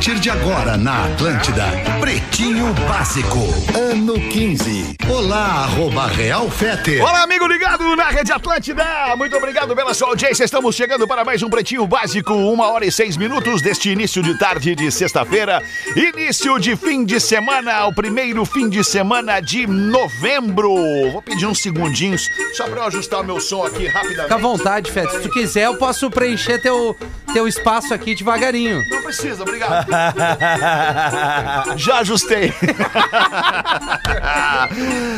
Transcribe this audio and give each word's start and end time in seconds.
A 0.00 0.02
partir 0.02 0.18
de 0.18 0.30
agora 0.30 0.78
na 0.78 1.04
Atlântida, 1.04 1.66
Pretinho 2.00 2.72
Básico, 2.88 3.36
ano 3.78 4.14
15. 4.14 4.96
Olá, 5.06 5.64
arroba 5.64 6.06
Real 6.06 6.50
Fete. 6.50 6.98
Olá, 7.00 7.24
amigo 7.24 7.46
ligado 7.46 7.94
na 7.94 8.08
Rede 8.08 8.32
Atlântida. 8.32 8.82
Muito 9.18 9.36
obrigado 9.36 9.76
pela 9.76 9.92
sua 9.92 10.08
audiência. 10.08 10.42
Estamos 10.42 10.74
chegando 10.74 11.06
para 11.06 11.22
mais 11.22 11.42
um 11.42 11.50
Pretinho 11.50 11.86
Básico, 11.86 12.32
uma 12.32 12.68
hora 12.70 12.86
e 12.86 12.90
seis 12.90 13.18
minutos 13.18 13.60
deste 13.60 13.90
início 13.90 14.22
de 14.22 14.38
tarde 14.38 14.74
de 14.74 14.90
sexta-feira. 14.90 15.62
Início 15.94 16.58
de 16.58 16.76
fim 16.76 17.04
de 17.04 17.20
semana, 17.20 17.84
o 17.84 17.94
primeiro 17.94 18.46
fim 18.46 18.70
de 18.70 18.82
semana 18.82 19.38
de 19.38 19.66
novembro. 19.66 20.72
Vou 21.12 21.20
pedir 21.20 21.44
uns 21.44 21.60
segundinhos 21.60 22.26
só 22.54 22.66
para 22.66 22.80
eu 22.80 22.86
ajustar 22.86 23.20
o 23.20 23.24
meu 23.24 23.38
som 23.38 23.64
aqui 23.66 23.86
rapidamente. 23.86 24.22
Fica 24.22 24.34
à 24.34 24.38
vontade, 24.38 24.90
Fete. 24.90 25.12
Se 25.12 25.20
tu 25.20 25.28
quiser, 25.28 25.66
eu 25.66 25.76
posso 25.76 26.10
preencher 26.10 26.58
teu, 26.62 26.96
teu 27.34 27.46
espaço 27.46 27.92
aqui 27.92 28.14
devagarinho. 28.14 28.82
Não 28.88 29.02
precisa, 29.02 29.42
obrigado. 29.42 29.89
Já 31.76 31.98
ajustei. 31.98 32.52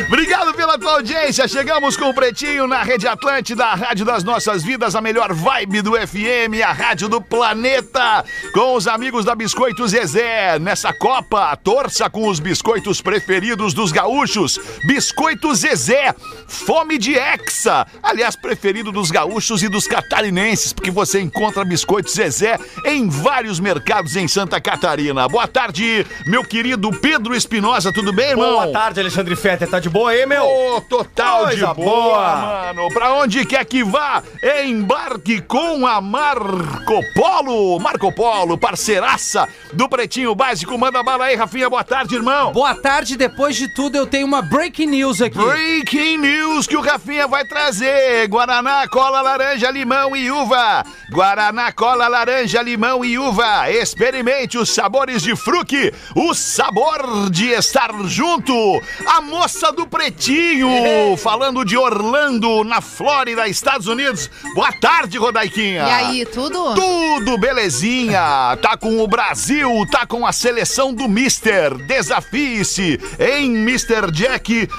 obrigado 0.07 0.55
pela 0.55 0.79
tua 0.79 0.93
audiência. 0.93 1.47
Chegamos 1.49 1.97
com 1.97 2.11
o 2.11 2.15
Pretinho 2.15 2.67
na 2.67 2.83
Rede 2.83 3.07
Atlântida, 3.07 3.65
a 3.67 3.75
rádio 3.75 4.05
das 4.05 4.25
nossas 4.25 4.63
vidas, 4.63 4.95
a 4.95 5.01
melhor 5.01 5.33
vibe 5.33 5.83
do 5.83 5.93
FM, 5.93 6.63
a 6.67 6.73
rádio 6.73 7.09
do 7.09 7.21
planeta. 7.21 8.25
Com 8.53 8.75
os 8.75 8.87
amigos 8.87 9.25
da 9.25 9.35
Biscoito 9.35 9.87
Zezé. 9.87 10.59
Nessa 10.59 10.93
Copa, 10.93 11.57
torça 11.57 12.09
com 12.09 12.29
os 12.29 12.41
biscoitos 12.41 13.01
preferidos 13.01 13.75
dos 13.75 13.93
gaúchos. 13.93 14.59
Biscoito 14.87 15.55
Zezé, 15.55 16.15
fome 16.47 16.99
de 16.99 17.15
hexa. 17.15 17.87
Aliás, 18.03 18.37
preferido 18.37 18.93
dos 18.93 19.11
gaúchos 19.11 19.63
e 19.63 19.69
dos 19.69 19.87
catarinenses, 19.87 20.73
porque 20.73 20.91
você 20.91 21.21
encontra 21.21 21.65
biscoito 21.65 22.11
Zezé 22.11 22.59
em 22.85 23.09
vários 23.09 23.61
mercados 23.61 24.17
em 24.17 24.29
Santa 24.29 24.61
Catarina. 24.63 25.29
Boa 25.29 25.47
tarde, 25.47 26.07
meu 26.27 26.43
querido 26.45 26.91
Pedro 26.91 27.35
Espinosa, 27.35 27.93
tudo 27.93 28.13
bem, 28.13 28.31
irmão? 28.31 28.53
Boa 28.53 28.69
tarde, 28.73 29.01
Alexandre 29.01 29.37
Fetter. 29.37 29.69
Tá 29.69 29.81
de 29.81 29.91
boa 29.91 30.11
aí, 30.11 30.25
meu? 30.25 30.45
Ô, 30.45 30.81
total 30.81 31.43
Coisa 31.45 31.57
de 31.57 31.75
boa, 31.75 31.75
boa. 31.75 32.37
mano. 32.37 32.89
Pra 32.95 33.13
onde 33.15 33.45
quer 33.45 33.65
que 33.65 33.83
vá, 33.85 34.23
embarque 34.65 35.41
com 35.43 35.87
a 35.87 36.01
Marco 36.01 37.01
Polo. 37.15 37.79
Marco 37.81 38.13
Polo, 38.13 38.57
parceiraça 38.57 39.49
do 39.73 39.89
Pretinho 39.89 40.35
Básico. 40.35 40.79
Manda 40.79 41.03
bala 41.03 41.25
aí, 41.27 41.35
Rafinha. 41.35 41.69
Boa 41.69 41.85
tarde, 41.85 42.15
irmão. 42.15 42.53
Boa 42.53 42.75
tarde, 42.75 43.17
depois 43.17 43.57
de 43.57 43.69
tudo 43.75 43.97
eu 43.97 44.07
tenho 44.07 44.27
uma 44.27 44.41
breaking 44.43 44.87
news 44.87 45.21
aqui. 45.21 45.37
Breaking 45.39 46.19
news 46.19 46.67
que 46.67 46.77
o 46.77 46.81
Rafinha 46.81 47.27
vai 47.27 47.45
trazer. 47.45 48.29
Guaraná, 48.29 48.87
cola, 48.89 49.21
laranja, 49.21 49.71
limão 49.71 50.15
e 50.17 50.31
uva. 50.31 50.85
Guaraná, 51.11 51.73
cola, 51.73 52.07
laranja, 52.09 52.63
limão 52.63 53.05
e 53.05 53.19
uva. 53.19 53.71
Experimente 53.71 54.52
os 54.59 54.71
sabores 54.71 55.23
de 55.23 55.37
fruque. 55.37 55.93
O 56.15 56.35
sabor 56.35 57.31
de 57.31 57.51
estar 57.51 57.91
junto. 58.05 58.81
A 59.07 59.21
moça 59.21 59.73
do 59.73 59.87
Pretinho. 59.87 61.17
Falando 61.17 61.65
de 61.65 61.77
Orlando, 61.77 62.65
na 62.65 62.81
Flórida, 62.81 63.49
Estados 63.49 63.87
Unidos. 63.87 64.31
Boa 64.55 64.73
tarde, 64.73 65.19
Rodaiquinha. 65.19 65.83
E 65.83 65.91
aí, 65.91 66.27
tudo? 66.27 66.75
Tudo 66.75 67.39
belezinha. 67.39 68.57
Tá 68.61 68.77
com 68.77 69.01
o 69.01 69.07
Brasil, 69.07 69.71
tá 69.91 70.07
com 70.07 70.27
a 70.27 70.33
seleção 70.33 70.93
do 70.93 71.09
Mister. 71.09 71.75
Desafie-se 71.87 73.01
em 73.19 73.57
MrJack.bet. 73.57 74.73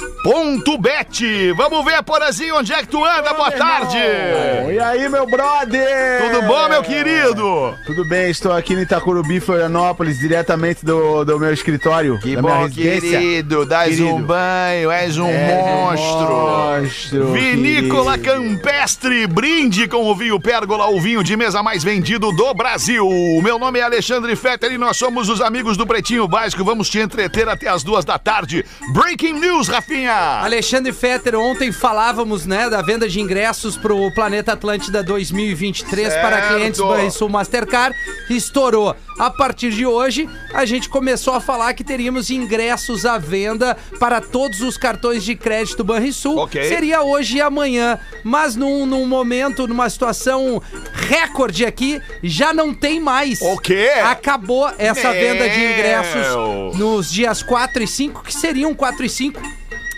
Vamos 1.53 1.85
ver, 1.85 2.03
Porazinho, 2.03 2.57
onde 2.57 2.73
é 2.73 2.81
que 2.81 2.87
tu 2.87 3.03
anda? 3.03 3.33
Boa 3.33 3.51
tarde. 3.51 3.97
E 3.97 4.79
aí, 4.79 5.07
meu 5.09 5.25
brother? 5.25 6.31
Tudo 6.31 6.41
bom, 6.47 6.69
meu 6.69 6.83
querido? 6.83 7.77
Tudo 7.85 8.07
bem, 8.07 8.29
estou 8.29 8.51
aqui 8.51 8.75
no 8.75 8.81
Itacurubi, 8.81 9.39
Florianópolis, 9.63 10.19
diretamente 10.19 10.85
do, 10.85 11.23
do 11.23 11.39
meu 11.39 11.53
escritório, 11.53 12.19
Que 12.19 12.35
bom, 12.35 12.69
querido. 12.69 13.65
Dás 13.65 13.89
Querido. 13.95 14.15
um 14.15 14.21
banho, 14.21 14.91
és 14.91 15.17
um 15.17 15.23
um 15.25 15.33
monstro. 15.33 16.35
monstro, 16.35 17.31
Vinícola 17.33 18.17
querido. 18.17 18.33
Campestre, 18.59 19.25
brinde 19.27 19.87
com 19.87 20.03
o 20.05 20.15
vinho 20.15 20.39
Pérgola, 20.39 20.87
o 20.89 20.99
vinho 20.99 21.23
de 21.23 21.37
mesa 21.37 21.63
mais 21.63 21.83
vendido 21.83 22.31
do 22.33 22.53
Brasil. 22.53 23.07
Meu 23.41 23.57
nome 23.57 23.79
é 23.79 23.83
Alexandre 23.83 24.35
Fetter 24.35 24.71
e 24.73 24.77
nós 24.77 24.97
somos 24.97 25.29
os 25.29 25.39
amigos 25.39 25.77
do 25.77 25.87
Pretinho 25.87 26.27
Básico. 26.27 26.63
Vamos 26.63 26.89
te 26.89 26.99
entreter 26.99 27.47
até 27.47 27.69
as 27.69 27.83
duas 27.83 28.03
da 28.03 28.17
tarde. 28.17 28.65
Breaking 28.93 29.39
News, 29.39 29.67
Rafinha. 29.69 30.13
Alexandre 30.43 30.91
Fetter, 30.91 31.35
ontem 31.35 31.71
falávamos, 31.71 32.45
né, 32.45 32.69
da 32.69 32.81
venda 32.81 33.07
de 33.07 33.21
ingressos 33.21 33.77
pro 33.77 34.11
Planeta 34.13 34.53
Atlântida 34.53 35.01
2023 35.03 36.13
para 36.15 36.37
Certo. 36.41 36.53
clientes 36.55 36.81
Banrisul 36.81 37.29
Mastercard, 37.29 37.95
estourou. 38.29 38.95
A 39.19 39.29
partir 39.43 39.71
de 39.71 39.85
hoje, 39.85 40.29
a 40.53 40.63
gente 40.63 40.87
começou 40.87 41.33
a 41.33 41.41
falar 41.41 41.73
que 41.73 41.83
teríamos 41.83 42.29
ingressos 42.29 43.05
à 43.05 43.17
venda 43.17 43.75
para 43.99 44.21
todos 44.21 44.61
os 44.61 44.77
cartões 44.77 45.21
de 45.21 45.35
crédito 45.35 45.83
Banrisul. 45.83 46.37
Ok. 46.37 46.63
Seria 46.63 47.03
hoje 47.03 47.39
e 47.39 47.41
amanhã, 47.41 47.99
mas 48.23 48.55
num, 48.55 48.85
num 48.85 49.05
momento, 49.05 49.67
numa 49.67 49.89
situação 49.89 50.61
recorde 50.93 51.65
aqui, 51.65 52.01
já 52.23 52.53
não 52.53 52.73
tem 52.73 53.01
mais. 53.01 53.41
O 53.41 53.57
quê? 53.57 53.91
Acabou 54.05 54.71
essa 54.77 55.11
venda 55.11 55.49
de 55.49 55.59
ingressos 55.59 56.77
nos 56.79 57.11
dias 57.11 57.43
4 57.43 57.83
e 57.83 57.87
5, 57.87 58.23
que 58.23 58.33
seriam 58.33 58.73
4 58.73 59.03
e 59.03 59.09
5. 59.09 59.41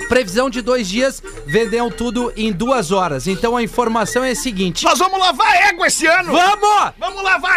Previsão 0.07 0.50
de 0.50 0.62
dois 0.62 0.88
dias, 0.88 1.22
vendeu 1.45 1.89
tudo 1.89 2.31
em 2.35 2.51
duas 2.51 2.91
horas. 2.91 3.27
Então 3.27 3.57
a 3.57 3.63
informação 3.63 4.23
é 4.23 4.31
a 4.31 4.35
seguinte: 4.35 4.83
Nós 4.83 5.00
vamos 5.00 5.19
lavar 5.19 5.56
égua 5.67 5.88
esse 5.88 6.06
ano. 6.06 6.31
Vamos! 6.31 6.94
Vamos 7.00 7.23
lavar. 7.23 7.54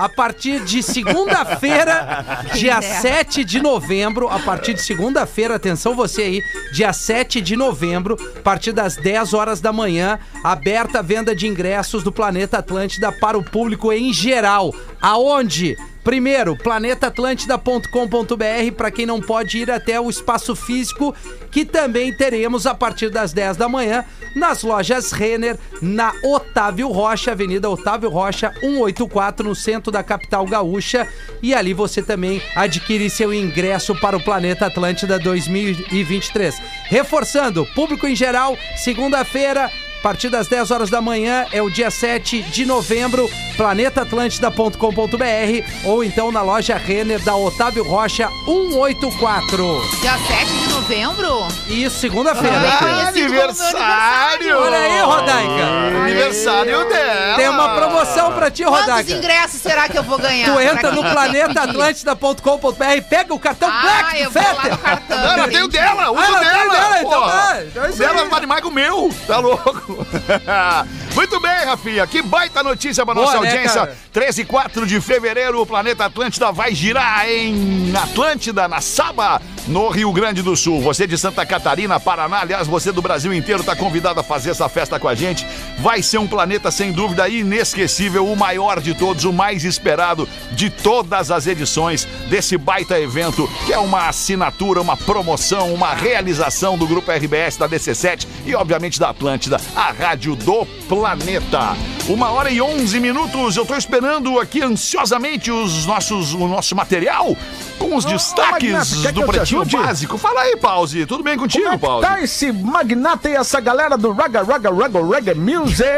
A 0.00 0.08
partir 0.08 0.64
de 0.64 0.82
segunda-feira, 0.82 2.24
dia 2.56 2.80
dera. 2.80 3.00
7 3.02 3.44
de 3.44 3.60
novembro, 3.60 4.30
a 4.30 4.38
partir 4.38 4.72
de 4.72 4.80
segunda-feira, 4.80 5.56
atenção 5.56 5.94
você 5.94 6.22
aí, 6.22 6.42
dia 6.72 6.90
7 6.90 7.38
de 7.38 7.54
novembro, 7.54 8.16
a 8.38 8.40
partir 8.40 8.72
das 8.72 8.96
10 8.96 9.34
horas 9.34 9.60
da 9.60 9.74
manhã, 9.74 10.18
aberta 10.42 11.00
a 11.00 11.02
venda 11.02 11.36
de 11.36 11.46
ingressos 11.46 12.02
do 12.02 12.10
Planeta 12.10 12.56
Atlântida 12.56 13.12
para 13.12 13.36
o 13.36 13.44
público 13.44 13.92
em 13.92 14.10
geral. 14.10 14.74
Aonde? 15.02 15.76
Primeiro, 16.02 16.56
planetaatlântida.com.br 16.56 18.74
para 18.76 18.90
quem 18.90 19.04
não 19.04 19.20
pode 19.20 19.58
ir 19.58 19.70
até 19.70 20.00
o 20.00 20.08
espaço 20.08 20.56
físico, 20.56 21.14
que 21.50 21.64
também 21.64 22.16
teremos 22.16 22.66
a 22.66 22.74
partir 22.74 23.10
das 23.10 23.32
10 23.32 23.58
da 23.58 23.68
manhã 23.68 24.04
nas 24.34 24.62
lojas 24.62 25.12
Renner, 25.12 25.58
na 25.82 26.14
Otávio 26.24 26.88
Rocha, 26.88 27.32
Avenida 27.32 27.68
Otávio 27.68 28.08
Rocha, 28.08 28.52
184, 28.60 29.48
no 29.48 29.54
centro 29.54 29.92
da 29.92 30.02
capital 30.02 30.46
gaúcha. 30.46 31.06
E 31.42 31.54
ali 31.54 31.74
você 31.74 32.02
também 32.02 32.40
adquire 32.54 33.10
seu 33.10 33.34
ingresso 33.34 33.94
para 34.00 34.16
o 34.16 34.22
Planeta 34.22 34.66
Atlântida 34.66 35.18
2023. 35.18 36.54
Reforçando, 36.84 37.66
público 37.74 38.06
em 38.06 38.16
geral, 38.16 38.56
segunda-feira. 38.76 39.70
A 40.00 40.02
partir 40.02 40.30
das 40.30 40.48
10 40.48 40.70
horas 40.70 40.88
da 40.88 41.02
manhã 41.02 41.44
é 41.52 41.60
o 41.60 41.68
dia 41.68 41.90
7 41.90 42.40
de 42.44 42.64
novembro, 42.64 43.28
planetaatlântida.com.br 43.58 45.84
ou 45.84 46.02
então 46.02 46.32
na 46.32 46.40
loja 46.40 46.78
Renner 46.78 47.22
da 47.22 47.36
Otávio 47.36 47.84
Rocha 47.84 48.30
184. 48.46 49.82
Dia 50.00 50.16
7 50.26 50.46
de 50.46 50.68
novembro? 50.70 51.46
Isso, 51.68 51.98
segunda-feira. 51.98 52.56
Ah, 52.80 53.08
aniversário. 53.08 54.58
Olha 54.58 54.78
aí, 54.78 55.00
Rodaica. 55.02 55.66
Aniversário 56.02 56.88
dela. 56.88 57.36
Tem 57.36 57.48
uma 57.50 57.68
promoção 57.74 58.32
pra 58.32 58.50
ti, 58.50 58.62
Quantos 58.64 58.80
Rodaica. 58.80 59.12
ingressos 59.12 59.60
será 59.60 59.86
que 59.86 59.98
eu 59.98 60.02
vou 60.02 60.16
ganhar? 60.18 60.50
Tu 60.50 60.60
entra 60.60 60.92
no 60.92 61.02
planetaatlântida.com.br, 61.02 63.02
pega 63.10 63.34
o 63.34 63.38
cartão 63.38 63.68
Ah, 63.70 63.82
Black 63.82 64.18
eu 64.22 64.30
vou 64.30 64.42
lá 64.42 64.48
Fetter. 64.54 64.70
no 64.72 64.78
cartão. 64.78 65.18
Não, 65.18 65.32
ela 65.34 65.46
tem 65.48 65.60
o 65.60 65.64
entendi. 65.66 65.84
dela, 65.84 66.10
usa 66.10 66.22
Ah, 66.22 66.30
o 66.30 66.36
ela 66.36 66.40
tem 66.40 66.48
dela. 66.48 66.72
dela, 66.74 67.00
então 67.00 67.20
tá, 67.28 67.58
então 67.66 67.84
é 67.84 67.92
dela 67.92 68.24
vale 68.24 68.46
mais 68.46 68.62
que 68.62 68.66
o 68.66 68.70
meu, 68.70 69.10
tá 69.26 69.38
louco? 69.38 69.89
Muito 71.14 71.40
bem, 71.40 71.64
Rafinha, 71.64 72.06
que 72.06 72.22
baita 72.22 72.62
notícia 72.62 73.04
pra 73.04 73.14
Boa, 73.14 73.26
nossa 73.26 73.40
né, 73.40 73.50
audiência. 73.50 73.80
cara? 73.80 73.96
13 74.12 74.42
e 74.42 74.44
4 74.44 74.86
de 74.86 75.00
fevereiro, 75.00 75.60
o 75.60 75.66
Planeta 75.66 76.04
Atlântida 76.04 76.50
vai 76.52 76.74
girar 76.74 77.28
em 77.28 77.92
Atlântida, 77.96 78.66
na 78.68 78.80
Saba, 78.80 79.40
no 79.68 79.88
Rio 79.88 80.12
Grande 80.12 80.42
do 80.42 80.56
Sul. 80.56 80.80
Você 80.80 81.06
de 81.06 81.16
Santa 81.16 81.44
Catarina, 81.46 82.00
Paraná, 82.00 82.40
aliás, 82.40 82.66
você 82.66 82.90
do 82.92 83.02
Brasil 83.02 83.32
inteiro 83.32 83.60
está 83.60 83.76
convidado 83.76 84.20
a 84.20 84.22
fazer 84.22 84.50
essa 84.50 84.68
festa 84.68 84.98
com 84.98 85.08
a 85.08 85.14
gente. 85.14 85.46
Vai 85.78 86.02
ser 86.02 86.18
um 86.18 86.26
planeta 86.26 86.70
sem 86.70 86.92
dúvida 86.92 87.28
inesquecível, 87.28 88.26
o 88.26 88.36
maior 88.36 88.80
de 88.80 88.94
todos, 88.94 89.24
o 89.24 89.32
mais 89.32 89.64
esperado 89.64 90.28
de 90.52 90.70
todas 90.70 91.30
as 91.30 91.46
edições 91.46 92.06
desse 92.28 92.56
baita 92.56 92.98
evento, 92.98 93.48
que 93.66 93.72
é 93.72 93.78
uma 93.78 94.08
assinatura, 94.08 94.80
uma 94.80 94.96
promoção, 94.96 95.72
uma 95.72 95.94
realização 95.94 96.76
do 96.76 96.86
Grupo 96.86 97.10
RBS 97.10 97.56
da 97.56 97.68
DC7 97.68 98.26
e, 98.46 98.54
obviamente, 98.54 98.98
da 98.98 99.10
Atlântida, 99.10 99.60
a 99.80 99.92
rádio 99.92 100.36
do 100.36 100.66
planeta. 100.86 101.74
Uma 102.06 102.30
hora 102.30 102.50
e 102.50 102.60
onze 102.60 103.00
minutos, 103.00 103.56
eu 103.56 103.64
tô 103.64 103.74
esperando 103.74 104.38
aqui 104.38 104.62
ansiosamente 104.62 105.50
os 105.50 105.86
nossos, 105.86 106.34
o 106.34 106.46
nosso 106.46 106.76
material 106.76 107.34
com 107.78 107.96
os 107.96 108.04
destaques 108.04 108.70
Magnata, 108.70 109.12
do 109.12 109.22
Pretinho? 109.22 109.64
Básico. 109.64 110.18
Fala 110.18 110.42
aí, 110.42 110.54
Pause, 110.58 111.06
tudo 111.06 111.22
bem 111.22 111.38
contigo, 111.38 111.64
Como 111.64 111.76
é 111.76 111.78
Pause? 111.78 112.06
tá 112.06 112.20
esse 112.20 112.52
magnata 112.52 113.30
e 113.30 113.34
essa 113.34 113.58
galera 113.58 113.96
do 113.96 114.12
Raga 114.12 114.42
Raga 114.42 114.70
Raga 114.70 115.00
Raga 115.02 115.34
Music? 115.34 115.88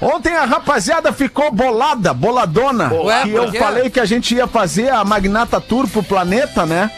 Ontem 0.00 0.36
a 0.36 0.44
rapaziada 0.44 1.12
ficou 1.12 1.50
bolada, 1.50 2.14
boladona. 2.14 2.92
Ué, 2.92 3.22
que 3.24 3.30
eu 3.32 3.52
falei 3.54 3.90
que 3.90 3.98
a 3.98 4.04
gente 4.04 4.36
ia 4.36 4.46
fazer 4.46 4.90
a 4.90 5.04
Magnata 5.04 5.60
Tour 5.60 5.88
pro 5.88 6.02
planeta, 6.02 6.64
né? 6.64 6.90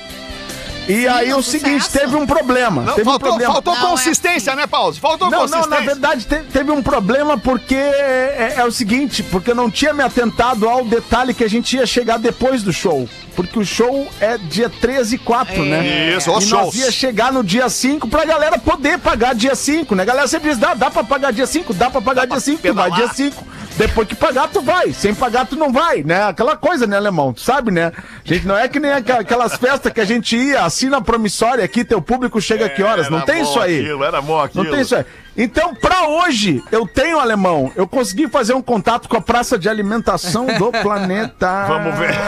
E 0.89 1.07
aí 1.07 1.33
um 1.35 1.39
o 1.39 1.43
seguinte, 1.43 1.85
sucesso. 1.85 1.99
teve 2.07 2.17
um 2.17 2.27
problema. 2.27 2.83
Não, 2.83 2.95
teve 2.95 3.03
um 3.09 3.13
faltou 3.13 3.29
problema. 3.29 3.53
faltou 3.53 3.75
Não, 3.75 3.87
é 3.87 3.91
consistência, 3.91 4.57
né, 4.57 4.67
Pause? 4.67 4.99
Faltou 5.01 5.31
Não, 5.31 5.41
não, 5.47 5.49
consistência. 5.49 5.81
na 5.81 5.87
verdade 5.87 6.25
te- 6.25 6.45
teve 6.53 6.71
um 6.71 6.83
problema 6.83 7.37
porque 7.39 7.75
é, 7.75 8.55
é 8.57 8.65
o 8.65 8.71
seguinte, 8.73 9.23
porque 9.23 9.51
eu 9.51 9.55
não 9.55 9.71
tinha 9.71 9.93
me 9.93 10.03
atentado 10.03 10.69
ao 10.69 10.85
detalhe 10.85 11.35
que 11.35 11.45
a 11.45 11.49
gente 11.49 11.77
ia 11.77 11.87
chegar 11.87 12.19
depois 12.19 12.63
do 12.63 12.73
show. 12.73 13.09
Porque 13.37 13.59
o 13.59 13.65
show 13.65 14.09
é 14.21 14.37
dia 14.37 14.69
13 14.69 15.15
e 15.15 15.19
4, 15.19 15.65
né? 15.65 16.15
Isso, 16.17 16.33
os 16.33 16.45
e 16.45 16.49
shows. 16.49 16.65
nós 16.67 16.75
ia 16.75 16.91
chegar 16.91 17.33
no 17.33 17.45
dia 17.45 17.69
5 17.69 18.09
pra 18.09 18.25
galera 18.25 18.59
poder 18.59 18.99
pagar 18.99 19.35
dia 19.35 19.55
5, 19.55 19.95
né? 19.95 20.03
A 20.03 20.07
galera 20.07 20.27
sempre 20.27 20.49
diz, 20.51 20.59
dá, 20.59 20.75
dá 20.75 20.91
pra 20.91 21.05
pagar 21.05 21.33
dia 21.33 21.47
5, 21.47 21.73
dá 21.75 21.89
pra 21.89 22.01
pagar 22.01 22.27
dia 22.27 22.41
5, 22.41 22.61
tu 22.63 22.75
vai 22.75 22.91
dia 22.91 23.09
5. 23.13 23.47
Depois 23.77 24.09
que 24.09 24.17
pagar, 24.17 24.49
tu 24.49 24.61
vai. 24.61 24.93
Sem 24.93 25.15
pagar, 25.15 25.47
tu 25.47 25.55
não 25.55 25.71
vai, 25.73 26.03
né? 26.03 26.25
Aquela 26.25 26.57
coisa, 26.57 26.85
né, 26.85 26.97
alemão? 26.97 27.33
Tu 27.33 27.43
sabe, 27.43 27.71
né? 27.71 27.93
Gente, 28.29 28.47
não 28.47 28.57
é 28.57 28.69
que 28.69 28.79
nem 28.79 28.93
aquelas 28.93 29.57
festas 29.57 29.91
que 29.91 30.01
a 30.01 30.05
gente 30.05 30.37
ia, 30.37 30.63
assina 30.63 31.01
promissória 31.01 31.65
aqui, 31.65 31.83
teu 31.83 32.03
público 32.03 32.41
chega 32.43 32.69
que 32.69 32.83
horas. 32.83 33.09
Não 33.09 33.23
tem 33.23 33.43
bom 33.43 33.51
isso 33.51 33.59
aí. 33.59 33.81
Aquilo, 33.81 34.05
era 34.05 34.21
bom 34.21 34.39
aquilo. 34.39 34.65
Não 34.65 34.71
tem 34.71 34.83
isso 34.83 34.95
aí. 34.95 35.05
Então, 35.41 35.73
pra 35.73 36.09
hoje, 36.09 36.63
eu 36.73 36.85
tenho 36.87 37.21
alemão. 37.21 37.71
Eu 37.77 37.87
consegui 37.87 38.27
fazer 38.29 38.55
um 38.55 38.61
contato 38.61 39.09
com 39.09 39.17
a 39.17 39.21
praça 39.21 39.57
de 39.57 39.69
alimentação 39.69 40.47
do 40.47 40.73
planeta. 40.83 41.65
Vamos 41.69 41.95
ver. 41.97 42.11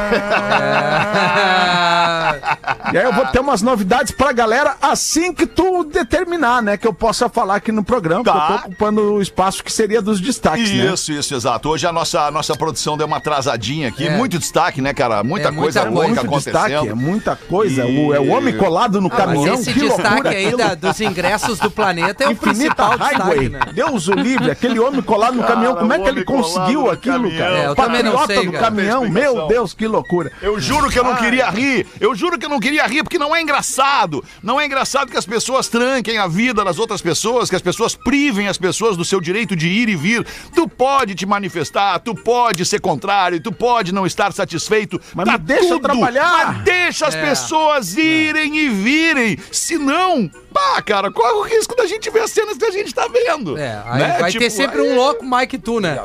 E 2.93 2.99
aí 2.99 3.05
eu 3.05 3.13
vou 3.13 3.27
ter 3.27 3.39
umas 3.41 3.63
novidades 3.63 4.13
pra 4.13 4.33
galera 4.33 4.75
assim 4.83 5.33
que 5.33 5.47
tu 5.47 5.85
determinar, 5.85 6.63
né? 6.63 6.77
Que 6.77 6.87
eu 6.87 6.93
possa 6.95 7.29
falar 7.29 7.57
aqui 7.57 7.71
no 7.71 7.85
programa, 7.85 8.25
Tá. 8.25 8.33
porque 8.33 8.53
eu 8.53 8.59
tô 8.59 8.67
ocupando 8.69 9.13
o 9.15 9.23
espaço 9.23 9.63
que 9.63 9.73
seria 9.73 10.01
dos 10.03 10.21
destaques, 10.21 10.71
né? 10.71 10.87
Isso, 10.93 11.13
isso, 11.13 11.35
exato. 11.35 11.69
Hoje 11.69 11.87
a 11.87 11.93
nossa, 11.93 12.23
a 12.23 12.31
nossa 12.31 12.57
produção 12.57 12.97
deu 12.97 13.07
uma 13.07 13.19
atrasadinha 13.19 13.89
aqui. 13.89 14.07
É. 14.09 14.17
Muito 14.17 14.39
destaque, 14.39 14.81
né, 14.81 14.93
cara? 14.95 15.23
Muita 15.23 15.49
É 15.49 15.53
coisa 15.53 15.81
muita 15.85 15.95
louca 15.95 16.07
Muito 16.09 16.21
acontecendo. 16.27 16.53
destaque, 16.55 16.89
é 16.89 16.95
muita 16.95 17.37
coisa. 17.37 17.85
E- 17.85 18.07
O, 18.09 18.15
é 18.15 18.21
o 18.21 18.29
homem 18.29 18.57
colado 18.57 19.01
no 19.01 19.09
Ah, 19.09 19.11
mas 19.15 19.19
caminhão. 19.27 19.55
esse 19.55 19.73
que 19.73 19.81
destaque 19.81 20.09
loucura 20.09 20.31
aí 20.31 20.57
da- 20.57 20.75
dos 20.75 21.01
ingressos 21.01 21.59
do 21.59 21.71
planeta 21.71 22.25
é 22.25 22.29
o 22.29 22.33
Infinita 22.33 22.51
principal 22.55 22.99
Highway. 23.01 23.49
né? 23.49 23.61
Deus 23.75 24.09
o 24.09 24.13
livre, 24.13 24.51
aquele 24.51 24.79
homem 24.79 25.01
colado 25.03 25.35
no 25.35 25.43
Cara, 25.43 25.55
caminhão. 25.55 25.77
Como 25.77 25.93
é 25.93 25.99
que 25.99 26.09
ele 26.09 26.25
conseguiu 26.25 26.91
aquilo, 26.91 27.31
caminhão. 27.31 27.39
cara? 27.39 27.59
É, 27.59 27.67
eu 27.69 27.75
Patriota 27.75 28.27
sei, 28.35 28.47
do 28.47 28.53
cara. 28.53 28.65
caminhão, 28.65 29.09
meu. 29.09 29.47
Deus, 29.49 29.75
que 29.75 29.87
loucura. 29.87 30.31
Eu 30.43 30.61
juro 30.61 30.91
que 30.91 30.99
eu 30.99 31.05
não 31.05 31.17
queria 31.17 31.49
rir. 31.51 31.87
Eu 32.01 32.15
juro 32.15 32.39
que 32.39 32.45
eu 32.47 32.51
não 32.51 32.61
queria 32.61 32.87
rir, 32.87 33.03
porque 33.03 33.19
não 33.19 33.35
é 33.35 33.41
engraçado. 33.43 34.25
Não 34.43 34.61
é 34.61 34.67
engraçado 34.67 35.11
que 35.11 35.17
as 35.17 35.27
pessoas 35.27 35.69
tranquem 35.69 36.19
a 36.19 36.27
vida 36.27 36.65
das 36.65 36.79
outras 36.79 37.01
pessoas, 37.01 37.49
que 37.51 37.57
as 37.57 37.63
pessoas 37.63 37.95
privem 37.95 38.49
as 38.49 38.59
pessoas 38.59 38.97
do 38.97 39.05
seu 39.05 39.21
direito 39.21 39.55
de 39.57 39.69
ir 39.69 39.89
e 39.89 39.97
vir. 39.97 40.27
Tu 40.55 40.69
pode 40.69 41.15
te 41.15 41.27
manifestar, 41.27 41.99
tu 42.01 42.15
pode 42.15 42.65
ser 42.65 42.81
contrário, 42.81 43.41
tu 43.41 43.53
pode 43.53 43.93
não 43.93 44.07
estar 44.07 44.33
satisfeito. 44.33 45.01
Mas 45.15 45.27
me 45.27 45.39
deixa 45.39 45.75
eu 45.75 45.81
trabalhar. 45.81 46.47
Mas 46.55 46.65
deixa 46.65 47.07
as 47.07 47.15
É. 47.15 47.23
pessoas 47.29 47.97
irem 47.97 48.57
e 48.57 48.69
virem. 48.69 49.39
Senão, 49.53 50.31
pá, 50.53 50.83
cara, 50.83 51.11
qual 51.11 51.29
é 51.29 51.33
o 51.35 51.43
risco 51.43 51.75
da 51.77 51.87
gente 51.87 52.11
ver 52.11 52.21
as 52.23 52.31
cenas 52.31 52.57
que 52.57 52.65
a 52.65 52.71
gente 52.71 52.95
tá 52.95 53.07
vendo? 53.09 53.57
É, 53.59 53.81
aí 53.87 53.99
Né? 54.01 54.17
vai 54.21 54.31
Tipo, 54.31 54.45
ter 54.45 54.51
sempre 54.51 54.81
aí- 54.81 54.91
um 54.91 54.95
louco 54.97 55.25
mais 55.25 55.49
que 55.49 55.59
tu, 55.59 55.81
né? 55.81 55.99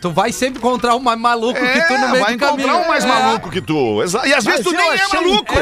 Tu 0.00 0.10
vai 0.10 0.30
sempre 0.30 0.58
encontrar 0.58 0.94
um 0.94 1.00
mais 1.00 1.18
maluco 1.18 1.58
que 1.58 1.80
tu 1.88 1.92
no 1.94 2.04
É, 2.04 2.08
meio 2.12 2.24
vai 2.24 2.34
do 2.34 2.38
caminho. 2.38 2.60
encontrar 2.68 2.76
um 2.84 2.88
mais 2.88 3.04
É. 3.04 3.08
maluco 3.08 3.50
que 3.50 3.60
tu. 3.60 4.00
E 4.02 4.34
às 4.34 4.44
vezes 4.44 4.44
Mas 4.44 4.60
tu 4.62 4.72
nem 4.72 4.90
é 4.90 5.08
maluco. 5.08 5.54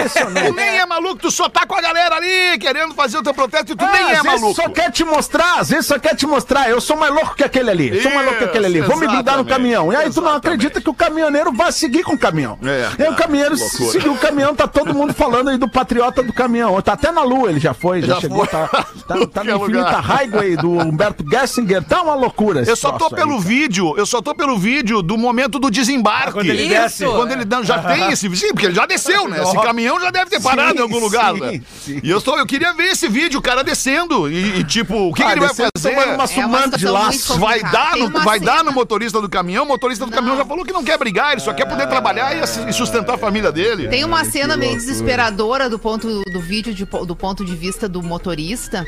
Tu 0.47 0.53
nem 0.55 0.79
é 0.79 0.87
maluco, 0.87 1.17
tu 1.17 1.31
só 1.31 1.49
tá 1.49 1.65
com 1.67 1.75
a 1.75 1.81
galera 1.81 2.17
ali 2.17 2.59
querendo 2.59 2.95
fazer 2.95 3.19
o 3.19 3.23
teu 3.23 3.33
protesto 3.33 3.73
e 3.73 3.77
tu 3.77 3.85
Ah, 3.85 3.93
nem 3.93 4.01
é 4.11 4.17
às 4.17 4.23
vezes 4.23 4.41
maluco. 4.41 4.61
só 4.61 4.69
quer 4.69 4.91
te 4.91 5.05
mostrar, 5.05 5.61
às 5.61 5.71
vezes 5.71 5.87
só 5.87 5.99
quer 5.99 6.15
te 6.15 6.27
mostrar. 6.27 6.69
Eu 6.69 6.81
sou 6.81 6.97
mais 6.97 7.13
louco 7.15 7.35
que 7.35 7.45
aquele 7.45 7.71
ali. 7.71 8.03
sou 8.03 8.13
mais 8.13 8.27
louco 8.27 8.39
que 8.41 8.45
aquele 8.45 8.67
ali. 8.67 8.81
Vou 8.83 8.97
me 8.99 9.07
grudar 9.07 9.37
no 9.39 9.45
caminhão. 9.47 9.93
E 9.93 9.97
aí 9.97 10.11
tu 10.11 10.21
não 10.21 10.35
acredita 10.35 10.81
que 10.81 10.91
o 10.91 10.95
caminhoneiro 10.95 11.53
vai 11.53 11.73
seguir 11.73 12.03
com 12.03 12.13
o 12.15 12.19
caminhão. 12.19 12.59
É, 12.63 12.91
e 12.99 13.03
aí 13.07 13.09
o 13.13 13.17
caminhoneiro 13.17 13.57
seguiu 13.57 14.13
o 14.13 14.19
caminhão, 14.19 14.55
tá 14.55 14.67
todo 14.67 14.93
mundo 14.93 15.15
falando 15.15 15.49
aí 15.51 15.57
do 15.57 15.69
patriota 15.69 16.23
do 16.23 16.33
caminhão. 16.33 16.81
Tá 16.83 16.93
até 16.95 17.11
na 17.11 17.23
lua 17.23 17.49
ele 17.51 17.61
já 17.61 17.73
foi, 17.73 18.03
já, 18.03 18.21
Já 18.21 18.24
chegou, 18.29 18.47
tá, 18.47 18.69
tá, 18.69 19.27
tá 19.33 19.45
no 19.45 19.57
Infinita. 19.57 20.01
Highway 20.01 20.57
do 20.57 20.71
Humberto 20.71 21.25
Gessinger. 21.29 21.83
Tá 21.85 22.03
uma 22.03 22.15
loucura 22.15 22.63
esse 22.63 22.71
Eu 22.71 22.77
só 22.77 22.93
tô 22.93 23.05
aí, 23.07 23.11
pelo 23.15 23.31
cara. 23.31 23.41
vídeo, 23.41 23.95
eu 23.97 24.07
só 24.07 24.21
tô 24.21 24.35
pelo 24.35 24.59
vídeo 24.59 25.03
do 25.03 25.17
momento 25.17 25.59
do 25.59 25.71
desembarque. 25.71 26.33
quando 26.33 26.47
ele 26.49 26.63
Isso, 26.63 26.71
desce. 26.71 27.05
Quando 27.07 27.33
ele 27.33 27.45
já 27.65 27.79
tem 27.83 28.11
esse 28.11 28.35
sim, 28.37 28.49
porque 28.49 28.67
ele 28.67 28.75
já 28.75 28.87
desceu, 28.87 29.29
né? 29.29 29.43
Esse 29.43 29.57
caminhão 29.61 30.01
já 30.01 30.11
deve 30.11 30.31
ter 30.31 30.41
parado 30.43 30.73
Sim, 30.73 30.79
em 30.79 30.83
algum 30.83 30.99
lugar, 30.99 31.35
sim, 31.35 31.41
né? 31.41 31.61
sim. 31.81 32.01
E 32.03 32.11
eu, 32.11 32.19
estou, 32.19 32.39
eu 32.39 32.47
queria 32.47 32.73
ver 32.73 32.89
esse 32.93 33.09
vídeo, 33.09 33.39
o 33.39 33.43
cara 33.43 33.63
descendo. 33.63 34.31
E, 34.31 34.61
e, 34.61 34.65
tipo, 34.65 35.09
o 35.09 35.13
que, 35.13 35.23
que 35.23 35.29
Ah, 35.29 35.33
ele 35.33 35.41
vai 35.41 35.49
descendo, 35.51 35.71
fazer? 35.74 35.74
Tomando 35.91 36.05
uma 36.05 36.13
É 36.13 36.17
uma 36.17 36.27
sumando 36.27 36.77
de 36.77 36.79
situação 36.79 36.93
laço. 36.93 37.39
muito 37.39 37.41
Vai 37.41 37.63
dar, 37.63 37.97
no, 37.97 38.11
vai 38.11 38.41
dar 38.41 38.65
no 38.65 38.73
motorista 38.73 39.21
do 39.21 39.29
caminhão. 39.29 39.65
O 39.65 39.69
motorista 39.69 40.05
do 40.05 40.13
caminhão 40.13 40.37
já 40.37 40.45
falou 40.45 40.65
que 40.65 40.73
não 40.73 40.85
quer 40.85 40.99
brigar, 40.99 41.33
ele 41.33 41.41
só 41.41 41.53
quer 41.53 41.67
poder 41.67 41.87
trabalhar 41.89 42.35
e, 42.35 42.69
e 42.69 42.73
sustentar 42.73 43.15
a 43.15 43.19
família 43.19 43.53
dele. 43.53 43.89
Tem 43.89 44.05
uma 44.05 44.25
cena 44.25 44.57
meio 44.57 44.75
desesperadora 44.75 45.69
do 45.69 45.79
ponto 45.79 46.23
do 46.25 46.41
vídeo 46.41 46.75
de 46.75 46.85
do 46.85 47.17
ponto 47.17 47.45
de 47.45 47.55
vista 47.55 47.89
do 47.89 48.03
motorista. 48.03 48.85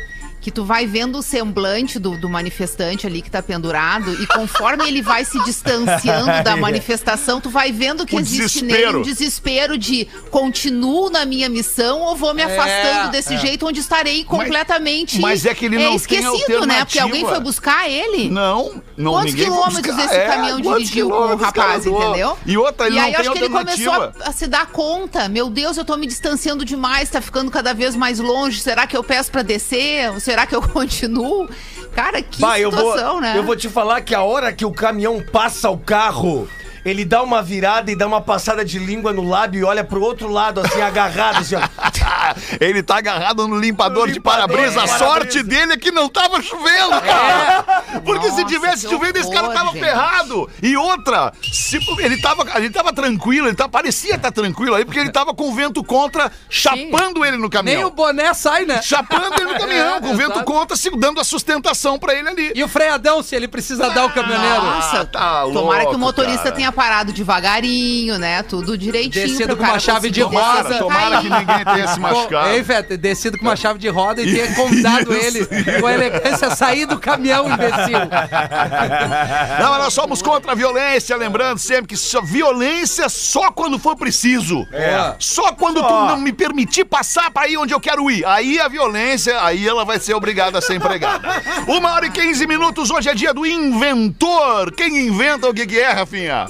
Que 0.47 0.53
tu 0.53 0.65
vai 0.65 0.87
vendo 0.87 1.19
o 1.19 1.23
semblante 1.23 1.99
do, 1.99 2.17
do 2.17 2.29
manifestante 2.29 3.05
ali 3.05 3.21
que 3.21 3.29
tá 3.29 3.43
pendurado, 3.43 4.15
e 4.23 4.29
conforme 4.29 4.87
ele 4.87 5.03
vai 5.03 5.25
se 5.25 5.43
distanciando 5.43 6.45
da 6.45 6.55
manifestação, 6.57 7.41
tu 7.41 7.51
vai 7.51 7.73
vendo 7.73 8.07
que 8.07 8.15
O 8.15 8.21
existe 8.21 8.61
desespero. 8.61 8.93
nele 8.93 8.99
um 8.99 9.03
desespero 9.03 9.77
de 9.77 10.07
continuo 10.31 11.11
na 11.11 11.25
minha 11.25 11.49
missão 11.49 12.01
ou 12.01 12.15
vou 12.15 12.33
me 12.33 12.43
afastando 12.43 13.11
desse 13.11 13.37
jeito 13.39 13.67
onde 13.67 13.81
estarei 13.81 14.23
completamente 14.23 15.19
mas 15.21 15.45
é 15.47 15.53
que 15.53 15.65
ele 15.65 15.79
não 15.79 15.87
tem 15.87 15.97
esquecido, 15.97 16.65
né? 16.65 16.85
Porque 16.85 17.01
alguém 17.01 17.25
foi 17.25 17.41
buscar 17.41 17.91
ele. 17.91 18.31
Não, 18.31 18.81
não 18.97 19.15
Quantos 19.15 19.35
quilômetros 19.35 19.99
esse 19.99 20.15
É, 20.15 20.27
caminhão 20.29 20.61
dirigiu 20.61 21.11
com 21.11 21.17
o 21.17 21.37
rapaz, 21.37 21.85
entendeu? 21.85 22.39
E 22.47 22.57
outra, 22.57 22.87
ele 22.87 22.95
e 22.95 22.99
não 22.99 23.05
aí 23.07 23.13
tem 23.13 23.21
acho 23.21 23.33
que 23.33 23.39
ele 23.39 23.49
começou 23.49 23.93
a, 23.93 24.13
a 24.27 24.33
se 24.33 24.47
dar 24.47 24.67
conta. 24.67 25.29
Meu 25.29 25.51
Deus, 25.51 25.77
eu 25.77 25.85
tô 25.85 25.97
me 25.97 26.07
distanciando 26.07 26.65
demais, 26.65 27.11
tá 27.11 27.21
ficando 27.21 27.51
cada 27.51 27.75
vez 27.75 27.97
mais 27.97 28.21
longe. 28.21 28.61
Será 28.61 28.87
que 28.87 28.97
eu 28.97 29.03
peço 29.03 29.33
pra 29.33 29.43
descer? 29.43 30.13
Ou 30.13 30.21
será 30.37 30.47
que 30.47 30.55
eu 30.55 30.61
continuo? 30.63 31.49
Cara, 31.95 32.21
que 32.21 32.43
Bah, 32.43 32.61
eu 32.61 32.71
vou, 32.71 32.93
situação, 32.93 33.21
né? 33.23 33.39
eu 33.39 33.43
vou 33.43 33.57
te 33.57 33.71
falar 33.71 34.03
que 34.03 34.15
a 34.15 34.23
hora 34.23 34.53
que 34.53 34.67
o 34.67 34.71
caminhão 34.71 35.23
passa 35.33 35.71
o 35.71 35.79
carro, 35.79 36.47
ele 36.89 37.05
dá 37.05 37.23
uma 37.23 37.43
virada 37.43 37.91
e 37.91 37.97
dá 37.97 38.07
uma 38.07 38.21
passada 38.21 38.65
de 38.65 38.79
língua 38.79 39.13
no 39.13 39.29
lábio 39.29 39.61
e 39.61 39.65
olha 39.65 39.85
pro 39.85 40.01
outro 40.03 40.29
lado, 40.31 40.61
assim, 40.61 40.81
agarrado, 40.81 41.39
assim, 41.39 41.57
ó. 41.57 41.61
Ele 42.61 42.83
tá 42.83 42.99
agarrado 42.99 43.47
no 43.47 43.59
limpador 43.59 44.03
No 44.03 44.07
de 44.09 44.15
limpador 44.15 44.47
para-brisa. 44.49 44.83
A 44.83 44.85
de 44.85 44.99
sorte 44.99 45.43
dele 45.43 45.75
é 45.75 45.77
que 45.77 45.91
não 45.91 46.09
tava 46.09 46.41
chovendo, 46.43 47.01
cara. 47.01 47.65
Porque 48.05 48.27
se 48.31 48.43
Nossa, 48.43 48.45
tivesse 48.45 48.87
que 48.87 48.93
chovendo, 48.93 49.19
esse 49.19 49.31
cara 49.31 49.49
tava 49.51 49.71
gente. 49.73 49.81
ferrado. 49.85 50.51
E 50.63 50.77
outra, 50.77 51.33
se- 51.53 51.79
ele, 51.99 52.21
tava, 52.21 52.45
ele 52.57 52.71
tava 52.71 52.93
tranquilo, 52.93 53.47
ele 53.49 53.55
tá, 53.57 53.69
parecia 53.69 54.17
estar 54.17 54.31
tranquilo 54.33 54.75
aí, 54.75 54.85
porque 54.85 54.99
ele 55.01 55.11
tava 55.11 55.35
com 55.35 55.49
o 55.51 55.55
vento 55.55 55.83
contra, 55.85 56.31
chapando 56.49 57.25
ele 57.25 57.37
no 57.37 57.43
Nem 57.43 57.51
caminhão. 57.51 57.89
o 57.89 57.91
boné 57.91 58.33
sai, 58.35 58.65
né? 58.65 58.81
Chapando 58.83 59.35
ele 59.35 59.53
no 59.53 59.59
caminhão, 59.59 59.97
É, 59.97 60.01
com 60.01 60.11
o 60.13 60.17
vento 60.17 60.43
contra, 60.45 60.77
se- 60.77 60.91
dando 60.97 61.21
a 61.21 61.25
sustentação 61.25 61.99
pra 61.99 62.15
ele 62.15 62.29
ali. 62.29 62.53
E 62.55 62.63
o 62.65 62.69
freadão, 62.69 63.23
se 63.23 63.35
ele 63.35 63.49
precisa 63.49 63.89
dar 63.91 64.05
o 64.07 64.11
caminhoneiro. 64.13 64.63
Nossa, 64.63 65.05
tá 65.07 65.43
tomara 65.43 65.79
que 65.81 65.85
louco, 65.85 65.97
o 65.97 65.99
motorista 66.01 66.45
cara. 66.45 66.57
tenha 66.57 66.73
parado 66.77 67.11
devagarinho, 67.11 68.19
né? 68.19 68.43
Tudo 68.43 68.77
direitinho. 68.77 69.27
Descido 69.27 69.57
com 69.57 69.65
uma 69.65 69.79
chave 69.79 70.11
de 70.11 70.21
roda. 70.21 70.79
Tomara 70.79 71.23
que 71.23 71.31
ninguém 71.31 71.65
tenha 71.65 71.89
se 71.89 71.99
machucado. 71.99 72.51
Ei, 72.51 72.63
Feta, 72.63 72.97
descido 72.99 73.39
com 73.39 73.47
uma 73.47 73.57
chave 73.57 73.79
de 73.79 73.89
roda 73.89 74.23
e 74.23 74.35
ter 74.35 74.53
convidado 74.55 75.15
ele 75.15 75.47
com 75.81 75.89
elegância 75.89 76.49
a 76.49 76.55
sair 76.55 76.85
do 76.85 76.99
caminhão, 76.99 77.47
imbecil. 77.51 77.99
Não, 79.59 79.71
mas 79.71 79.79
nós 79.79 79.95
somos 79.95 80.21
contra 80.21 80.53
a 80.53 80.55
violência, 80.55 81.17
lembrando 81.17 81.59
sempre 81.59 81.87
que 81.87 81.97
só, 81.97 82.21
violência 82.21 83.09
só 83.09 83.51
quando 83.51 83.79
for 83.79 83.97
preciso. 83.97 84.67
É. 84.71 85.15
Só 85.19 85.53
quando 85.53 85.83
tu 85.83 85.95
não 86.07 86.19
me 86.19 86.33
permitir 86.33 86.85
passar 86.85 87.31
pra 87.31 87.49
ir 87.49 87.57
onde 87.57 87.73
eu 87.73 87.81
quero 87.81 88.11
ir. 88.11 88.25
Aí 88.27 88.61
a 88.61 88.69
violência, 88.69 89.43
aí 89.43 89.67
ela 89.67 89.85
vai 89.85 89.99
ser 89.99 90.15
obrigada 90.15 90.59
a 90.59 90.61
ser 90.61 90.75
empregada. 90.75 91.43
Uma 91.67 91.93
hora 91.93 92.07
e 92.07 92.11
15 92.11 92.47
minutos, 92.47 92.91
hoje 92.91 93.09
é 93.09 93.15
dia 93.15 93.33
do 93.33 93.47
inventor. 93.47 94.73
Quem 94.73 95.07
inventa 95.07 95.49
o 95.49 95.55
que 95.55 95.67
que 95.67 95.79
é, 95.79 95.93
Rafinha? 95.93 96.47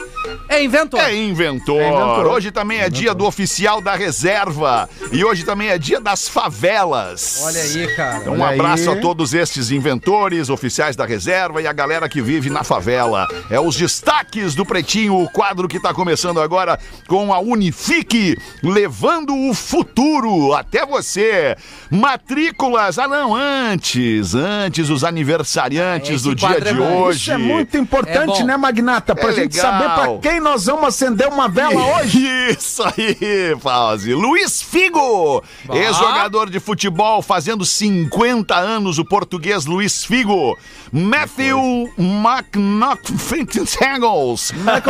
É 0.48 0.62
inventor. 0.62 1.00
É 1.00 1.14
inventor. 1.14 1.80
É 1.80 1.88
inventor. 1.88 2.26
Hoje 2.26 2.50
também 2.50 2.78
é 2.80 2.88
dia 2.90 3.14
do 3.14 3.24
oficial 3.24 3.80
da 3.80 3.94
reserva. 3.94 4.88
E 5.12 5.24
hoje 5.24 5.44
também 5.44 5.68
é 5.68 5.78
dia 5.78 6.00
das 6.00 6.28
favelas. 6.28 7.40
Olha 7.42 7.60
aí, 7.60 7.94
cara. 7.96 8.18
Então, 8.18 8.34
um 8.34 8.40
Olha 8.40 8.54
abraço 8.54 8.90
aí. 8.90 8.98
a 8.98 9.00
todos 9.00 9.34
estes 9.34 9.70
inventores, 9.70 10.48
oficiais 10.48 10.96
da 10.96 11.04
reserva 11.06 11.60
e 11.60 11.66
a 11.66 11.72
galera 11.72 12.08
que 12.08 12.20
vive 12.22 12.48
na 12.50 12.64
favela. 12.64 13.26
É 13.50 13.58
os 13.60 13.76
destaques 13.76 14.54
do 14.54 14.64
Pretinho, 14.64 15.14
o 15.20 15.28
quadro 15.28 15.68
que 15.68 15.76
está 15.76 15.92
começando 15.92 16.40
agora 16.40 16.78
com 17.06 17.32
a 17.32 17.38
Unifique, 17.40 18.36
levando 18.62 19.34
o 19.34 19.54
futuro 19.54 20.52
até 20.54 20.84
você. 20.86 21.56
Matrículas, 21.90 22.98
ah 22.98 23.08
não, 23.08 23.34
antes, 23.34 24.34
antes 24.34 24.88
os 24.90 25.02
aniversariantes 25.04 26.10
Esse 26.16 26.24
do 26.24 26.34
dia 26.34 26.56
é 26.58 26.60
de 26.72 26.80
hoje. 26.80 27.18
Isso 27.18 27.32
é 27.32 27.36
muito 27.38 27.76
importante, 27.76 28.42
É 28.42 28.44
né, 28.44 28.56
Magnata? 28.56 29.14
Pra 29.14 29.30
É 29.30 29.34
gente 29.34 29.56
legal. 29.56 29.72
saber 29.72 29.94
pra 29.94 30.10
quem 30.26 30.40
nós 30.40 30.66
vamos 30.66 30.88
acender 30.88 31.28
uma 31.28 31.48
vela 31.48 31.80
hoje. 32.02 32.26
Isso 32.50 32.82
aí, 32.82 33.56
Fauzi. 33.60 34.12
Luiz 34.12 34.60
Figo, 34.60 35.40
ex-jogador 35.72 36.50
de 36.50 36.58
futebol, 36.58 37.22
fazendo 37.22 37.64
50 37.64 38.52
anos, 38.56 38.98
o 38.98 39.04
português 39.04 39.66
Luiz 39.66 40.04
Figo. 40.04 40.58
Matthew 40.92 41.92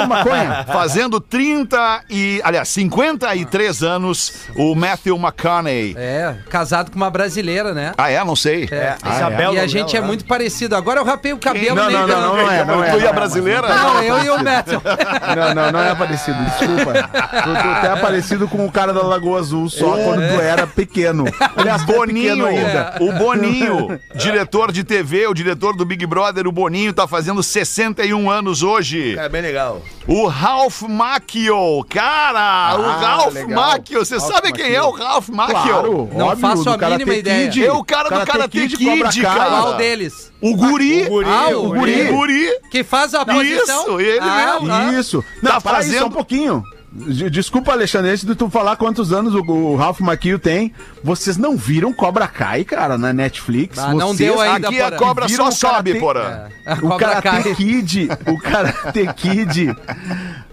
Maconha. 0.06 0.64
Fazendo 0.72 1.20
30 1.20 2.04
e, 2.10 2.40
aliás, 2.44 2.68
53 2.68 3.82
anos, 3.82 4.32
o 4.56 4.74
Matthew 4.74 5.16
McConaughey. 5.16 5.94
É, 5.96 6.36
casado 6.48 6.90
com 6.90 6.96
uma 6.96 7.10
brasileira, 7.10 7.74
né? 7.74 7.92
Ah, 7.96 8.10
é? 8.10 8.22
Não 8.24 8.36
sei. 8.36 8.68
É. 8.70 8.96
Isabel 9.04 9.54
e 9.54 9.58
a 9.58 9.62
não, 9.62 9.68
gente 9.68 9.96
não, 9.96 10.04
é 10.04 10.06
muito 10.06 10.24
parecido. 10.24 10.76
Agora 10.76 11.00
eu 11.00 11.04
rapei 11.04 11.32
o 11.32 11.38
cabelo 11.38 11.76
Não, 11.76 11.86
nem 11.86 11.96
não, 11.96 12.06
não, 12.06 12.20
não, 12.20 12.36
não 12.36 12.50
é, 12.50 12.64
não 12.64 12.84
é. 12.84 12.90
Tu 12.90 12.96
e 12.96 13.00
não 13.00 13.06
a 13.06 13.10
é, 13.10 13.12
brasileira? 13.12 13.68
Não, 13.68 14.02
eu 14.02 14.24
e 14.24 14.30
o 14.30 14.44
Matthew. 14.44 14.82
Não, 15.34 15.54
não, 15.54 15.72
não 15.72 15.80
é 15.80 15.94
parecido, 15.94 16.38
desculpa. 16.44 16.92
Tu, 16.92 17.50
tu 17.62 17.68
até 17.68 17.92
é 17.92 17.96
parecido 17.96 18.48
com 18.48 18.64
o 18.66 18.70
cara 18.70 18.92
da 18.92 19.02
Lagoa 19.02 19.40
Azul, 19.40 19.68
só 19.68 19.96
quando 19.96 20.20
tu 20.20 20.40
era 20.40 20.66
pequeno. 20.66 21.24
Aliás, 21.56 21.82
é 21.82 21.86
pequeno 21.86 21.96
Boninho, 21.96 22.46
ainda. 22.46 22.94
o 23.00 23.12
Boninho, 23.12 24.00
diretor 24.14 24.70
de 24.72 24.84
TV, 24.84 25.26
o 25.26 25.34
diretor 25.34 25.76
do 25.76 25.84
Big 25.84 26.04
Brother, 26.06 26.46
o 26.46 26.52
Boninho 26.52 26.92
tá 26.92 27.06
fazendo 27.08 27.42
61 27.42 28.30
anos 28.30 28.62
hoje. 28.62 29.16
É 29.18 29.28
bem 29.28 29.42
legal. 29.42 29.82
O 30.06 30.26
Ralph 30.26 30.82
Macchio, 30.82 31.84
cara, 31.88 32.76
o 32.78 32.82
Ralph 32.82 33.34
legal. 33.34 33.50
Macchio, 33.50 34.04
você 34.04 34.16
Ralph 34.18 34.32
sabe 34.32 34.52
quem 34.52 34.64
Macchio. 34.64 34.76
é 34.76 34.82
o 34.82 34.90
Ralph 34.90 35.28
Macchio? 35.28 35.54
Claro, 35.62 36.10
Não 36.14 36.26
óbvio, 36.26 36.40
faço 36.48 36.70
a 36.70 36.78
Karate 36.78 36.98
mínima 37.04 37.16
ideia. 37.18 37.48
Kid. 37.50 37.66
É 37.66 37.72
o 37.72 37.84
cara 37.84 38.08
do 38.08 38.26
Karate 38.26 38.68
Kid, 38.68 38.76
Kai. 39.22 39.22
cara. 39.22 39.50
Qual 39.50 39.74
deles? 39.76 40.32
O 40.40 40.54
guri, 40.54 41.04
O 41.04 41.08
guri, 41.08 41.28
Ah, 41.28 41.48
o 41.48 41.60
o 41.60 41.66
o 41.70 42.12
guri. 42.12 42.58
Que 42.70 42.84
faz 42.84 43.14
a 43.14 43.24
posição? 43.24 43.82
Isso, 43.82 44.00
ele 44.00 44.18
ah, 44.20 44.58
mesmo. 44.60 44.72
ah. 44.72 44.92
Isso. 45.06 45.24
Não, 45.42 45.60
Tá 45.60 45.70
aí 45.70 45.76
fazendo- 45.84 45.98
só 46.00 46.06
um 46.06 46.10
pouquinho. 46.10 46.62
De- 46.96 47.30
Desculpa, 47.30 47.72
Alexandre, 47.72 48.10
antes 48.10 48.24
de 48.24 48.34
tu 48.34 48.48
falar 48.48 48.76
quantos 48.76 49.12
anos 49.12 49.34
o, 49.34 49.40
o 49.42 49.76
Ralph 49.76 50.00
Macchio 50.00 50.38
tem, 50.38 50.72
vocês 51.04 51.36
não 51.36 51.56
viram 51.56 51.92
Cobra 51.92 52.26
Kai, 52.26 52.64
cara, 52.64 52.96
na 52.96 53.12
Netflix? 53.12 53.78
Ah, 53.78 53.92
não 53.94 54.08
Vocês 54.08 54.30
deu 54.30 54.40
ainda, 54.40 54.68
Aqui 54.68 54.80
a 54.80 54.92
cobra 54.92 55.28
só 55.28 55.48
o 55.48 55.52
sobe, 55.52 55.98
Karate- 55.98 56.00
porra. 56.00 56.50
O 56.82 56.96
Karate 56.98 57.22
cai. 57.22 57.54
Kid, 57.54 58.08
o 58.26 58.38
Karate 58.38 59.06
Kid. 59.14 59.76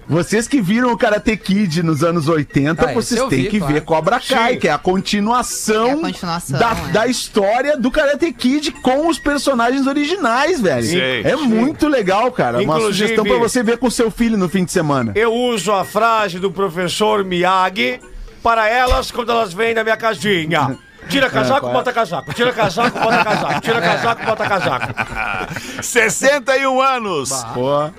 Vocês 0.05 0.49
que 0.49 0.61
viram 0.61 0.91
o 0.91 0.97
Karate 0.97 1.35
Kid 1.37 1.81
nos 1.81 2.03
anos 2.03 2.27
80, 2.27 2.89
Ah, 2.89 2.93
vocês 2.93 3.19
têm 3.29 3.43
vi, 3.43 3.47
que 3.49 3.57
claro. 3.59 3.73
ver 3.73 3.81
Cobra 3.81 4.19
Kai, 4.19 4.57
que 4.57 4.67
é 4.67 4.71
a 4.71 4.77
continuação, 4.77 5.87
É 5.87 5.91
a 5.93 5.97
continuação, 5.97 6.59
da, 6.59 6.71
é. 6.71 6.91
da 6.91 7.07
história 7.07 7.77
do 7.77 7.89
Karate 7.89 8.31
Kid 8.33 8.71
com 8.81 9.07
os 9.07 9.17
personagens 9.17 9.87
originais, 9.87 10.59
velho. 10.59 10.85
Sim, 10.85 10.99
é 10.99 11.35
sim. 11.37 11.47
muito 11.47 11.87
legal, 11.87 12.29
cara. 12.33 12.57
Uma 12.61 12.63
Inclusive- 12.77 12.91
sugestão 12.93 13.23
pra 13.23 13.37
você 13.37 13.63
ver 13.63 13.77
com 13.77 13.89
seu 13.89 14.11
filho 14.11 14.37
no 14.37 14.49
fim 14.49 14.65
de 14.65 14.73
semana. 14.73 15.13
Eu 15.15 15.33
uso 15.33 15.71
a 15.71 15.85
frase 15.85 16.32
do 16.39 16.51
professor 16.51 17.23
Miyagi 17.23 17.99
para 18.41 18.67
elas 18.69 19.11
quando 19.11 19.31
elas 19.31 19.53
vêm 19.53 19.73
na 19.73 19.83
minha 19.83 19.97
casinha. 19.97 20.77
Tira 21.09 21.29
casaco, 21.29 21.69
bota 21.69 21.91
casaco. 21.91 22.33
Tira 22.33 22.53
casaco, 22.53 22.97
bota 22.99 23.23
casaco. 23.23 23.61
Tira 23.61 23.81
casaco, 23.81 24.25
bota 24.25 24.47
casaco. 24.47 24.93
61 25.83 26.81
anos. 26.81 27.29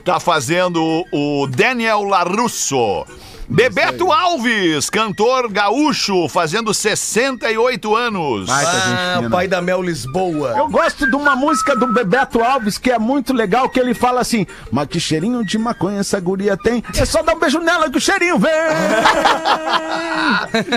Tá 0.05 0.19
fazendo 0.21 1.05
o 1.13 1.47
Daniel 1.47 2.03
Larusso. 2.05 3.07
Bebeto 3.49 4.11
Alves, 4.11 4.89
cantor 4.89 5.49
gaúcho, 5.51 6.29
fazendo 6.29 6.73
68 6.73 7.95
anos. 7.95 8.47
Tá 8.47 8.59
gente 8.59 8.69
Ah, 8.75 9.15
fina. 9.19 9.31
pai 9.31 9.47
da 9.47 9.61
Mel 9.61 9.83
Lisboa. 9.83 10.55
Eu 10.57 10.69
gosto 10.69 11.09
de 11.09 11.15
uma 11.15 11.37
música 11.37 11.77
do 11.77 11.87
Bebeto 11.87 12.43
Alves 12.43 12.79
que 12.79 12.91
é 12.91 12.99
muito 12.99 13.33
legal, 13.35 13.69
que 13.69 13.79
ele 13.79 13.93
fala 13.93 14.21
assim, 14.21 14.47
mas 14.73 14.89
que 14.89 14.99
cheirinho 14.99 15.45
de 15.45 15.59
maconha 15.59 16.01
essa 16.01 16.19
guria 16.19 16.57
tem, 16.57 16.83
é 16.97 17.05
só 17.05 17.23
dar 17.23 17.35
um 17.35 17.39
beijo 17.39 17.59
nela 17.61 17.91
que 17.91 17.99
o 17.99 18.01
cheirinho 18.01 18.39
vem. 18.39 18.51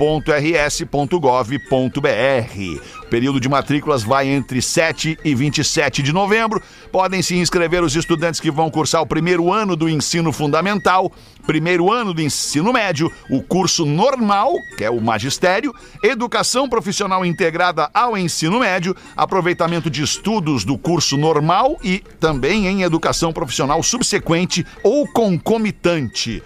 educacao.rs.gov.br. 0.00 2.80
O 3.02 3.06
período 3.10 3.40
de 3.40 3.48
matrículas 3.48 4.02
vai 4.02 4.28
entre 4.28 4.62
7 4.62 5.18
e 5.22 5.34
27 5.34 6.02
de 6.02 6.12
novembro. 6.12 6.62
Podem 6.90 7.22
se 7.22 7.36
inscrever 7.36 7.82
os 7.82 7.94
estudantes 7.94 8.40
que 8.40 8.50
vão 8.50 8.70
cursar 8.70 9.02
o 9.02 9.06
primeiro 9.06 9.52
ano 9.52 9.76
do 9.76 9.88
ensino 9.88 10.32
fundamental, 10.32 11.12
primeiro 11.46 11.92
ano 11.92 12.14
do 12.14 12.22
ensino 12.22 12.72
médio, 12.72 13.12
o 13.28 13.42
curso 13.42 13.84
normal, 13.84 14.52
que 14.78 14.84
é 14.84 14.90
o 14.90 15.00
magistério, 15.00 15.74
educação 16.02 16.68
profissional 16.68 17.24
integrada 17.24 17.90
ao 17.92 18.16
ensino 18.16 18.60
médio, 18.60 18.96
aproveitamento 19.16 19.90
de 19.90 20.02
estudos 20.02 20.64
do 20.64 20.78
curso 20.78 21.16
normal 21.16 21.76
e 21.82 22.02
também 22.18 22.66
em 22.66 22.82
educação 22.82 23.32
profissional 23.32 23.82
subsequente 23.82 24.66
ou 24.82 25.06
concomitante. 25.08 26.42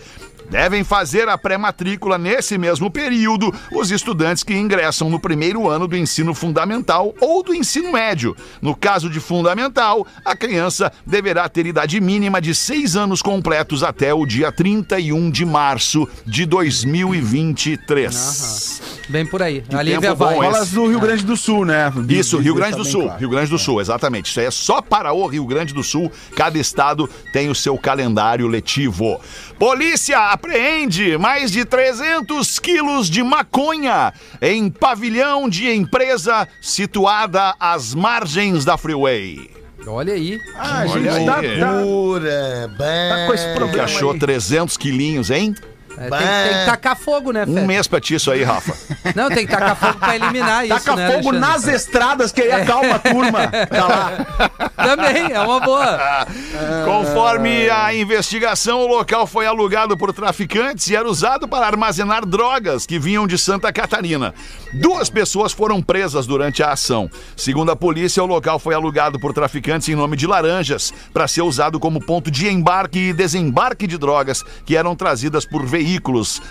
Devem 0.54 0.84
fazer 0.84 1.28
a 1.28 1.36
pré-matrícula 1.36 2.16
nesse 2.16 2.56
mesmo 2.56 2.88
período 2.88 3.52
os 3.72 3.90
estudantes 3.90 4.44
que 4.44 4.54
ingressam 4.54 5.10
no 5.10 5.18
primeiro 5.18 5.68
ano 5.68 5.88
do 5.88 5.96
ensino 5.96 6.32
fundamental 6.32 7.12
ou 7.20 7.42
do 7.42 7.52
ensino 7.52 7.90
médio. 7.90 8.36
No 8.62 8.72
caso 8.72 9.10
de 9.10 9.18
fundamental, 9.18 10.06
a 10.24 10.36
criança 10.36 10.92
deverá 11.04 11.48
ter 11.48 11.66
idade 11.66 12.00
mínima 12.00 12.40
de 12.40 12.54
seis 12.54 12.94
anos 12.94 13.20
completos 13.20 13.82
até 13.82 14.14
o 14.14 14.24
dia 14.24 14.52
31 14.52 15.28
de 15.28 15.44
março 15.44 16.08
de 16.24 16.46
2023. 16.46 18.94
Bem 19.08 19.26
por 19.26 19.42
aí. 19.42 19.62
A 19.68 19.72
tempo 19.78 19.82
Lívia 19.82 20.14
bom 20.14 20.24
vai. 20.24 20.36
Falas 20.36 20.70
do 20.70 20.86
Rio 20.86 21.00
Grande 21.00 21.24
do 21.24 21.36
Sul, 21.36 21.64
né? 21.64 21.92
Isso, 22.08 22.38
Rio 22.38 22.54
Grande 22.54 22.76
do 22.76 22.84
Sul. 22.84 23.02
claro. 23.02 23.18
Rio 23.18 23.28
Grande 23.28 23.50
do 23.50 23.58
Sul, 23.58 23.80
exatamente. 23.80 24.30
Isso 24.30 24.40
aí 24.40 24.46
é 24.46 24.50
só 24.50 24.80
para 24.80 25.12
o 25.12 25.26
Rio 25.26 25.46
Grande 25.46 25.74
do 25.74 25.82
Sul. 25.82 26.10
Cada 26.34 26.58
estado 26.58 27.08
tem 27.32 27.50
o 27.50 27.54
seu 27.54 27.76
calendário 27.76 28.46
letivo. 28.46 29.20
Polícia 29.58 30.18
apreende 30.48 31.16
mais 31.16 31.50
de 31.50 31.64
300 31.64 32.58
quilos 32.58 33.08
de 33.08 33.22
maconha 33.22 34.12
em 34.42 34.68
pavilhão 34.68 35.48
de 35.48 35.70
empresa 35.70 36.46
situada 36.60 37.54
às 37.58 37.94
margens 37.94 38.62
da 38.64 38.76
Freeway. 38.76 39.50
Olha 39.86 40.12
aí. 40.12 40.38
Ah, 40.56 40.82
a 40.82 40.86
Olha 40.86 41.12
gente 41.12 41.26
tá, 41.26 41.38
aí. 41.38 41.58
tá- 41.60 41.80
Pura, 41.82 42.70
tá 42.78 43.26
com 43.26 43.34
esse 43.34 43.44
O 43.44 43.48
que 43.48 43.54
problema 43.54 43.84
achou 43.84 44.12
aí. 44.12 44.18
300 44.18 44.76
quilinhos, 44.76 45.30
hein? 45.30 45.54
É, 45.96 46.08
tem, 46.10 46.18
tem 46.18 46.58
que 46.60 46.66
tacar 46.66 46.96
fogo, 46.96 47.32
né, 47.32 47.44
Um 47.46 47.64
mês 47.66 47.86
pra 47.86 48.00
ti 48.00 48.14
isso 48.14 48.30
aí, 48.30 48.42
Rafa. 48.42 48.74
Não, 49.14 49.28
tem 49.28 49.46
que 49.46 49.52
tacar 49.52 49.76
fogo 49.76 49.94
pra 49.98 50.16
eliminar 50.16 50.64
isso, 50.66 50.74
Taca 50.74 50.96
né, 50.96 51.06
fogo 51.12 51.28
Alexandre? 51.28 51.40
nas 51.40 51.68
estradas 51.68 52.32
que 52.32 52.42
aí 52.42 52.50
acalma 52.52 52.96
a 52.96 52.98
turma. 52.98 53.44
Tá 53.74 53.86
lá. 53.86 54.60
Também, 54.76 55.32
é 55.32 55.40
uma 55.40 55.60
boa. 55.60 56.26
Conforme 56.84 57.68
a 57.70 57.94
investigação, 57.94 58.80
o 58.80 58.86
local 58.86 59.26
foi 59.26 59.46
alugado 59.46 59.96
por 59.96 60.12
traficantes 60.12 60.88
e 60.88 60.96
era 60.96 61.08
usado 61.08 61.46
para 61.48 61.66
armazenar 61.66 62.26
drogas 62.26 62.84
que 62.86 62.98
vinham 62.98 63.26
de 63.26 63.38
Santa 63.38 63.72
Catarina. 63.72 64.34
Duas 64.72 65.08
pessoas 65.08 65.52
foram 65.52 65.80
presas 65.80 66.26
durante 66.26 66.62
a 66.62 66.72
ação. 66.72 67.10
Segundo 67.36 67.70
a 67.70 67.76
polícia, 67.76 68.22
o 68.22 68.26
local 68.26 68.58
foi 68.58 68.74
alugado 68.74 69.18
por 69.18 69.32
traficantes 69.32 69.88
em 69.88 69.94
nome 69.94 70.16
de 70.16 70.26
Laranjas 70.26 70.92
para 71.12 71.28
ser 71.28 71.42
usado 71.42 71.78
como 71.80 72.04
ponto 72.04 72.30
de 72.30 72.48
embarque 72.48 72.98
e 72.98 73.12
desembarque 73.12 73.86
de 73.86 73.96
drogas 73.98 74.42
que 74.66 74.76
eram 74.76 74.94
trazidas 74.96 75.44
por 75.44 75.64
veículos 75.64 75.83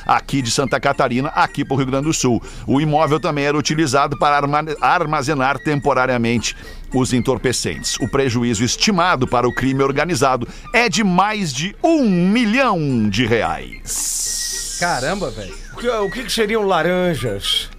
aqui 0.06 0.42
de 0.42 0.52
Santa 0.52 0.80
Catarina, 0.80 1.30
aqui 1.30 1.66
para 1.66 1.74
o 1.74 1.78
Rio 1.78 1.88
Grande 1.88 2.06
do 2.06 2.13
Sul. 2.13 2.42
O 2.68 2.80
imóvel 2.80 3.20
também 3.20 3.46
era 3.46 3.58
utilizado 3.58 4.18
para 4.18 4.36
arma- 4.38 4.63
armazenar 4.82 5.58
temporariamente 5.60 6.56
os 6.94 7.12
entorpecentes. 7.13 7.98
O 8.00 8.08
prejuízo 8.08 8.63
estimado 8.63 9.28
para 9.28 9.48
o 9.48 9.54
crime 9.54 9.82
organizado 9.84 10.48
é 10.74 10.88
de 10.88 11.04
mais 11.04 11.52
de 11.54 11.75
um 11.84 12.08
milhão 12.08 13.10
de 13.10 13.25
reais. 13.25 14.78
Caramba, 14.80 15.30
velho. 15.32 15.56
O 15.74 15.78
que, 15.78 15.88
o 15.90 16.10
que 16.12 16.24
que 16.24 16.32
seriam 16.32 16.63
laranjas? 16.63 17.70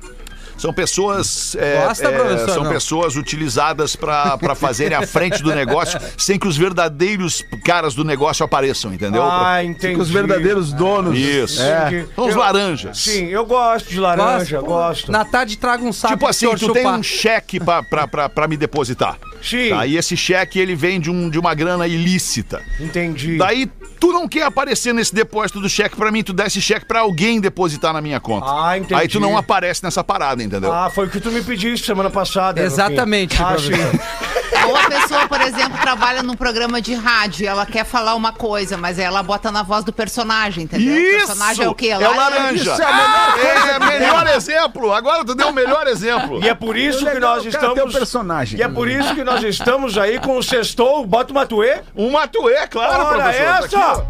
São 0.65 0.73
pessoas. 0.73 1.55
é, 1.57 1.85
Gosta, 1.85 2.09
é, 2.09 2.13
professor? 2.19 2.49
são 2.55 2.65
Não. 2.65 2.73
pessoas 2.73 3.17
utilizadas 3.17 3.95
para 3.95 4.55
fazerem 4.55 4.97
a 4.97 5.07
frente 5.07 5.43
do 5.43 5.55
negócio 5.55 6.01
sem 6.17 6.39
que 6.39 6.49
os 6.49 6.57
verdadeiros 6.57 7.45
caras 7.67 7.95
do 7.95 8.03
negócio 8.03 8.43
apareçam, 8.43 8.95
entendeu? 8.95 9.23
Ah, 9.23 9.63
entendi. 9.63 10.01
Os 10.01 10.09
verdadeiros 10.09 10.73
donos. 10.73 11.19
Isso. 11.19 11.61
É. 11.61 12.07
São 12.15 12.29
os 12.29 12.35
laranjas. 12.35 12.97
Sim, 12.97 13.27
eu 13.27 13.45
gosto 13.45 13.91
de 13.91 14.01
laranja, 14.01 14.61
Gosta? 14.61 14.73
gosto. 14.75 15.13
Na 15.13 15.23
tarde 15.23 15.59
traga 15.59 15.85
um 15.85 15.93
saco 15.93 16.15
Tipo 16.15 16.27
assim, 16.27 16.47
tu 16.57 16.73
tem 16.73 16.83
chupar. 16.83 16.99
um 16.99 17.03
cheque 17.03 17.61
pra 17.61 18.49
me 18.49 18.57
depositar. 18.57 19.19
Sim. 19.43 19.69
Tá? 19.69 19.87
E 19.87 19.99
esse 19.99 20.17
cheque 20.17 20.59
ele 20.59 20.75
vem 20.75 20.99
de, 20.99 21.11
um, 21.11 21.29
de 21.29 21.39
uma 21.39 21.53
grana 21.53 21.87
ilícita. 21.87 22.63
Entendi. 22.81 23.37
Daí 23.37 23.71
tu 23.99 24.13
não 24.13 24.29
quer 24.29 24.43
aparecer 24.43 24.93
nesse 24.93 25.15
depósito 25.15 25.61
do 25.61 25.69
cheque 25.69 25.97
pra 25.97 26.11
mim, 26.11 26.23
tu 26.23 26.33
dá 26.33 26.47
esse 26.47 26.61
cheque 26.61 26.87
pra 26.87 27.01
alguém 27.01 27.41
depositar 27.41 27.93
na 27.93 28.01
minha 28.01 28.21
conta. 28.21 28.47
Ah, 28.49 28.77
entendi. 28.79 28.95
Aí 28.95 29.09
tu 29.09 29.19
não 29.21 29.37
aparece 29.37 29.83
nessa 29.83 30.03
parada, 30.05 30.43
entendeu? 30.43 30.73
Ah, 30.73 30.91
foi 30.91 31.07
o 31.07 31.11
que 31.11 31.21
tu 31.21 31.31
me 31.31 31.43
pediste 31.43 31.87
semana 31.87 32.11
passada. 32.11 32.61
Exatamente, 32.63 33.41
Ah, 33.43 33.57
sim. 33.59 33.73
Ou 34.69 34.77
a 34.77 34.85
pessoa, 34.85 35.29
por 35.29 35.41
exemplo, 35.41 35.79
trabalha 35.81 36.23
num 36.23 36.35
programa 36.35 36.81
de 36.81 36.95
rádio 36.95 37.45
e 37.45 37.47
ela 37.47 37.67
quer 37.67 37.85
falar 37.85 38.15
uma 38.15 38.33
coisa, 38.33 38.77
mas 38.77 38.99
ela 38.99 39.23
bota 39.23 39.51
na 39.51 39.63
voz 39.63 39.85
do 39.85 39.93
personagem, 39.93 40.65
entendeu? 40.65 40.95
O 40.95 40.99
Isso! 40.99 41.27
personagem 41.27 41.65
é 41.65 41.69
o 41.69 41.75
quê? 41.75 41.89
É 41.89 41.99
o 42.09 42.17
laranja. 42.17 42.73
Isso 42.73 42.83
é 42.83 42.85
a 42.85 42.93
melhor 42.95 43.69
É, 43.75 43.79
melhor 43.99 44.27
exemplo. 44.37 44.93
Agora 44.93 45.25
tu 45.25 45.35
deu 45.35 45.49
o 45.49 45.53
melhor 45.53 45.87
exemplo. 45.87 46.43
E 46.43 46.49
é 46.49 46.55
por 46.55 46.77
isso 46.77 47.05
que 47.07 47.19
nós 47.19 47.45
o 47.45 47.51
cara 47.51 47.61
tem 47.65 47.71
estamos. 47.73 47.95
o 47.95 47.99
personagem. 47.99 48.59
E 48.59 48.63
é 48.63 48.69
por 48.69 48.89
isso 48.89 49.15
que 49.15 49.25
nós 49.25 49.43
estamos 49.43 49.99
aí 49.99 50.19
com 50.19 50.37
o 50.39 50.43
sextou, 50.43 51.05
bota 51.07 51.33
uma 51.33 51.47
tuê. 51.47 51.81
Um 51.97 52.11
matuê, 52.13 52.67
claro, 52.69 53.05
Ora 53.05 53.19
professor. 53.19 53.45
Tá 53.45 53.59
essa! 53.67 53.93
aqui, 53.93 54.03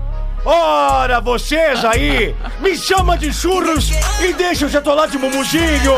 Ora, 0.44 1.20
vocês 1.20 1.84
aí! 1.84 2.34
Me 2.60 2.76
chama 2.76 3.16
de 3.16 3.32
churros 3.32 3.90
e 4.20 4.32
deixa 4.34 4.66
o 4.66 4.68
chocolate 4.68 5.16
mumuzinho! 5.16 5.94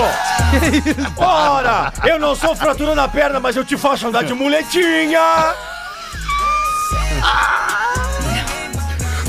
Ora! 1.17 1.93
Eu 2.05 2.19
não 2.19 2.35
sou 2.35 2.55
fraturando 2.55 3.01
a 3.01 3.09
perna, 3.09 3.41
mas 3.41 3.57
eu 3.57 3.65
te 3.65 3.77
faço 3.77 4.07
andar 4.07 4.25
de 4.25 4.35
muletinha! 4.35 5.55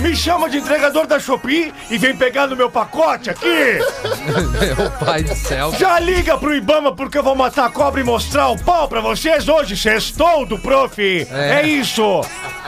Me 0.02 0.16
chama 0.16 0.50
de 0.50 0.58
entregador 0.58 1.08
da 1.08 1.20
Shopee 1.20 1.74
e 1.90 1.98
vem 1.98 2.16
pegar 2.16 2.48
no 2.48 2.56
meu 2.56 2.70
pacote 2.70 3.30
aqui! 3.30 3.48
Meu 4.78 4.92
pai 4.92 5.24
do 5.24 5.36
céu. 5.36 5.74
Já 5.74 6.00
liga 6.00 6.38
pro 6.38 6.54
Ibama 6.54 6.96
porque 6.96 7.18
eu 7.18 7.24
vou 7.24 7.36
matar 7.36 7.66
a 7.66 7.70
cobra 7.70 8.00
e 8.00 8.04
mostrar 8.04 8.50
o 8.50 8.64
pau 8.64 8.88
pra 8.88 9.02
vocês 9.02 9.48
hoje, 9.48 9.76
sextou 9.76 10.46
do 10.46 10.60
prof! 10.60 11.02
É. 11.02 11.62
é 11.62 11.68
isso! 11.68 12.22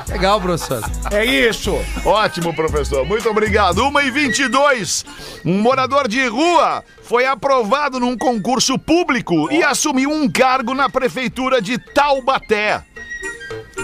Legal, 0.07 0.41
professor. 0.41 0.81
É 1.11 1.23
isso! 1.23 1.77
Ótimo, 2.03 2.53
professor. 2.53 3.05
Muito 3.05 3.29
obrigado. 3.29 3.83
1 3.83 4.01
e 4.01 4.11
22 4.11 5.05
Um 5.45 5.61
morador 5.61 6.07
de 6.07 6.25
rua 6.27 6.83
foi 7.03 7.25
aprovado 7.25 7.99
num 7.99 8.17
concurso 8.17 8.77
público 8.79 9.51
e 9.51 9.61
assumiu 9.63 10.09
um 10.11 10.29
cargo 10.29 10.73
na 10.73 10.89
prefeitura 10.89 11.61
de 11.61 11.77
Taubaté. 11.77 12.83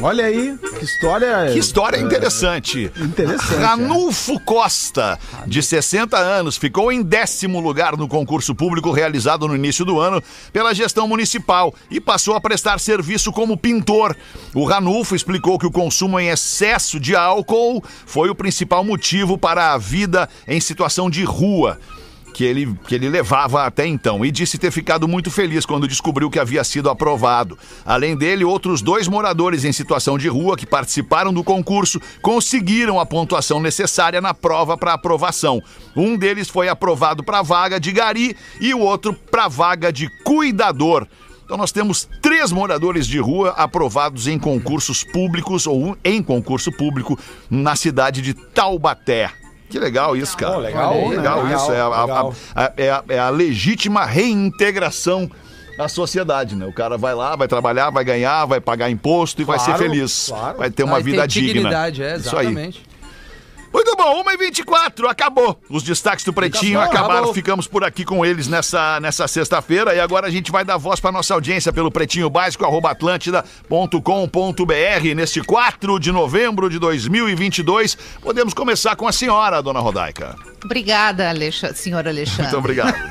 Olha 0.02 0.26
aí, 0.26 0.58
que 0.78 0.86
história. 0.86 1.52
Que 1.52 1.60
história 1.60 1.98
interessante. 1.98 2.92
Interessante, 2.98 3.56
Ranulfo 3.56 4.40
Costa, 4.40 5.18
de 5.48 5.64
60 5.64 6.18
anos, 6.18 6.58
ficou 6.58 6.92
em 6.92 7.02
décimo 7.02 7.60
lugar 7.60 7.98
no 7.98 8.08
concurso 8.08 8.54
público 8.54 8.92
realizado 8.92 9.48
no 9.48 9.56
início 9.56 9.86
do 9.86 10.00
ano 10.00 10.22
pela 10.52 10.74
gestão 10.74 11.08
municipal 11.08 11.74
e 11.90 12.00
passou 12.00 12.36
a 12.36 12.42
prestar 12.42 12.80
serviço 12.80 13.32
como 13.32 13.58
pintor. 13.58 14.16
O 14.54 14.66
Ranulfo 14.66 15.16
explicou 15.16 15.58
que 15.58 15.66
o 15.66 15.72
consumo 15.72 16.20
em 16.20 16.30
excesso 16.30 17.00
de 17.00 17.16
álcool 17.16 17.84
foi 18.06 18.30
o 18.30 18.36
principal 18.36 18.84
motivo 18.84 19.38
para 19.38 19.74
a 19.74 19.78
vida 19.78 20.30
em 20.48 20.60
situação 20.60 21.10
de 21.10 21.24
rua 21.24 21.80
que 22.36 22.44
ele, 22.44 22.78
que 22.86 22.94
ele 22.94 23.08
levava 23.08 23.66
até 23.66 23.88
então 23.88 24.26
e 24.26 24.30
disse 24.30 24.58
ter 24.58 24.70
ficado 24.70 25.08
muito 25.08 25.32
feliz 25.32 25.66
quando 25.66 25.88
descobriu 25.88 26.30
que 26.30 26.38
havia 26.38 26.66
sido 26.66 26.90
aprovado. 26.90 27.58
Além 27.86 28.14
dele, 28.14 28.44
outros 28.44 28.82
dois 28.82 29.08
moradores 29.08 29.64
em 29.64 29.72
situação 29.72 30.18
de 30.18 30.28
rua 30.28 30.58
que 30.58 30.66
participaram 30.66 31.34
do 31.34 31.46
concurso 31.46 31.98
conseguiram 32.22 33.00
a 33.00 33.06
pontuação 33.06 33.62
necessária 33.62 34.20
na 34.20 34.34
prova 34.34 34.78
para 34.78 34.92
aprovação. 34.92 35.64
Um 35.96 36.18
deles 36.18 36.50
foi 36.50 36.68
aprovado 36.68 37.24
para 37.24 37.40
a 37.40 37.42
vaga 37.42 37.80
de 37.80 37.94
gari 37.94 38.36
e 38.60 38.74
o 38.74 38.80
outro 38.80 39.14
para 39.14 39.46
a 39.46 39.50
vaga 39.50 39.94
de 39.94 40.10
cuidador. 40.26 41.08
Então 41.46 41.56
nós 41.56 41.72
temos 41.72 42.06
três 42.22 42.52
moradores 42.52 43.08
de 43.08 43.18
rua 43.18 43.52
aprovados 43.52 44.28
em 44.28 44.38
concursos 44.38 45.06
públicos 45.06 45.66
ou 45.66 45.98
em 46.04 46.22
concurso 46.22 46.70
público 46.70 47.18
na 47.50 47.78
cidade 47.78 48.22
de 48.22 48.34
Taubaté. 48.34 49.45
Que 49.76 49.80
legal 49.80 50.16
isso, 50.16 50.38
cara. 50.38 50.54
Pô, 50.54 50.60
legal, 50.62 50.94
Pô, 50.94 51.10
né? 51.10 51.18
legal, 51.18 51.44
Legal, 51.44 51.58
isso. 51.58 51.72
É 51.74 51.82
a, 51.82 51.88
legal. 51.90 52.34
a- 52.56 52.72
é 52.78 52.90
a- 52.90 53.04
é 53.10 53.20
a 53.20 53.30
legítima 53.30 54.06
reintegração 54.06 55.30
à 55.78 55.90
sociedade, 55.90 56.56
né? 56.56 56.66
O 56.66 56.72
cara 56.72 56.98
vai 56.98 57.14
lá, 57.14 57.36
vai 57.36 57.46
trabalhar, 57.46 57.90
vai 57.90 58.06
ganhar, 58.06 58.46
vai 58.46 58.62
pagar 58.62 58.90
imposto 58.90 59.42
e 59.42 59.44
vai 59.44 59.60
ser 59.60 59.72
Claro, 59.74 59.84
feliz. 59.84 60.28
claro. 60.30 60.58
Vai 60.60 60.70
ter 60.72 60.84
uma 60.84 60.94
Vai 60.94 61.04
vida 61.04 61.22
ter 61.24 61.28
digna. 61.28 61.54
dignidade, 61.54 62.02
é, 62.02 62.16
Isso 62.16 62.38
aí. 62.38 62.74
Muito 63.76 63.94
bom, 63.98 64.24
1h24, 64.24 65.06
acabou. 65.10 65.60
Os 65.70 65.84
destaques 65.84 66.24
do 66.24 66.32
Pretinho 66.32 66.80
Acabou, 66.80 66.94
acabaram, 66.94 67.16
acabou. 67.16 67.34
ficamos 67.34 67.68
por 67.68 67.84
aqui 67.84 68.06
com 68.06 68.26
eles 68.26 68.48
nessa, 68.48 69.02
nessa 69.02 69.28
sexta-feira. 69.28 69.94
E 69.94 70.00
agora 70.00 70.28
a 70.28 70.30
gente 70.30 70.50
vai 70.50 70.64
dar 70.64 70.78
voz 70.78 71.02
para 71.02 71.12
nossa 71.12 71.34
audiência 71.34 71.74
pelo 71.74 71.92
pretinho 71.92 72.30
básico, 72.30 72.64
arroba 72.64 72.92
atlântida.com.br. 72.92 75.14
Neste 75.14 75.42
4 75.42 76.00
de 76.00 76.10
novembro 76.10 76.70
de 76.70 76.80
2022, 76.80 77.98
podemos 78.22 78.54
começar 78.54 78.96
com 78.96 79.10
a 79.10 79.12
senhora, 79.12 79.62
dona 79.62 79.82
Rodaica. 79.82 80.38
Obrigada, 80.64 81.28
Alexa, 81.28 81.74
senhor 81.74 82.08
Alexandre. 82.08 82.44
Muito 82.44 82.58
obrigado. 82.58 82.96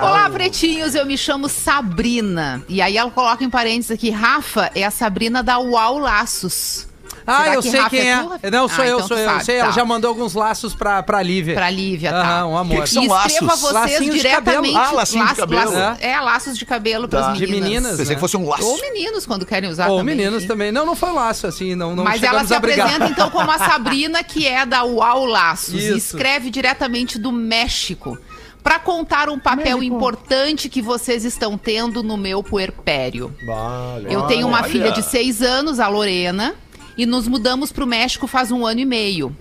Olá, 0.00 0.30
pretinhos, 0.30 0.94
eu 0.94 1.04
me 1.04 1.18
chamo 1.18 1.48
Sabrina. 1.48 2.62
E 2.68 2.80
aí 2.80 2.96
ela 2.96 3.10
coloca 3.10 3.42
em 3.42 3.50
parênteses 3.50 3.90
aqui, 3.90 4.10
Rafa 4.10 4.70
é 4.72 4.84
a 4.84 4.90
Sabrina 4.92 5.42
da 5.42 5.58
Uau 5.58 5.98
Laços. 5.98 6.86
Ah, 7.30 7.42
Será 7.42 7.54
eu 7.54 7.62
que 7.62 7.70
sei 7.70 7.80
Rafa 7.80 7.90
quem 7.90 8.10
é 8.10 8.26
é. 8.42 8.50
Não, 8.50 8.68
sou 8.68 8.82
Ah, 8.84 8.88
eu, 8.88 8.96
então 8.96 9.08
sou 9.08 9.18
eu. 9.18 9.28
sabe, 9.28 9.44
sei, 9.44 9.58
tá. 9.58 9.64
ela 9.64 9.72
já 9.72 9.84
mandou 9.84 10.08
alguns 10.08 10.34
laços 10.34 10.74
pra, 10.74 11.02
pra 11.02 11.22
Lívia. 11.22 11.54
Pra 11.54 11.68
Lívia, 11.70 12.10
tá? 12.10 12.20
Aham, 12.20 12.46
um 12.46 12.56
amor. 12.56 12.82
Que 12.84 12.90
são 12.90 13.02
e 13.02 13.06
escreva 13.06 13.44
laços? 13.46 13.60
vocês 13.60 13.72
Lacinhos 13.74 14.14
de 14.14 14.20
diretamente. 14.22 14.72
cabelo. 14.72 14.76
Ah, 14.78 14.92
lacinho 14.92 15.26
de 15.28 15.34
cabelo. 15.34 15.72
laço- 15.72 15.98
é, 16.04 16.20
laços 16.20 16.58
de 16.58 16.64
cabelo 16.66 17.06
Tá. 17.08 17.22
pras 17.22 17.36
De 17.38 17.46
meninas. 17.46 17.68
meninas. 17.68 17.90
Pensei 17.92 18.06
né? 18.08 18.14
que 18.14 18.20
fosse 18.20 18.36
um 18.36 18.48
laço. 18.48 18.64
Ou 18.66 18.80
meninos, 18.80 19.26
quando 19.26 19.44
querem 19.44 19.68
usar 19.68 19.88
Ou 19.88 19.98
também, 19.98 20.16
meninos 20.16 20.38
enfim. 20.38 20.48
também. 20.48 20.72
Não, 20.72 20.86
não 20.86 20.96
foi 20.96 21.12
laço, 21.12 21.46
assim, 21.46 21.74
não, 21.74 21.94
não 21.94 22.04
Mas 22.04 22.22
ela 22.22 22.44
se 22.46 22.54
apresenta 22.54 23.06
então 23.08 23.30
como 23.30 23.50
a 23.50 23.58
Sabrina, 23.58 24.24
que 24.24 24.46
é 24.46 24.64
da 24.64 24.82
Uau 24.84 25.24
Laços, 25.26 25.74
e 25.74 25.88
Isso. 25.88 25.96
escreve 26.16 26.50
diretamente 26.50 27.18
do 27.18 27.30
México. 27.30 28.16
Pra 28.62 28.78
contar 28.78 29.28
um 29.30 29.38
papel 29.38 29.82
importante 29.82 30.68
que 30.68 30.82
vocês 30.82 31.24
estão 31.24 31.56
tendo 31.56 32.02
no 32.02 32.16
meu 32.16 32.42
puerpério. 32.42 33.34
Eu 34.10 34.22
tenho 34.22 34.46
uma 34.46 34.58
Olha. 34.58 34.68
filha 34.68 34.92
de 34.92 35.02
seis 35.02 35.40
anos, 35.40 35.78
a 35.80 35.88
Lorena, 35.88 36.54
e 36.98 37.06
nos 37.06 37.28
mudamos 37.28 37.70
pro 37.70 37.86
México 37.86 38.26
faz 38.26 38.50
um 38.50 38.66
ano 38.66 38.80
e 38.80 38.84
meio. 38.84 39.34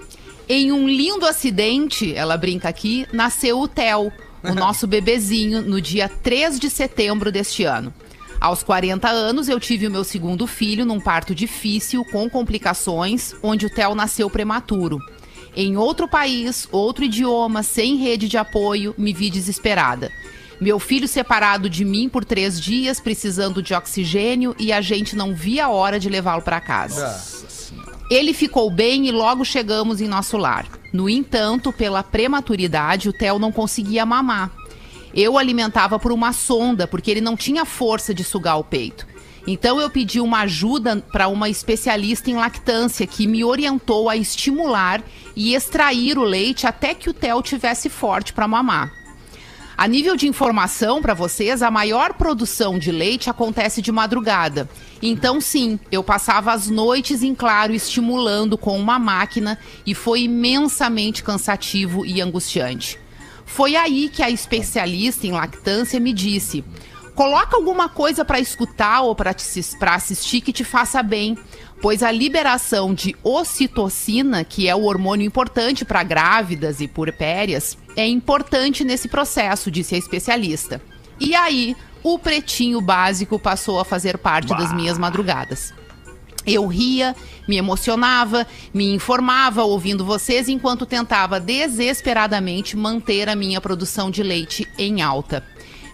Em 0.48 0.72
um 0.72 0.88
lindo 0.88 1.26
acidente, 1.26 2.14
ela 2.14 2.38
brinca 2.38 2.70
aqui, 2.70 3.08
nasceu 3.12 3.60
o 3.60 3.68
Theo, 3.68 4.14
o 4.44 4.54
nosso 4.56 4.86
bebezinho, 4.86 5.64
no 5.64 5.82
dia 5.82 6.08
3 6.08 6.60
de 6.60 6.70
setembro 6.70 7.32
deste 7.32 7.64
ano. 7.64 7.92
Aos 8.40 8.62
40 8.62 9.10
anos, 9.10 9.50
eu 9.50 9.60
tive 9.60 9.88
o 9.88 9.92
meu 9.92 10.04
segundo 10.04 10.46
filho 10.46 10.86
num 10.86 11.00
parto 11.00 11.34
difícil, 11.34 12.06
com 12.06 12.30
complicações, 12.30 13.34
onde 13.42 13.66
o 13.66 13.70
Theo 13.70 13.96
nasceu 13.96 14.30
prematuro. 14.30 15.00
Em 15.56 15.76
outro 15.76 16.08
país, 16.08 16.68
outro 16.72 17.04
idioma, 17.04 17.64
sem 17.64 17.96
rede 17.96 18.28
de 18.28 18.38
apoio, 18.38 18.94
me 18.96 19.12
vi 19.12 19.32
desesperada. 19.32 20.12
Meu 20.62 20.80
filho 20.80 21.08
separado 21.08 21.68
de 21.68 21.84
mim 21.84 22.08
por 22.08 22.24
três 22.24 22.62
dias, 22.62 23.00
precisando 23.00 23.62
de 23.62 23.74
oxigênio, 23.74 24.56
e 24.60 24.72
a 24.72 24.82
gente 24.82 25.16
não 25.16 25.34
via 25.34 25.66
a 25.66 25.70
hora 25.70 26.00
de 26.00 26.10
levá-lo 26.10 26.44
para 26.44 26.62
casa. 26.62 27.37
Ele 28.10 28.34
ficou 28.34 28.70
bem 28.72 29.08
e 29.08 29.12
logo 29.12 29.44
chegamos 29.44 30.00
em 30.00 30.08
nosso 30.08 30.38
lar. 30.38 30.66
No 30.94 31.10
entanto, 31.10 31.74
pela 31.74 32.02
prematuridade, 32.02 33.10
o 33.10 33.14
Theo 33.14 33.38
não 33.38 33.52
conseguia 33.52 34.06
mamar. 34.06 34.52
Eu 35.14 35.38
alimentava 35.38 36.00
por 36.00 36.12
uma 36.12 36.32
sonda, 36.32 36.88
porque 36.88 37.12
ele 37.12 37.22
não 37.22 37.36
tinha 37.36 37.66
força 37.66 38.14
de 38.14 38.24
sugar 38.24 38.58
o 38.58 38.64
peito. 38.64 39.06
Então 39.46 39.80
eu 39.80 39.90
pedi 39.90 40.20
uma 40.20 40.42
ajuda 40.42 41.04
para 41.12 41.28
uma 41.28 41.50
especialista 41.50 42.30
em 42.30 42.36
lactância 42.36 43.08
que 43.08 43.26
me 43.26 43.44
orientou 43.44 44.10
a 44.10 44.18
estimular 44.18 45.02
e 45.36 45.54
extrair 45.54 46.18
o 46.18 46.24
leite 46.24 46.68
até 46.68 46.94
que 46.94 47.10
o 47.10 47.14
Theo 47.14 47.42
tivesse 47.42 47.90
forte 47.90 48.34
para 48.34 48.48
mamar. 48.48 48.97
A 49.78 49.88
nível 49.88 50.16
de 50.16 50.28
informação 50.28 51.04
para 51.04 51.14
vocês, 51.14 51.62
a 51.62 51.70
maior 51.70 52.16
produção 52.16 52.80
de 52.80 52.92
leite 52.92 53.30
acontece 53.30 53.80
de 53.80 53.92
madrugada. 53.92 54.68
Então, 55.04 55.40
sim, 55.40 55.80
eu 55.92 56.04
passava 56.04 56.52
as 56.52 56.68
noites 56.68 57.22
em 57.22 57.36
claro 57.36 57.72
estimulando 57.72 58.58
com 58.58 58.76
uma 58.76 58.98
máquina 58.98 59.60
e 59.86 59.94
foi 59.94 60.22
imensamente 60.22 61.22
cansativo 61.22 62.04
e 62.04 62.20
angustiante. 62.20 63.00
Foi 63.46 63.76
aí 63.76 64.10
que 64.10 64.24
a 64.24 64.32
especialista 64.32 65.28
em 65.28 65.32
lactância 65.32 66.00
me 66.00 66.12
disse: 66.12 66.66
coloca 67.18 67.58
alguma 67.58 67.90
coisa 67.90 68.24
para 68.24 68.40
escutar 68.40 69.02
ou 69.02 69.16
para 69.16 69.36
assistir 69.96 70.40
que 70.40 70.54
te 70.54 70.64
faça 70.64 71.02
bem, 71.02 71.36
pois 71.82 72.04
a 72.04 72.12
liberação 72.12 72.94
de 72.94 73.16
ocitocina, 73.24 74.44
que 74.44 74.68
é 74.68 74.76
o 74.76 74.84
hormônio 74.84 75.26
importante 75.26 75.84
para 75.84 76.04
grávidas 76.04 76.80
e 76.80 76.88
puerpérias, 76.88 77.76
é 77.96 78.06
importante 78.06 78.84
nesse 78.84 79.08
processo, 79.08 79.72
disse 79.72 79.96
a 79.96 79.98
especialista. 79.98 80.80
E 81.20 81.34
aí, 81.34 81.76
o 82.04 82.20
pretinho 82.20 82.80
básico 82.80 83.40
passou 83.40 83.80
a 83.80 83.86
fazer 83.86 84.20
parte 84.20 84.50
das 84.50 84.72
minhas 84.72 85.00
madrugadas. 85.00 85.74
Eu 86.46 86.68
ria, 86.68 87.16
me 87.48 87.58
emocionava, 87.58 88.46
me 88.72 88.94
informava 88.94 89.64
ouvindo 89.64 90.06
vocês 90.06 90.48
enquanto 90.48 90.86
tentava 90.86 91.40
desesperadamente 91.40 92.78
manter 92.78 93.28
a 93.28 93.36
minha 93.36 93.60
produção 93.60 94.12
de 94.12 94.22
leite 94.22 94.68
em 94.78 95.02
alta. 95.02 95.44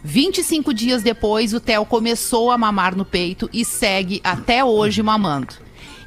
25 0.03 0.73
dias 0.73 1.01
depois, 1.01 1.53
o 1.53 1.59
Theo 1.59 1.85
começou 1.85 2.51
a 2.51 2.57
mamar 2.57 2.95
no 2.95 3.05
peito 3.05 3.49
e 3.53 3.63
segue 3.63 4.19
até 4.23 4.63
hoje 4.63 5.01
mamando. 5.01 5.53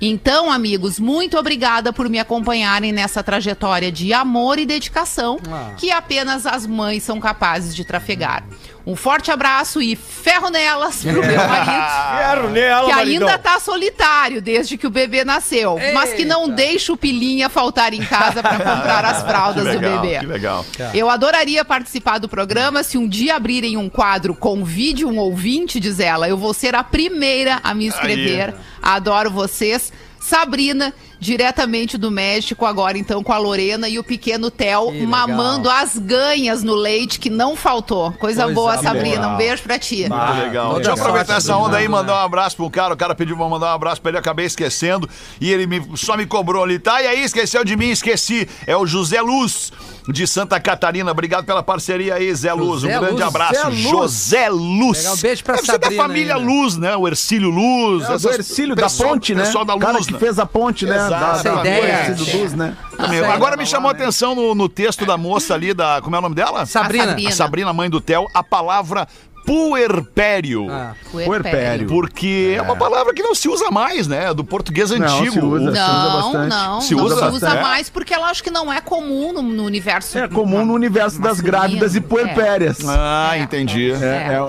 Então, 0.01 0.53
amigos, 0.53 1.01
muito 1.01 1.39
obrigada 1.39 1.93
por 1.93 2.09
me 2.09 2.19
acompanharem 2.19 2.93
nessa 2.93 3.23
trajetória 3.23 3.91
de 3.91 4.13
amor 4.13 4.59
e 4.59 4.67
dedicação 4.67 5.39
que 5.79 5.91
apenas 5.91 6.45
as 6.45 6.67
mães 6.67 7.03
são 7.03 7.19
capazes 7.19 7.75
de 7.75 7.85
trafegar. 7.85 8.45
Um 8.87 8.95
forte 8.95 9.33
abraço 9.33 9.83
e 9.83 9.97
ferro 9.97 10.49
nelas 10.49 11.03
pro 11.03 11.13
meu 11.21 11.37
marido. 11.49 12.19
Quero 12.19 12.51
nela, 12.51 12.89
Que 12.89 12.95
maridão. 12.95 13.29
ainda 13.29 13.39
tá 13.39 13.59
solitário 13.59 14.41
desde 14.41 14.77
que 14.79 14.87
o 14.87 14.91
bebê 14.91 15.25
nasceu, 15.25 15.77
mas 15.93 16.13
que 16.13 16.25
não 16.25 16.49
deixa 16.49 16.93
o 16.93 16.97
pilinha 16.97 17.49
faltar 17.49 17.93
em 17.93 18.05
casa 18.05 18.41
para 18.43 18.59
comprar 18.63 19.05
as 19.05 19.23
fraldas 19.25 19.65
legal, 19.65 19.97
do 19.97 20.03
bebê. 20.03 20.21
que 20.21 20.27
legal. 20.27 20.65
Eu 20.95 21.11
adoraria 21.11 21.65
participar 21.65 22.19
do 22.19 22.29
programa. 22.29 22.85
Se 22.85 22.97
um 22.97 23.09
dia 23.09 23.35
abrirem 23.35 23.77
um 23.77 23.89
quadro 23.89 24.35
Convide 24.37 25.05
um 25.05 25.19
ouvinte, 25.19 25.81
diz 25.81 25.99
ela, 25.99 26.29
eu 26.29 26.37
vou 26.37 26.55
ser 26.55 26.75
a 26.77 26.85
primeira 26.85 27.59
a 27.65 27.75
me 27.75 27.87
inscrever. 27.87 28.55
Adoro 28.81 29.31
vocês. 29.33 29.93
Sabrina, 30.21 30.93
diretamente 31.19 31.97
do 31.97 32.11
México, 32.11 32.65
agora 32.67 32.99
então 32.99 33.23
com 33.23 33.33
a 33.33 33.39
Lorena 33.39 33.89
e 33.89 33.99
o 33.99 34.05
pequeno 34.05 34.51
Theo, 34.51 34.87
Que 34.93 35.01
legal. 35.01 35.09
mamando 35.09 35.69
as 35.71 35.97
ganhas 35.99 36.63
no 36.63 36.75
leite 36.75 37.19
que 37.19 37.31
não 37.31 37.57
faltou. 37.57 38.13
Coisa, 38.13 38.45
Coisa 38.45 38.55
boa. 38.55 38.77
Sabrina. 38.79 39.29
Um 39.29 39.37
beijo 39.37 39.63
pra 39.63 39.79
ti. 39.79 40.09
Muito 40.09 40.41
legal. 40.43 40.75
Deixa 40.75 40.91
eu 40.91 40.95
aproveitar 40.95 41.37
essa 41.37 41.57
onda 41.57 41.79
aí 41.79 41.85
e 41.85 41.89
mandar 41.89 42.15
um 42.15 42.25
abraço 42.25 42.57
pro 42.57 42.71
cara. 42.71 42.95
O 42.95 42.97
cara 42.97 43.15
pediu 43.15 43.37
pra 43.37 43.49
mandar 43.49 43.67
um 43.73 43.75
abraço 43.75 44.01
pra 44.01 44.11
ele, 44.11 44.19
acabei 44.19 44.47
esquecendo. 44.47 45.09
E 45.41 45.51
ele 45.53 45.67
me- 45.67 45.87
só 45.97 46.17
me 46.17 46.27
cobrou 46.27 46.63
ali. 46.63 46.79
Tá, 46.79 47.03
e 47.03 47.07
aí, 47.07 47.23
esqueceu 47.25 47.65
de 47.65 47.77
mim, 47.77 47.91
esqueci. 47.91 48.49
É 48.67 48.77
o 48.77 48.87
José 48.87 49.21
Luz, 49.21 49.73
de 50.09 50.27
Santa 50.27 50.61
Catarina. 50.61 51.11
Obrigado 51.11 51.45
pela 51.45 51.63
parceria 51.63 52.15
aí, 52.15 52.33
Zé 52.35 52.53
Luz. 52.53 52.85
Um 52.85 52.89
José 52.89 52.99
grande 52.99 53.13
Luz. 53.15 53.23
abraço. 53.23 53.67
Luz. 53.69 53.81
José 53.81 54.49
Luz. 54.51 54.99
Legal, 54.99 55.17
beijo 55.17 55.45
pra 55.45 55.55
Deve 55.57 55.67
ser 55.67 55.73
da 55.79 55.83
Sabrina 55.87 56.03
família 56.03 56.35
aí, 56.37 56.41
né? 56.45 56.47
Luz, 56.47 56.77
né? 56.77 56.97
O 56.97 57.09
Ercílio 57.09 57.51
Luz. 57.51 58.05
É, 58.05 58.07
do 58.09 58.13
essas- 58.15 58.35
Ercílio 58.39 58.77
da 58.77 58.89
Ponte, 58.91 59.35
né? 59.35 59.45
Pessoal 59.45 59.65
da 59.65 59.75
o 59.75 59.79
cara 59.79 59.95
Luz, 59.95 60.07
que 60.07 60.13
né? 60.13 60.19
fez 60.19 60.39
a 60.39 60.47
ponte, 60.47 60.85
né? 60.87 61.06
Da, 61.11 61.33
Essa 61.33 61.43
da, 61.43 61.61
ideia, 61.61 62.15
do 62.15 62.57
né? 62.57 62.77
Meu, 62.99 63.07
Isso 63.07 63.25
aí, 63.25 63.33
agora 63.33 63.53
tá 63.53 63.57
me 63.57 63.67
chamou 63.67 63.89
a 63.89 63.93
atenção 63.93 64.35
no, 64.35 64.55
no 64.55 64.69
texto 64.69 65.05
da 65.05 65.17
moça 65.17 65.55
ali, 65.55 65.73
da. 65.75 66.01
Como 66.03 66.15
é 66.17 66.19
o 66.19 66.23
nome 66.23 66.35
dela? 66.35 66.67
Sabrina. 66.67 67.05
A 67.05 67.09
Sabrina. 67.09 67.29
A 67.29 67.33
Sabrina, 67.33 67.73
mãe 67.73 67.91
do 67.91 68.01
Theo, 68.01 68.27
a 68.33 68.43
palavra 68.43 69.07
puerpério. 69.47 70.67
Ah, 70.71 70.95
Puerpério. 71.11 71.87
Porque 71.87 72.55
é. 72.59 72.61
uma 72.63 72.77
palavra 72.77 73.15
que 73.15 73.23
não 73.23 73.35
se 73.35 73.49
usa 73.49 73.71
mais, 73.71 74.07
né? 74.07 74.35
Do 74.35 74.45
português 74.45 74.91
Não, 74.91 75.07
antigo. 75.07 75.33
se 75.33 75.41
usa. 75.41 75.71
Não, 75.71 76.13
bastante. 76.33 76.49
não, 76.51 76.81
Se 76.81 76.95
não 76.95 77.05
usa 77.05 77.17
se 77.31 77.37
usa 77.37 77.55
mais 77.63 77.89
porque 77.89 78.13
ela 78.13 78.29
acho 78.29 78.43
que 78.43 78.51
não 78.51 78.73
é 78.73 78.81
comum 78.81 79.33
no, 79.33 79.43
no 79.43 79.65
universo. 79.65 80.19
É 80.19 80.29
comum 80.29 80.65
no 80.65 80.75
universo 80.75 81.21
das 81.21 81.41
grávidas 81.41 81.95
e 81.95 82.01
puerpérias. 82.01 82.79
Ah, 82.87 83.33
É. 83.37 83.41
entendi. 83.41 83.93
É, 83.93 83.97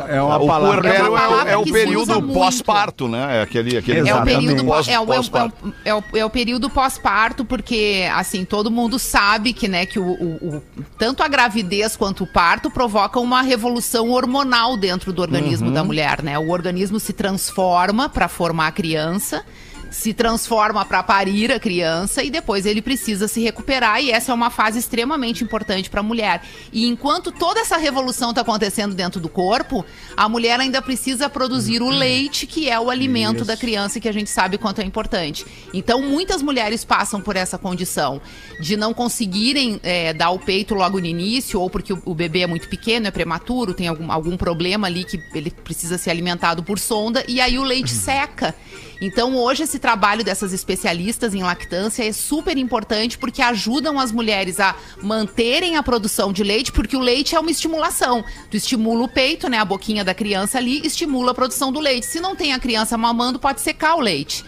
é, 0.10 0.16
é 0.18 0.22
uma 0.22 0.38
o 0.38 0.48
palavra. 0.48 0.82
puerpério 0.82 1.06
É 1.06 1.10
uma 1.10 1.20
é, 1.20 1.26
o- 1.26 1.30
palavra 1.30 1.52
é 1.52 1.58
o 1.58 1.64
se 1.64 1.70
usa 1.72 1.80
período 1.80 2.34
pós-parto, 2.34 3.08
né? 3.08 3.38
É 3.38 3.42
aquele, 3.44 3.78
aquele 3.78 4.00
É 4.00 4.04
o 4.04 4.08
Exatamente. 4.08 4.40
período 4.40 4.66
pós- 4.66 4.88
é 4.88 4.92
o, 4.92 4.94
é 4.96 5.00
o- 5.02 5.06
pós-parto. 5.06 5.74
é 5.86 5.94
o- 5.96 6.04
é 6.16 6.30
período 6.30 6.70
pós-parto, 6.70 7.46
porque 7.46 8.08
assim, 8.14 8.44
todo 8.46 8.70
mundo 8.72 8.98
sabe 9.00 9.54
que, 9.54 9.68
né, 9.68 9.86
que 9.86 10.00
o, 10.00 10.06
o- 10.06 10.56
o- 10.58 10.64
tanto 10.98 11.24
a 11.24 11.28
gravidez 11.28 11.96
quanto 11.96 12.24
o 12.24 12.28
parto 12.28 12.70
provocam 12.70 13.22
uma 13.24 13.42
revolução 13.42 14.10
hormonal 14.12 14.76
dentro 14.88 15.12
do 15.12 15.22
organismo 15.22 15.68
Uhum. 15.68 15.74
da 15.74 15.84
mulher, 15.84 16.24
né? 16.24 16.40
O 16.40 16.50
organismo 16.50 16.98
se 17.00 17.12
transforma 17.12 18.08
para 18.08 18.28
formar 18.30 18.68
a 18.68 18.72
criança. 18.72 19.44
Se 19.90 20.14
transforma 20.14 20.84
para 20.86 21.02
parir 21.02 21.52
a 21.52 21.60
criança 21.60 22.24
e 22.24 22.30
depois 22.30 22.66
ele 22.66 22.82
precisa 22.82 23.28
se 23.28 23.42
recuperar, 23.42 24.02
e 24.02 24.12
essa 24.12 24.32
é 24.32 24.36
uma 24.36 24.50
fase 24.50 24.80
extremamente 24.80 25.44
importante 25.44 25.90
para 25.90 26.02
a 26.02 26.04
mulher. 26.04 26.42
E 26.72 26.88
enquanto 26.88 27.32
toda 27.32 27.60
essa 27.60 27.78
revolução 27.78 28.30
está 28.30 28.42
acontecendo 28.42 28.94
dentro 28.94 29.20
do 29.20 29.30
corpo, 29.30 29.86
a 30.16 30.28
mulher 30.28 30.60
ainda 30.60 30.82
precisa 30.82 31.30
produzir 31.30 31.82
o 31.82 31.90
leite, 31.90 32.46
que 32.46 32.70
é 32.70 32.80
o 32.80 32.90
alimento 32.90 33.46
da 33.46 33.56
criança, 33.56 34.00
que 34.00 34.10
a 34.10 34.12
gente 34.12 34.30
sabe 34.30 34.58
quanto 34.58 34.82
é 34.82 34.84
importante. 34.84 35.46
Então, 35.74 36.02
muitas 36.02 36.42
mulheres 36.42 36.84
passam 36.84 37.22
por 37.22 37.36
essa 37.36 37.58
condição 37.58 38.22
de 38.60 38.76
não 38.76 38.94
conseguirem 38.94 39.80
é, 39.84 40.14
dar 40.14 40.32
o 40.32 40.40
peito 40.40 40.74
logo 40.74 41.00
no 41.00 41.06
início, 41.06 41.60
ou 41.60 41.70
porque 41.70 41.94
o, 41.94 42.02
o 42.06 42.14
bebê 42.14 42.42
é 42.42 42.48
muito 42.48 42.68
pequeno, 42.68 43.08
é 43.08 43.12
prematuro, 43.12 43.74
tem 43.74 43.88
algum, 43.88 44.12
algum 44.12 44.38
problema 44.38 44.88
ali 44.88 45.04
que 45.04 45.22
ele 45.34 45.52
precisa 45.52 45.98
ser 45.98 46.12
alimentado 46.12 46.64
por 46.64 46.80
sonda, 46.80 47.24
e 47.28 47.40
aí 47.40 47.58
o 47.58 47.64
leite 47.64 47.92
seca. 47.92 48.56
Então, 49.00 49.36
hoje, 49.36 49.64
esse 49.64 49.80
trabalho 49.80 50.24
dessas 50.24 50.54
especialistas 50.54 51.34
em 51.34 51.44
lactância 51.44 52.04
é 52.04 52.12
super 52.12 52.58
importante 52.58 53.18
porque 53.18 53.42
ajudam 53.42 54.00
as 54.00 54.12
mulheres 54.12 54.60
a 54.60 54.76
manterem 55.02 55.76
a 55.76 55.84
produção 55.84 56.34
de 56.34 56.44
leite, 56.44 56.72
porque 56.72 56.98
o 56.98 57.00
leite 57.00 57.36
é 57.36 57.40
uma 57.40 57.52
estimulação. 57.52 58.26
Tu 58.50 58.58
estimula 58.58 59.04
o 59.04 59.08
peito, 59.08 59.50
né, 59.50 59.60
a 59.60 59.66
boquinha 59.66 60.04
da 60.04 60.14
criança 60.14 60.58
ali, 60.58 60.86
estimula 60.86 61.32
a 61.32 61.36
produção 61.36 61.72
do 61.72 61.80
leite. 61.80 62.06
Se 62.06 62.20
não 62.20 62.36
tem 62.36 62.54
a 62.54 62.60
criança 62.60 62.98
mamando, 62.98 63.40
pode 63.40 63.62
secar 63.62 63.96
o 63.96 64.00
leite. 64.00 64.44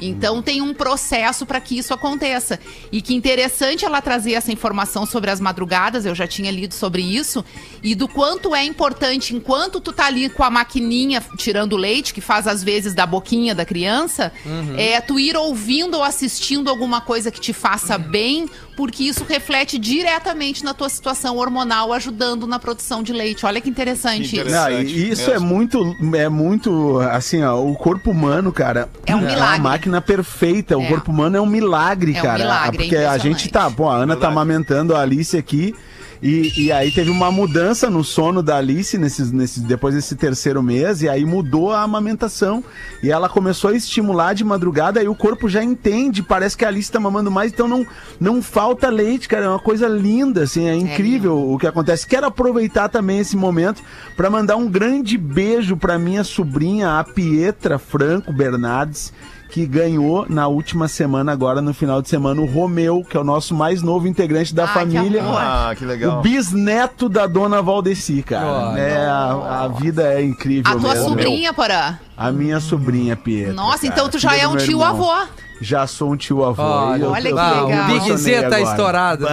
Então 0.00 0.42
tem 0.42 0.60
um 0.60 0.74
processo 0.74 1.46
para 1.46 1.60
que 1.60 1.78
isso 1.78 1.94
aconteça. 1.94 2.58
E 2.90 3.00
que 3.00 3.14
interessante 3.14 3.84
ela 3.84 4.00
trazer 4.00 4.32
essa 4.32 4.52
informação 4.52 5.06
sobre 5.06 5.30
as 5.30 5.40
madrugadas, 5.40 6.04
eu 6.04 6.14
já 6.14 6.26
tinha 6.26 6.50
lido 6.50 6.74
sobre 6.74 7.02
isso, 7.02 7.44
e 7.82 7.94
do 7.94 8.08
quanto 8.08 8.54
é 8.54 8.64
importante, 8.64 9.34
enquanto 9.34 9.80
tu 9.80 9.92
tá 9.92 10.06
ali 10.06 10.28
com 10.28 10.42
a 10.42 10.50
maquininha 10.50 11.22
tirando 11.36 11.76
leite, 11.76 12.14
que 12.14 12.20
faz 12.20 12.46
às 12.46 12.62
vezes 12.62 12.94
da 12.94 13.06
boquinha 13.06 13.54
da 13.54 13.64
criança, 13.64 14.32
é 14.76 15.00
tu 15.00 15.18
ir 15.18 15.36
ouvindo 15.36 15.96
ou 15.96 16.02
assistindo 16.02 16.68
alguma 16.68 17.00
coisa 17.00 17.30
que 17.30 17.40
te 17.40 17.52
faça 17.52 17.96
bem, 17.98 18.48
porque 18.76 19.04
isso 19.04 19.24
reflete 19.28 19.78
diretamente 19.78 20.64
na 20.64 20.72
tua 20.74 20.88
situação 20.88 21.36
hormonal, 21.36 21.92
ajudando 21.92 22.46
na 22.46 22.58
produção 22.58 23.02
de 23.02 23.12
leite. 23.12 23.44
Olha 23.46 23.60
que 23.60 23.68
interessante, 23.68 24.28
Que 24.30 24.36
isso. 24.40 24.50
Não, 24.50 24.70
Interessante 24.70 24.92
e 24.94 25.10
isso 25.10 25.30
mesmo. 25.30 25.34
é 25.34 25.38
muito, 25.38 25.96
é 26.16 26.28
muito, 26.28 26.98
assim, 27.10 27.42
ó, 27.42 27.60
o 27.62 27.74
corpo 27.74 28.10
humano, 28.10 28.52
cara, 28.52 28.88
É 29.06 29.14
um 29.14 29.18
uma 29.20 29.28
milagre. 29.28 29.60
máquina 29.60 30.00
perfeita. 30.00 30.76
O 30.78 30.82
É. 30.82 30.88
corpo 30.88 31.10
humano 31.10 31.36
é 31.36 31.40
um 31.40 31.46
milagre, 31.46 32.14
É 32.14 32.18
um 32.18 32.22
cara. 32.22 32.38
milagre, 32.38 32.76
é 32.76 32.80
porque 32.82 32.96
a 32.96 33.18
gente 33.18 33.48
tá, 33.48 33.70
pô, 33.70 33.88
a 33.88 33.96
Ana 33.96 34.16
tá 34.16 34.28
amamentando 34.28 34.94
a 34.94 35.00
Alice 35.00 35.36
aqui. 35.36 35.74
E, 36.22 36.66
e 36.66 36.72
aí 36.72 36.92
teve 36.92 37.10
uma 37.10 37.32
mudança 37.32 37.90
no 37.90 38.04
sono 38.04 38.44
da 38.44 38.56
Alice 38.56 38.96
nesses, 38.96 39.32
nesses, 39.32 39.60
depois 39.60 39.92
desse 39.92 40.14
terceiro 40.14 40.62
mês, 40.62 41.02
e 41.02 41.08
aí 41.08 41.24
mudou 41.24 41.72
a 41.72 41.82
amamentação. 41.82 42.62
E 43.02 43.10
ela 43.10 43.28
começou 43.28 43.70
a 43.70 43.74
estimular 43.74 44.32
de 44.32 44.44
madrugada, 44.44 45.02
e 45.02 45.08
o 45.08 45.16
corpo 45.16 45.48
já 45.48 45.64
entende, 45.64 46.22
parece 46.22 46.56
que 46.56 46.64
a 46.64 46.68
Alice 46.68 46.92
tá 46.92 47.00
mamando 47.00 47.28
mais, 47.28 47.52
então 47.52 47.66
não, 47.66 47.84
não 48.20 48.40
falta 48.40 48.88
leite, 48.88 49.28
cara. 49.28 49.46
É 49.46 49.48
uma 49.48 49.58
coisa 49.58 49.88
linda, 49.88 50.44
assim, 50.44 50.68
é 50.68 50.76
incrível 50.76 51.36
o 51.52 51.58
que 51.58 51.66
acontece. 51.66 52.06
Quero 52.06 52.26
aproveitar 52.26 52.88
também 52.88 53.18
esse 53.18 53.36
momento 53.36 53.82
para 54.16 54.30
mandar 54.30 54.54
um 54.54 54.70
grande 54.70 55.18
beijo 55.18 55.76
para 55.76 55.98
minha 55.98 56.22
sobrinha, 56.22 57.00
a 57.00 57.04
Pietra 57.04 57.80
Franco 57.80 58.32
Bernardes 58.32 59.12
que 59.52 59.66
ganhou 59.66 60.24
na 60.30 60.48
última 60.48 60.88
semana, 60.88 61.30
agora 61.30 61.60
no 61.60 61.74
final 61.74 62.00
de 62.00 62.08
semana, 62.08 62.40
o 62.40 62.46
Romeu, 62.46 63.04
que 63.06 63.14
é 63.18 63.20
o 63.20 63.24
nosso 63.24 63.54
mais 63.54 63.82
novo 63.82 64.08
integrante 64.08 64.54
da 64.54 64.64
Ah, 64.64 64.68
que 64.68 64.72
família. 64.72 65.20
amor. 65.20 65.38
Ah, 65.38 65.74
que 65.76 65.84
legal. 65.84 66.20
O 66.20 66.22
bisneto 66.22 67.06
da 67.06 67.26
dona 67.26 67.60
Valdeci, 67.60 68.22
cara. 68.22 68.72
Oh, 68.72 68.76
é, 68.78 68.96
a, 69.04 69.64
a 69.64 69.68
vida 69.68 70.04
é 70.04 70.22
incrível 70.24 70.72
A 70.72 70.76
tua 70.80 70.94
mesmo. 70.94 71.08
sobrinha, 71.10 71.52
Porã. 71.52 71.98
A 72.16 72.32
minha 72.32 72.60
sobrinha, 72.60 73.14
Pietro. 73.14 73.52
Nossa, 73.52 73.80
cara, 73.82 73.92
então 73.92 74.08
tu 74.08 74.18
já 74.18 74.30
filha 74.30 74.42
é 74.42 74.48
um 74.48 74.52
meu 74.54 74.60
tio 74.64 74.80
irmão. 74.80 74.86
avô. 75.12 75.26
Já 75.60 75.86
sou 75.86 76.12
um 76.12 76.16
tio 76.16 76.42
avô. 76.42 76.62
Olha, 76.62 77.02
eu- 77.04 77.10
olha 77.10 77.28
eu 77.28 77.34
que 77.36 77.40
Ah, 77.40 77.62
legal. 77.66 77.82
o 77.82 77.86
Big 78.00 78.16
Z 78.16 78.48
tá 78.48 78.58
estourado. 78.58 79.26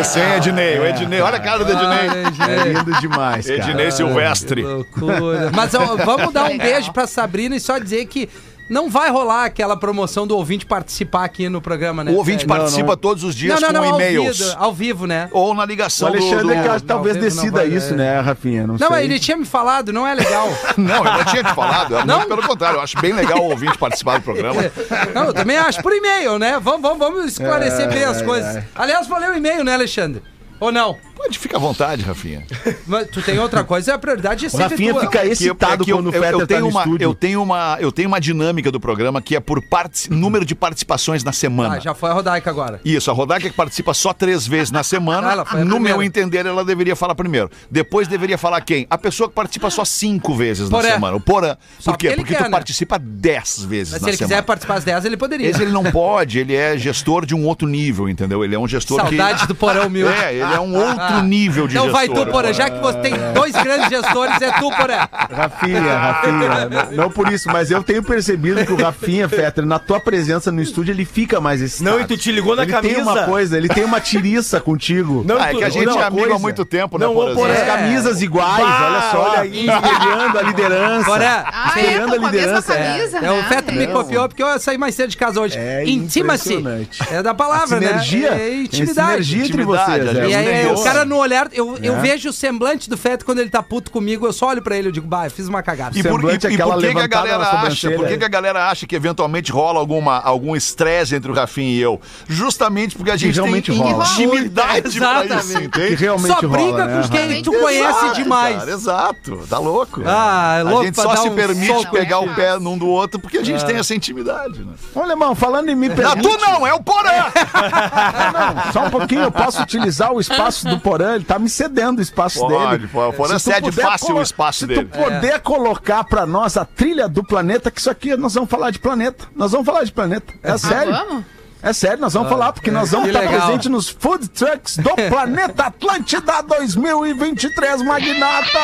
Isso, 0.00 0.16
hein, 0.20 0.24
Ednei? 0.36 0.78
O 0.78 0.86
Ednei, 0.86 1.20
olha 1.20 1.36
a 1.38 1.40
cara 1.40 1.64
do 1.64 1.72
Ednei. 1.72 2.08
É 2.48 2.68
lindo 2.72 3.00
demais, 3.00 3.44
cara. 3.46 3.58
Ednei 3.58 3.90
Silvestre. 3.90 4.62
Loucura. 4.62 5.50
Mas 5.52 5.74
ó, 5.74 5.96
vamos 5.96 6.32
dar 6.32 6.44
um 6.44 6.48
Legal. 6.50 6.66
beijo 6.70 6.92
pra 6.92 7.06
Sabrina 7.08 7.56
e 7.56 7.60
só 7.60 7.78
dizer 7.78 8.06
que 8.06 8.28
não 8.68 8.90
vai 8.90 9.10
rolar 9.10 9.44
aquela 9.44 9.76
promoção 9.76 10.26
do 10.26 10.36
ouvinte 10.36 10.66
participar 10.66 11.24
aqui 11.24 11.48
no 11.48 11.60
programa, 11.60 12.02
né? 12.02 12.10
O 12.10 12.16
ouvinte 12.16 12.44
Fred? 12.44 12.48
participa 12.60 12.96
todos 12.96 13.22
os 13.24 13.34
dias 13.34 13.60
não, 13.60 13.68
não, 13.72 13.80
não, 13.80 13.88
com 13.88 13.94
ao 13.94 14.00
e-mails. 14.00 14.38
vivo, 14.38 14.54
ao 14.58 14.72
vivo, 14.72 15.06
né? 15.06 15.28
Ou 15.32 15.54
na 15.54 15.62
O 15.62 15.66
ligação 15.66 16.10
do... 16.10 16.16
Alexandre 16.16 16.56
do- 16.56 16.62
que 16.62 16.68
acho 16.68 16.80
que 16.80 16.86
talvez 16.86 17.14
não, 17.16 17.22
não 17.22 17.28
decida 17.30 17.58
vai, 17.58 17.68
isso, 17.68 17.92
é. 17.94 17.96
né, 17.96 18.20
Rafinha? 18.20 18.62
Não, 18.62 18.72
Não, 18.74 18.78
sei. 18.78 18.88
mas 18.88 19.04
ele 19.04 19.18
tinha 19.18 19.36
me 19.36 19.44
falado, 19.44 19.92
não 19.92 20.06
é 20.06 20.14
legal. 20.14 20.48
Não, 20.76 20.96
eu 20.96 21.04
não 21.04 21.24
tinha 21.24 21.42
te 21.44 21.54
falado. 21.54 21.96
é 21.96 22.04
Não? 22.04 22.16
Muito 22.18 22.28
pelo 22.28 22.42
contrário, 22.42 22.76
eu 22.78 22.82
acho 22.82 22.98
bem 23.00 23.12
legal 23.12 23.38
o 23.38 23.50
ouvinte 23.50 23.78
participar 23.78 24.18
do 24.18 24.24
programa. 24.24 24.60
Não, 25.14 25.24
eu 25.24 25.34
também 25.34 25.56
acho 25.56 25.82
por 25.82 25.92
e-mail, 25.94 26.38
né? 26.38 26.58
Vamos, 26.60 26.82
vamos, 26.82 26.98
vamos 26.98 27.24
esclarecer 27.26 27.86
É, 27.86 27.88
bem 27.88 28.04
as 28.04 28.20
é, 28.20 28.24
coisas. 28.24 28.56
é. 28.56 28.64
Aliás, 28.74 29.06
vou 29.06 29.18
ler 29.18 29.30
o 29.30 29.36
e-mail, 29.36 29.64
né, 29.64 29.74
Alexandre? 29.74 30.22
Ou 30.58 30.72
não? 30.72 30.96
Pode, 31.16 31.38
fica 31.38 31.56
à 31.56 31.60
vontade, 31.60 32.02
Rafinha. 32.02 32.44
Mas 32.86 33.08
tu 33.08 33.22
tem 33.22 33.38
outra 33.38 33.64
coisa, 33.64 33.94
a 33.94 33.98
prioridade 33.98 34.44
é 34.44 34.48
O 34.48 34.50
sempre 34.50 34.64
Rafinha 34.68 34.92
tua. 34.92 35.00
fica 35.02 35.24
eu- 35.24 35.32
excitado 35.32 35.82
é 35.82 35.84
que 35.84 35.90
eu- 35.92 35.96
quando 35.96 36.06
o 36.06 36.14
eu- 36.14 36.20
Fetter 36.22 36.32
eu 36.32 36.38
tá 36.40 36.46
tenho 36.46 36.60
no 36.60 36.68
uma, 36.68 36.80
estúdio. 36.82 37.04
eu 37.04 37.14
tenho 37.14 37.42
uma 37.42 37.78
eu 37.80 37.90
tenho 37.92 38.08
uma 38.08 38.20
dinâmica 38.20 38.70
do 38.70 38.78
programa 38.78 39.20
que 39.22 39.34
é 39.34 39.40
por 39.40 39.60
partici- 39.62 40.10
número 40.10 40.44
de 40.44 40.54
participações 40.54 41.24
na 41.24 41.32
semana. 41.32 41.76
Ah, 41.76 41.80
já 41.80 41.94
foi 41.94 42.10
a 42.10 42.12
Rodaica 42.12 42.50
agora. 42.50 42.80
Isso, 42.84 43.10
a 43.10 43.14
Rodaica 43.14 43.48
que 43.48 43.56
participa 43.56 43.94
só 43.94 44.12
três 44.12 44.46
vezes 44.46 44.70
na 44.70 44.82
semana. 44.84 45.28
Ah, 45.28 45.32
ela 45.32 45.44
foi 45.44 45.60
a 45.62 45.64
no 45.64 45.70
primeira. 45.76 45.96
meu 45.98 46.06
entender, 46.06 46.44
ela 46.46 46.64
deveria 46.64 46.94
falar 46.94 47.14
primeiro. 47.14 47.50
Depois 47.70 48.06
deveria 48.06 48.36
falar 48.36 48.60
quem? 48.60 48.86
A 48.90 48.98
pessoa 48.98 49.28
que 49.28 49.34
participa 49.34 49.70
só 49.70 49.84
cinco 49.84 50.34
vezes 50.34 50.68
Porã. 50.68 50.86
na 50.88 50.94
semana. 50.94 51.16
O 51.16 51.20
Porã. 51.20 51.56
Só 51.80 51.92
Por 51.92 51.98
quê? 51.98 52.10
porque 52.14 52.34
quer, 52.34 52.38
tu 52.38 52.44
né? 52.44 52.50
participa 52.50 52.98
dez 52.98 53.64
vezes 53.64 53.92
Mas 53.94 54.02
na 54.02 54.04
se 54.06 54.10
ele 54.10 54.16
quiser 54.18 54.28
semana. 54.28 54.42
participar 54.42 54.74
às 54.74 54.84
10, 54.84 55.04
ele 55.06 55.16
poderia. 55.16 55.48
Esse 55.48 55.62
ele 55.62 55.72
não 55.72 55.84
pode, 55.90 56.38
ele 56.38 56.54
é 56.54 56.76
gestor 56.76 57.24
de 57.24 57.34
um 57.34 57.46
outro 57.46 57.66
nível, 57.66 58.08
entendeu? 58.08 58.44
Ele 58.44 58.54
é 58.54 58.58
um 58.58 58.68
gestor 58.68 59.00
Saudade 59.00 59.40
que... 59.42 59.46
do 59.48 59.54
Porão 59.54 59.88
Mil. 59.88 60.08
É, 60.08 60.32
ele 60.34 60.42
é 60.42 60.60
um 60.60 60.74
outro 60.76 61.05
nível 61.22 61.66
de 61.66 61.74
Então 61.76 61.86
gestor. 61.90 62.06
vai 62.06 62.08
tu, 62.24 62.30
Porã. 62.30 62.52
Já 62.52 62.70
que 62.70 62.78
você 62.80 62.98
tem 62.98 63.14
dois 63.34 63.52
grandes 63.52 63.88
gestores, 63.88 64.40
é 64.40 64.50
tu, 64.52 64.70
Porã. 64.70 65.08
Rafinha, 65.12 65.96
Rafinha, 65.96 66.68
não- 66.68 66.96
não 67.04 67.10
por 67.10 67.30
isso, 67.32 67.48
mas 67.50 67.70
eu 67.70 67.82
tenho 67.82 68.02
percebido 68.02 68.64
que 68.64 68.72
o 68.72 68.76
Rafinha, 68.76 69.28
Fetter, 69.28 69.64
na 69.66 69.78
tua 69.78 70.00
presença 70.00 70.50
no 70.52 70.60
estúdio, 70.62 70.92
ele 70.92 71.04
fica 71.04 71.40
mais 71.40 71.60
excitado. 71.60 71.96
Não, 71.96 72.02
e 72.02 72.06
tu 72.06 72.16
te 72.16 72.30
ligou 72.32 72.54
na 72.56 72.62
ele 72.62 72.72
camisa. 72.72 72.94
tem 72.94 73.02
uma 73.02 73.22
coisa, 73.24 73.56
ele 73.56 73.68
tem 73.68 73.84
uma 73.84 74.00
tiriça 74.00 74.60
contigo. 74.60 75.24
Não, 75.26 75.36
Ah, 75.40 75.50
é 75.50 75.54
que 75.54 75.64
a 75.64 75.68
gente 75.68 75.84
não, 75.86 76.00
é 76.00 76.04
amigo 76.04 76.24
há 76.24 76.28
coisa. 76.28 76.38
muito 76.42 76.64
tempo, 76.64 76.98
Não, 76.98 77.08
né, 77.08 77.14
vou 77.14 77.24
Porã? 77.26 77.34
Por 77.36 77.50
as 77.50 77.58
É. 77.58 77.64
camisas 77.66 78.22
iguais, 78.22 78.64
Bah, 78.64 78.86
olha 78.90 79.10
só, 79.10 79.30
olha 79.30 79.40
aí. 79.40 79.66
espelhando 79.66 80.38
a 80.38 80.42
liderança. 80.42 81.04
Porã, 81.06 81.26
Ah, 81.46 81.72
é, 81.76 81.80
Espelhando 81.80 82.06
tô 82.06 82.12
a 82.24 82.28
a 82.28 82.30
liderança, 82.30 82.72
é. 82.74 82.92
camisa, 82.96 83.18
É, 83.18 83.20
né? 83.20 83.30
o 83.32 83.42
Fetter 83.44 83.74
me 83.74 83.86
Não. 83.86 83.92
copiou 83.94 84.28
porque 84.28 84.42
eu 84.42 84.58
saí 84.58 84.78
mais 84.78 84.94
cedo 84.94 85.10
de 85.10 85.16
casa 85.16 85.40
hoje. 85.40 85.56
É 85.58 85.84
Intima-se. 85.86 86.62
É 87.10 87.22
da 87.22 87.34
palavra, 87.34 87.64
A 87.76 87.80
sinergia, 87.80 88.30
né? 88.30 88.36
É 88.36 88.48
tem 88.48 88.62
intimidade. 88.64 89.24
sinergia 89.24 89.38
entre 89.44 89.62
Intimidade, 89.62 90.04
vocês. 90.04 90.16
a 90.18 90.20
é. 90.22 90.28
E 90.28 90.34
aí, 90.34 90.66
o 90.72 90.82
cara 90.82 90.95
no 91.04 91.16
olhar, 91.18 91.48
eu, 91.52 91.76
eu 91.82 91.96
É. 91.96 92.00
vejo 92.00 92.28
o 92.30 92.32
semblante 92.32 92.88
do 92.88 92.96
Fetter 92.96 93.24
quando 93.24 93.38
ele 93.40 93.50
tá 93.50 93.62
puto 93.62 93.90
comigo, 93.90 94.26
eu 94.26 94.32
só 94.32 94.48
olho 94.48 94.62
pra 94.62 94.76
ele 94.76 94.88
e 94.88 94.92
digo, 94.92 95.06
bah, 95.06 95.26
eu 95.26 95.30
fiz 95.30 95.48
uma 95.48 95.62
cagada. 95.62 95.98
E 95.98 96.02
por, 96.02 96.22
e- 96.24 96.32
e 96.32 96.46
aquela 96.54 96.74
por 96.74 96.82
que, 96.82 96.92
que 96.94 97.00
a 97.00 97.06
galera 97.06 97.36
acha? 97.62 97.90
Por 97.90 98.06
que, 98.06 98.18
que 98.18 98.24
a 98.24 98.28
galera 98.28 98.68
acha 98.70 98.86
que 98.86 98.94
eventualmente 98.96 99.50
rola 99.52 99.78
alguma, 99.80 100.18
algum 100.20 100.54
estresse 100.56 101.14
entre 101.14 101.30
o 101.30 101.34
Rafinha 101.34 101.70
e 101.70 101.80
eu? 101.80 102.00
Justamente 102.28 102.96
porque 102.96 103.10
a 103.10 103.16
gente 103.16 103.34
realmente 103.34 103.70
tem 103.72 103.80
rola. 103.80 104.04
intimidade 104.04 104.98
pra 104.98 105.24
isso, 105.24 105.32
Exatamente. 105.34 105.68
Que 105.70 105.80
entende? 105.80 105.94
realmente 105.96 106.32
Só 106.40 106.40
briga 106.48 106.56
rola, 106.64 106.86
né, 106.86 107.02
com 107.02 107.08
quem 107.08 107.42
tu 107.42 107.52
conhece 107.52 107.98
Exato, 107.98 108.14
demais. 108.14 108.56
cara, 108.58 108.70
exato, 108.70 109.46
tá 109.48 109.58
louco. 109.58 110.02
Ah, 110.06 110.56
é 110.58 110.62
louco 110.62 110.80
a 110.82 110.84
gente 110.84 110.96
só 111.00 111.16
se 111.16 111.28
um 111.28 111.34
permite 111.34 111.90
pegar 111.90 112.16
Não 112.20 112.28
é 112.28 112.30
o 112.30 112.34
pé 112.34 112.58
num 112.58 112.78
do 112.78 112.86
outro 112.88 113.18
porque 113.20 113.38
a 113.38 113.44
gente 113.44 113.64
tem 113.64 113.76
essa 113.76 113.94
intimidade, 113.94 114.60
né? 114.64 114.72
Ô, 114.94 115.00
Alemão, 115.00 115.34
falando 115.34 115.68
em 115.68 115.74
me 115.74 115.86
Ah, 115.88 115.94
permite... 115.94 116.22
tu 116.22 116.38
não, 116.38 116.66
é 116.66 116.72
o 116.74 116.82
Porã! 116.82 117.26
Só 118.72 118.86
um 118.86 118.90
pouquinho, 118.90 119.22
eu 119.22 119.32
posso 119.32 119.62
utilizar 119.62 120.12
o 120.12 120.20
espaço 120.20 120.66
do 120.66 120.78
Porã, 120.86 121.16
ele 121.16 121.24
tá 121.24 121.36
me 121.36 121.48
cedendo 121.48 121.98
o 121.98 122.02
espaço 122.02 122.38
Pode, 122.38 122.76
dele. 122.76 122.86
pode. 122.92 123.08
O 123.08 123.12
Porã 123.16 123.38
Se 123.40 123.52
cede 123.52 123.72
fácil 123.72 124.14
o 124.18 124.22
espaço 124.22 124.60
se 124.60 124.66
dele. 124.68 124.84
tu 124.84 124.96
puder 124.96 125.40
colocar 125.40 126.04
pra 126.04 126.24
nós 126.24 126.56
a 126.56 126.64
trilha 126.64 127.08
do 127.08 127.24
planeta, 127.24 127.72
que 127.72 127.80
isso 127.80 127.90
aqui 127.90 128.16
nós 128.16 128.34
vamos 128.34 128.48
falar 128.48 128.70
de 128.70 128.78
planeta. 128.78 129.24
Nós 129.34 129.50
vamos 129.50 129.66
falar 129.66 129.82
de 129.82 129.90
planeta. 129.90 130.32
É 130.44 130.56
sério. 130.56 130.92
vamos? 130.92 131.24
É 131.60 131.72
sério, 131.72 131.98
nós 131.98 132.12
vamos 132.14 132.28
falar, 132.28 132.52
porque 132.52 132.70
nós 132.70 132.92
vamos 132.92 133.06
que 133.10 133.16
estar 133.16 133.28
legal. 133.28 133.40
presentes 133.46 133.68
nos 133.68 133.88
Food 133.88 134.28
Trucks 134.28 134.76
do 134.76 134.90
Planeta 135.10 135.64
Atlântida 135.64 136.40
2023, 136.42 137.82
Magnata! 137.82 138.60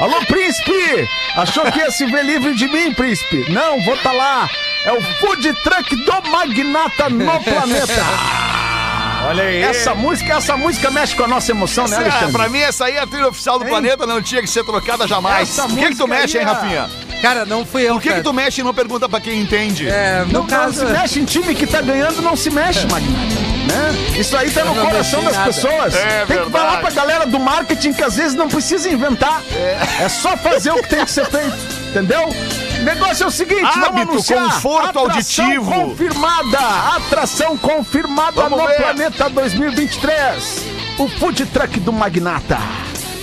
Alô, 0.00 0.24
Príncipe! 0.26 1.08
Achou 1.36 1.64
que 1.72 1.78
ia 1.78 1.90
se 1.90 2.04
ver 2.04 2.24
livre 2.26 2.54
de 2.54 2.68
mim, 2.68 2.92
Príncipe? 2.92 3.50
Não, 3.50 3.82
vou 3.84 3.94
estar 3.94 4.12
lá! 4.12 4.50
É 4.84 4.92
o 4.92 5.00
Food 5.00 5.50
Truck 5.62 5.96
do 5.96 6.30
Magnata 6.30 7.08
no 7.08 7.24
planeta! 7.42 8.69
Olha 9.28 9.44
aí. 9.44 9.62
Essa 9.62 9.94
música, 9.94 10.34
essa 10.34 10.56
música 10.56 10.90
mexe 10.90 11.14
com 11.14 11.24
a 11.24 11.28
nossa 11.28 11.50
emoção, 11.52 11.86
né, 11.86 11.96
É, 11.96 12.00
Alexandre? 12.00 12.32
pra 12.32 12.48
mim, 12.48 12.58
essa 12.58 12.86
aí 12.86 12.94
é 12.96 13.00
a 13.00 13.06
trilha 13.06 13.28
oficial 13.28 13.58
do 13.58 13.64
Hein? 13.64 13.70
planeta, 13.70 14.06
não 14.06 14.20
tinha 14.22 14.40
que 14.40 14.48
ser 14.48 14.64
trocada 14.64 15.06
jamais. 15.06 15.48
Essa 15.50 15.68
Por 15.68 15.78
que, 15.78 15.88
que 15.88 15.96
tu 15.96 16.08
mexe, 16.08 16.38
hein, 16.38 16.42
é- 16.44 16.46
Rafinha? 16.46 16.90
Cara, 17.20 17.44
não 17.44 17.66
fui 17.66 17.82
eu, 17.82 17.94
Por 17.94 18.02
que, 18.02 18.14
que 18.14 18.22
tu 18.22 18.32
mexe 18.32 18.62
e 18.62 18.64
não 18.64 18.72
pergunta 18.72 19.06
pra 19.08 19.20
quem 19.20 19.40
entende? 19.42 19.86
É, 19.88 20.24
no 20.26 20.32
Não, 20.32 20.46
caso... 20.46 20.80
não 20.80 20.86
se 20.88 20.92
mexe 21.00 21.20
em 21.20 21.24
time 21.26 21.54
que 21.54 21.66
tá 21.66 21.82
ganhando, 21.82 22.22
não 22.22 22.34
se 22.34 22.48
mexe, 22.50 22.86
Magnata. 22.86 23.59
Né? 23.70 24.18
Isso 24.18 24.36
aí 24.36 24.50
tá 24.50 24.64
no 24.64 24.74
coração 24.74 25.22
das 25.22 25.36
pessoas. 25.38 25.94
É 25.94 26.24
tem 26.26 26.44
que 26.44 26.50
falar 26.50 26.78
pra 26.80 26.90
galera 26.90 27.26
do 27.26 27.38
marketing 27.38 27.92
que 27.92 28.02
às 28.02 28.16
vezes 28.16 28.34
não 28.34 28.48
precisa 28.48 28.88
inventar. 28.88 29.42
É, 30.00 30.08
só 30.08 30.36
fazer 30.36 30.72
o 30.72 30.82
que 30.82 30.88
tem 30.88 31.04
que 31.04 31.10
ser 31.10 31.26
feito. 31.26 31.56
Entendeu? 31.90 32.28
O 32.28 32.82
negócio 32.82 33.24
é 33.24 33.26
o 33.26 33.30
seguinte, 33.30 33.62
vamos 33.62 33.86
Hábito, 33.88 34.10
anunciar. 34.12 34.44
conforto 34.44 34.98
Atração 34.98 35.44
auditivo. 35.44 35.70
confirmada. 35.72 36.58
Atração 36.96 37.56
confirmada 37.58 38.42
Vamos 38.42 38.58
no 38.60 38.66
ver. 38.66 38.76
Planeta 38.76 39.28
2023. 39.30 40.64
O 40.98 41.08
Food 41.08 41.46
Truck 41.46 41.80
do 41.80 41.92
Magnata. 41.92 42.58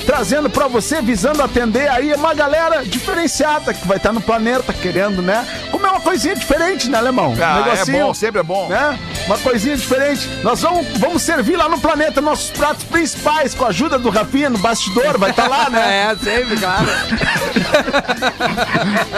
Trazendo 0.06 0.50
pra 0.50 0.68
você, 0.68 1.02
visando 1.02 1.44
atender 1.44 1.90
aí 1.90 2.14
uma 2.14 2.34
galera 2.34 2.84
diferenciada 2.86 3.74
que 3.74 3.86
vai 3.86 3.98
estar 3.98 4.14
no 4.14 4.22
planeta 4.22 4.72
querendo, 4.72 5.22
né? 5.22 5.46
Comer 5.78 5.90
uma 5.90 6.02
coisinha 6.02 6.36
diferente, 6.36 6.90
né, 6.90 6.98
Alemão? 6.98 7.36
Ah, 7.40 7.58
um 7.58 7.62
é 7.62 7.72
negocinho, 7.72 8.08
bom, 8.08 8.14
sempre 8.16 8.40
é 8.40 8.44
bom. 8.44 8.68
né? 8.68 8.98
Uma 9.28 9.38
coisinha 9.38 9.78
diferente. 9.78 10.28
Nós 10.42 10.60
vamos, 10.60 10.88
vamos 10.98 11.22
servir 11.22 11.56
lá 11.56 11.70
no 11.70 11.80
planeta 11.80 12.20
nossos 12.20 12.50
pratos 12.50 12.84
principais 12.86 13.54
com 13.54 13.64
a 13.64 13.68
ajuda 13.68 14.00
do 14.00 14.10
Rafinha 14.10 14.50
no 14.50 14.58
bastidor, 14.58 15.20
vai 15.20 15.30
estar 15.30 15.48
lá, 15.48 15.70
né? 15.70 15.88
É, 15.88 16.16
sempre, 16.16 16.58
claro. 16.58 16.86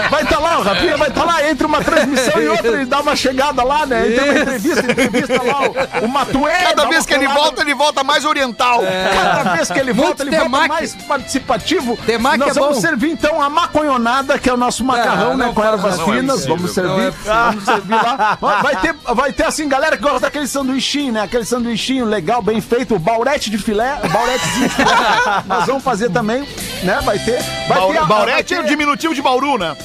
Vai 0.09 0.23
estar 0.23 0.39
lá, 0.39 0.59
o 0.59 0.63
Rafinha 0.63 0.97
vai 0.97 1.09
estar 1.09 1.23
lá 1.23 1.49
entre 1.49 1.65
uma 1.65 1.83
transmissão 1.83 2.41
e 2.41 2.47
outra, 2.47 2.67
ele 2.69 2.85
dá 2.85 2.99
uma 2.99 3.15
chegada 3.15 3.63
lá, 3.63 3.85
né? 3.85 4.07
Entre 4.07 4.29
uma 4.29 4.39
entrevista, 4.39 4.91
entrevista 4.91 5.43
lá 5.43 5.61
o, 6.01 6.05
o 6.05 6.07
Matuê. 6.07 6.51
Cada 6.51 6.85
vez 6.85 7.05
que 7.05 7.13
ele 7.13 7.27
volta, 7.27 7.61
ele 7.61 7.73
volta 7.73 8.03
mais 8.03 8.25
oriental. 8.25 8.81
Cada 9.13 9.55
vez 9.55 9.71
que 9.71 9.79
ele 9.79 9.93
Muito 9.93 10.05
volta, 10.07 10.23
ele 10.23 10.31
volta 10.31 10.45
temaki. 10.45 10.67
mais 10.67 10.95
participativo. 10.95 11.97
Temaki 12.05 12.37
Nós 12.37 12.57
é 12.57 12.59
vamos 12.59 12.77
bom. 12.77 12.81
servir 12.81 13.11
então 13.11 13.41
a 13.41 13.49
maconhonada, 13.49 14.37
que 14.39 14.49
é 14.49 14.53
o 14.53 14.57
nosso 14.57 14.83
macarrão, 14.83 15.37
Não, 15.37 15.47
né? 15.47 15.51
Com 15.53 15.63
ervas 15.63 15.99
é 15.99 16.03
finas. 16.03 16.45
Vamos 16.55 16.71
servir. 16.71 17.07
É 17.07 17.11
vamos 17.29 17.63
servir 17.63 17.95
lá. 17.95 18.37
Vai 18.61 18.75
ter, 18.77 18.93
vai 19.15 19.33
ter 19.33 19.43
assim, 19.45 19.67
galera 19.67 19.95
que 19.97 20.03
gosta 20.03 20.19
daquele 20.21 20.47
sanduichinho, 20.47 21.13
né? 21.13 21.21
Aquele 21.23 21.45
sanduichinho 21.45 22.05
legal, 22.05 22.41
bem 22.41 22.59
feito, 22.61 22.95
o 22.95 22.99
baurete 22.99 23.49
de 23.49 23.57
filé, 23.57 23.99
bauretezinho 24.11 24.69
de 24.69 24.75
filé. 24.75 24.95
Nós 25.47 25.65
vamos 25.65 25.83
fazer 25.83 26.09
também, 26.09 26.47
né? 26.83 26.99
Vai 27.03 27.19
ter. 27.19 27.41
Vai 27.67 27.87
ter 27.91 27.97
a- 27.97 28.05
Baurete 28.05 28.53
é 28.53 28.59
o 28.59 28.63
diminutivo 28.65 29.13
de 29.15 29.21
Bauru, 29.21 29.57
né? 29.57 29.75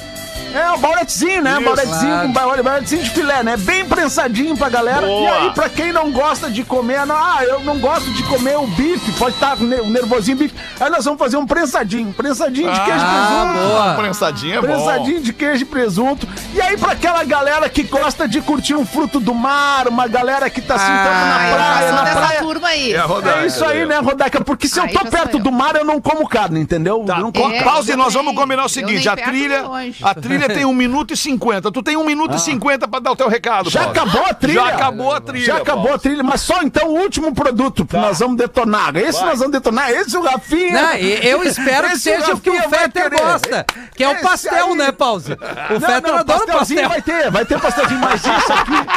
É, 0.54 0.70
o 0.72 0.78
bauretezinho, 0.78 1.42
né? 1.42 1.52
Isso. 1.52 1.62
Bauretezinho 1.64 2.32
Claro. 2.32 2.62
bauretezinho 2.62 3.02
de 3.02 3.10
filé, 3.10 3.42
né? 3.42 3.56
Bem 3.56 3.84
prensadinho 3.84 4.56
pra 4.56 4.68
galera. 4.68 5.06
Boa. 5.06 5.22
E 5.22 5.26
aí, 5.28 5.50
pra 5.50 5.68
quem 5.68 5.92
não 5.92 6.10
gosta 6.12 6.50
de 6.50 6.62
comer, 6.64 7.04
não, 7.06 7.16
ah, 7.16 7.44
eu 7.44 7.60
não 7.60 7.78
gosto 7.78 8.10
de 8.12 8.22
comer 8.24 8.56
o 8.58 8.66
bife, 8.66 9.12
pode 9.12 9.34
estar 9.34 9.56
o 9.58 9.64
nervosinho 9.86 10.36
bife. 10.36 10.54
Aí 10.80 10.90
nós 10.90 11.04
vamos 11.04 11.18
fazer 11.18 11.36
um 11.36 11.46
prensadinho, 11.46 12.12
prensadinho 12.12 12.72
de 12.72 12.80
queijo 12.80 12.98
e 13.00 13.08
Ah, 13.08 13.50
presunto. 13.52 13.68
boa. 13.68 13.94
Prensadinha 13.94 14.54
é 14.56 14.60
bom. 14.60 14.66
Prensadinho 14.66 15.20
de 15.20 15.32
queijo 15.32 15.62
e 15.62 15.66
presunto. 15.66 16.28
E 16.54 16.60
aí, 16.60 16.76
pra 16.76 16.92
aquela 16.92 17.24
galera 17.24 17.68
que 17.68 17.82
gosta 17.82 18.28
de 18.28 18.40
curtir 18.40 18.74
um 18.74 18.86
fruto 18.86 19.18
do 19.20 19.34
mar, 19.34 19.88
uma 19.88 20.06
galera 20.06 20.48
que 20.50 20.60
tá 20.60 20.74
assim, 20.76 20.84
tamo 20.86 20.98
Ah, 20.98 21.26
na 21.26 21.54
praia, 21.56 21.92
na 21.92 22.02
dessa 22.02 22.16
praia. 22.20 22.38
turma 22.40 22.68
aí. 22.68 22.92
É 22.94 23.00
Rodaica, 23.00 23.40
É 23.40 23.46
isso 23.46 23.64
aí, 23.64 23.86
né, 23.86 23.98
Rodaca? 23.98 24.44
Porque 24.44 24.68
se 24.68 24.78
eu 24.78 24.88
tô 24.88 25.04
perto 25.06 25.36
eu. 25.38 25.42
do 25.42 25.50
mar, 25.52 25.74
eu 25.76 25.84
não 25.84 26.00
como 26.00 26.28
carne, 26.28 26.60
entendeu? 26.60 27.02
Tá, 27.06 27.16
Eu 27.16 27.20
não 27.22 27.32
como 27.32 27.52
É, 27.54 27.62
pause, 27.62 27.90
eu 27.90 27.96
nós 27.96 28.12
vamos 28.14 28.34
combinar 28.34 28.64
o 28.64 28.68
seguinte: 28.68 29.08
a 29.08 29.16
trilha, 29.16 29.64
a 30.02 30.14
trilha 30.14 30.43
trilha 30.46 30.54
tem 30.60 30.64
1 30.64 30.74
minuto 30.74 31.12
e 31.12 31.16
50. 31.16 31.70
Tu 31.72 31.82
tem 31.82 31.96
1 31.96 32.04
minuto 32.04 32.34
e 32.34 32.38
50 32.40 32.88
pra 32.88 33.00
dar 33.00 33.12
o 33.12 33.16
teu 33.16 33.28
recado, 33.28 33.66
Ah. 33.68 33.70
Já 33.70 33.80
Paulo. 33.84 33.92
acabou 34.00 34.24
a 34.26 34.34
trilha. 34.34 34.60
Já 34.60 34.68
acabou 34.68 35.12
a 35.14 35.20
trilha. 35.20 35.44
Já 35.44 35.56
acabou 35.56 35.82
Paulo. 35.84 35.96
a 35.96 35.98
trilha, 35.98 36.22
mas 36.22 36.40
só 36.40 36.62
então 36.62 36.88
o 36.88 36.98
último 37.00 37.34
produto 37.34 37.84
que 37.86 37.96
nós 37.96 38.18
vamos 38.18 38.36
detonar. 38.36 38.96
Esse 38.96 39.20
nós 39.24 39.38
vamos 39.38 39.52
detonar, 39.52 39.90
esse 39.90 40.16
o 40.16 40.22
Rafinha. 40.22 40.72
Não, 40.82 40.94
eu 40.94 41.42
espero 41.44 41.88
que 41.90 41.98
seja 41.98 42.34
o 42.34 42.40
que 42.40 42.50
o 42.50 42.54
vai 42.54 42.68
Fetter 42.68 43.10
gosta. 43.10 43.66
Que 43.96 44.02
é 44.04 44.08
o 44.08 44.20
pastel, 44.20 44.66
aí. 44.68 44.74
né, 44.76 44.92
Pause? 44.92 45.32
O 45.32 45.80
Fetter 45.80 46.12
não, 46.12 46.18
adora 46.18 46.46
pastel. 46.46 46.88
vai 46.88 47.02
ter, 47.02 47.30
vai 47.30 47.44
ter 47.44 47.60
pastelzinho, 47.60 48.00
mas 48.00 48.20
isso 48.20 48.52
aqui 48.52 48.93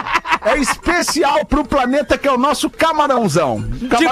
é 0.48 0.58
especial 0.60 1.46
pro 1.46 1.64
planeta 1.66 2.18
que 2.18 2.28
é 2.28 2.32
o 2.32 2.38
nosso 2.38 2.70
camarãozão. 2.70 3.64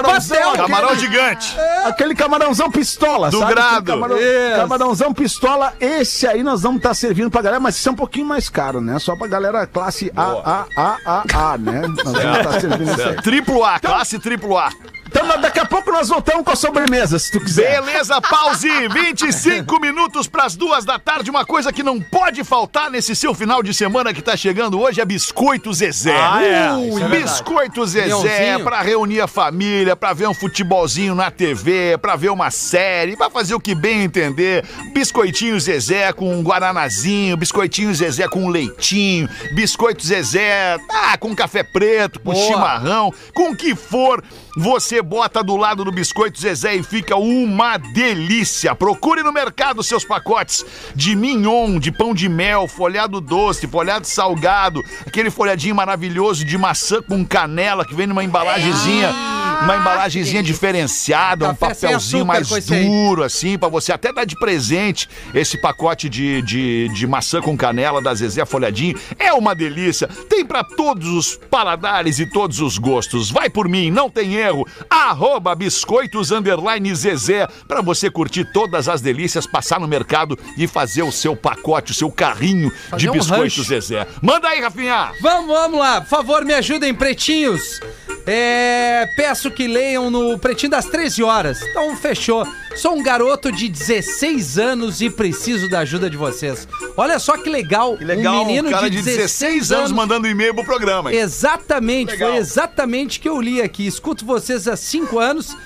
pastel. 0.02 0.50
aquele- 0.50 0.66
Camarão 0.68 0.94
gigante. 0.96 1.56
Aquele 1.84 2.14
camarãozão 2.14 2.70
pistola, 2.70 3.30
Do 3.30 3.38
sabe? 3.38 3.52
Grado. 3.54 3.84
Camarão, 3.86 4.16
Isso. 4.18 4.56
camarãozão 4.56 5.12
pistola, 5.14 5.72
esse 5.80 6.26
aí 6.26 6.42
nós 6.42 6.62
vamos 6.62 6.78
estar 6.78 6.94
servindo 6.94 7.30
pra 7.30 7.42
galera, 7.42 7.60
mas 7.60 7.76
isso 7.76 7.88
é 7.88 7.92
um 7.92 7.96
pouquinho 7.96 8.26
mais 8.26 8.48
caro, 8.48 8.80
né? 8.80 8.98
Só 8.98 9.16
pra 9.16 9.26
galera 9.26 9.66
classe 9.66 10.12
A, 10.16 10.22
A, 10.22 10.66
A, 10.76 10.96
A, 11.06 11.52
A, 11.52 11.58
né? 11.58 11.82
Nós 11.86 12.12
vamos 12.12 12.36
estar 12.38 12.60
servindo 12.60 12.90
isso 12.92 13.08
aí. 13.08 13.16
Triplo 13.22 13.64
A, 13.64 13.78
classe 13.78 14.18
triplo 14.18 14.56
A. 14.58 14.70
Então 15.18 15.40
daqui 15.40 15.58
a 15.58 15.64
pouco 15.64 15.90
nós 15.90 16.08
voltamos 16.08 16.44
com 16.44 16.50
a 16.50 16.56
sobremesa, 16.56 17.18
se 17.18 17.30
tu 17.30 17.40
quiser. 17.40 17.80
Beleza, 17.80 18.20
pause! 18.20 18.68
25 18.92 19.80
minutos 19.80 20.26
para 20.26 20.44
as 20.44 20.54
duas 20.54 20.84
da 20.84 20.98
tarde. 20.98 21.30
Uma 21.30 21.44
coisa 21.44 21.72
que 21.72 21.82
não 21.82 21.98
pode 22.00 22.44
faltar 22.44 22.90
nesse 22.90 23.16
seu 23.16 23.32
final 23.32 23.62
de 23.62 23.72
semana 23.72 24.12
que 24.12 24.20
tá 24.20 24.36
chegando 24.36 24.78
hoje 24.78 25.00
é 25.00 25.04
Biscoito 25.06 25.72
Zezé. 25.72 26.14
Ah, 26.14 26.42
é. 26.44 26.72
Ui, 26.72 27.02
é. 27.02 27.08
Biscoito 27.08 27.86
Zezé 27.86 28.58
para 28.58 28.82
reunir 28.82 29.22
a 29.22 29.26
família, 29.26 29.96
para 29.96 30.12
ver 30.12 30.28
um 30.28 30.34
futebolzinho 30.34 31.14
na 31.14 31.30
TV, 31.30 31.96
para 31.96 32.14
ver 32.14 32.30
uma 32.30 32.50
série, 32.50 33.16
para 33.16 33.30
fazer 33.30 33.54
o 33.54 33.60
que 33.60 33.74
bem 33.74 34.02
entender. 34.02 34.66
Biscoitinho 34.92 35.58
Zezé 35.58 36.12
com 36.12 36.30
um 36.30 36.42
guaranazinho, 36.42 37.38
biscoitinho 37.38 37.94
Zezé 37.94 38.28
com 38.28 38.44
um 38.44 38.48
leitinho, 38.48 39.28
biscoito 39.54 40.04
Zezé 40.04 40.76
ah, 40.90 41.16
com 41.16 41.34
café 41.34 41.62
preto, 41.62 42.20
com 42.20 42.32
Boa. 42.32 42.46
chimarrão, 42.46 43.12
com 43.34 43.52
o 43.52 43.56
que 43.56 43.74
for. 43.74 44.22
Você 44.58 45.02
bota 45.06 45.40
do 45.40 45.56
lado 45.56 45.84
do 45.84 45.92
biscoito 45.92 46.40
Zezé 46.40 46.74
e 46.74 46.82
fica 46.82 47.16
uma 47.16 47.76
delícia. 47.78 48.74
Procure 48.74 49.22
no 49.22 49.32
mercado 49.32 49.80
seus 49.82 50.04
pacotes 50.04 50.64
de 50.96 51.14
mignon, 51.14 51.78
de 51.78 51.92
pão 51.92 52.12
de 52.12 52.28
mel, 52.28 52.66
folhado 52.66 53.20
doce, 53.20 53.68
folhado 53.68 54.04
salgado, 54.04 54.82
aquele 55.06 55.30
folhadinho 55.30 55.76
maravilhoso 55.76 56.44
de 56.44 56.58
maçã 56.58 57.00
com 57.00 57.24
canela 57.24 57.86
que 57.86 57.94
vem 57.94 58.08
numa 58.08 58.24
embalagenzinha, 58.24 59.14
uma 59.62 59.76
embalagenzinha 59.76 60.42
diferenciada, 60.42 61.48
um 61.48 61.54
papelzinho 61.54 62.26
mais 62.26 62.48
duro 62.48 63.22
assim 63.22 63.58
para 63.58 63.68
você 63.68 63.92
até 63.92 64.12
dar 64.12 64.24
de 64.24 64.38
presente 64.38 65.08
esse 65.34 65.60
pacote 65.60 66.08
de, 66.08 66.42
de, 66.42 66.88
de 66.88 67.06
maçã 67.06 67.40
com 67.40 67.56
canela 67.56 68.00
da 68.00 68.14
Zezé 68.14 68.44
folhadinho. 68.44 68.98
É 69.18 69.32
uma 69.32 69.54
delícia. 69.54 70.08
Tem 70.28 70.44
para 70.44 70.62
todos 70.62 71.08
os 71.08 71.36
paladares 71.50 72.18
e 72.18 72.26
todos 72.26 72.60
os 72.60 72.78
gostos. 72.78 73.30
Vai 73.30 73.48
por 73.48 73.68
mim, 73.68 73.90
não 73.90 74.10
tem 74.10 74.34
erro. 74.34 74.66
Arroba 74.88 75.54
biscoitos 75.54 76.30
underline 76.30 76.94
Zezé 76.94 77.46
para 77.66 77.80
você 77.80 78.10
curtir 78.10 78.44
todas 78.52 78.88
as 78.88 79.00
delícias, 79.00 79.46
passar 79.46 79.80
no 79.80 79.88
mercado 79.88 80.38
e 80.56 80.66
fazer 80.66 81.02
o 81.02 81.12
seu 81.12 81.36
pacote, 81.36 81.92
o 81.92 81.94
seu 81.94 82.10
carrinho 82.10 82.70
Fazer 82.90 83.02
de 83.02 83.08
um 83.08 83.12
biscoitos 83.12 83.56
rancho. 83.56 83.64
Zezé. 83.64 84.06
Manda 84.22 84.48
aí, 84.48 84.60
Rafinha. 84.60 85.12
Vamos, 85.20 85.46
vamos 85.46 85.78
lá. 85.78 86.00
Por 86.00 86.08
favor, 86.08 86.44
me 86.44 86.54
ajudem, 86.54 86.94
pretinhos. 86.94 87.80
É, 88.26 89.08
peço 89.14 89.50
que 89.50 89.68
leiam 89.68 90.10
no 90.10 90.36
Pretinho 90.38 90.70
das 90.70 90.86
13 90.86 91.22
horas. 91.22 91.62
Então, 91.62 91.96
fechou. 91.96 92.46
Sou 92.74 92.94
um 92.94 93.02
garoto 93.02 93.52
de 93.52 93.68
16 93.68 94.58
anos 94.58 95.00
e 95.00 95.08
preciso 95.08 95.68
da 95.70 95.78
ajuda 95.80 96.10
de 96.10 96.16
vocês. 96.16 96.66
Olha 96.96 97.18
só 97.18 97.36
que 97.38 97.48
legal. 97.48 97.96
Que 97.96 98.04
legal, 98.04 98.42
um 98.42 98.46
menino 98.46 98.68
um 98.68 98.72
cara 98.72 98.90
de 98.90 99.00
16, 99.00 99.70
anos 99.70 99.92
mandando 99.92 100.26
e-mail 100.26 100.54
pro 100.54 100.64
programa. 100.64 101.12
hein? 101.12 101.18
Exatamente, 101.18 102.10
Legal. 102.12 102.30
foi 102.30 102.38
exatamente 102.38 103.18
o 103.18 103.22
que 103.22 103.28
eu 103.28 103.40
li 103.40 103.62
aqui. 103.62 103.86
Escuto 103.86 104.26
vocês 104.26 104.66
há 104.66 104.76
cinco 104.76 105.18
anos. 105.18 105.56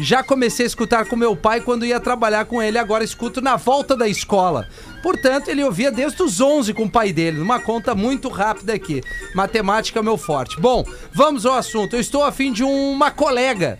Já 0.00 0.22
comecei 0.22 0.64
a 0.64 0.68
escutar 0.68 1.06
com 1.06 1.16
meu 1.16 1.34
pai 1.34 1.60
quando 1.60 1.84
ia 1.84 1.98
trabalhar 1.98 2.44
com 2.44 2.62
ele, 2.62 2.78
agora 2.78 3.02
escuto 3.02 3.40
na 3.40 3.56
volta 3.56 3.96
da 3.96 4.06
escola. 4.06 4.68
Portanto, 5.02 5.48
ele 5.48 5.64
ouvia 5.64 5.90
desde 5.90 6.22
os 6.22 6.40
11 6.40 6.72
com 6.72 6.84
o 6.84 6.90
pai 6.90 7.12
dele, 7.12 7.38
numa 7.38 7.58
conta 7.58 7.94
muito 7.94 8.28
rápida 8.28 8.74
aqui. 8.74 9.02
Matemática 9.34 9.98
é 9.98 10.02
meu 10.02 10.16
forte. 10.16 10.60
Bom, 10.60 10.84
vamos 11.12 11.44
ao 11.44 11.54
assunto. 11.54 11.96
Eu 11.96 12.00
estou 12.00 12.22
afim 12.22 12.52
de 12.52 12.62
uma 12.62 13.10
colega. 13.10 13.78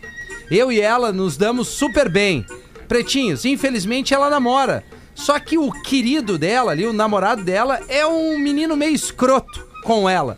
Eu 0.51 0.73
e 0.73 0.81
ela 0.81 1.13
nos 1.13 1.37
damos 1.37 1.69
super 1.69 2.09
bem. 2.09 2.45
Pretinhos, 2.89 3.45
infelizmente 3.45 4.13
ela 4.13 4.31
namora. 4.31 4.83
Só 5.15 5.39
que 5.39 5.59
o 5.59 5.71
querido 5.83 6.39
dela 6.39 6.73
ali, 6.73 6.87
o 6.87 6.93
namorado 6.93 7.45
dela, 7.45 7.81
é 7.89 8.07
um 8.07 8.39
menino 8.39 8.77
meio 8.77 8.95
escroto 8.95 9.67
com 9.85 10.09
ela. 10.09 10.37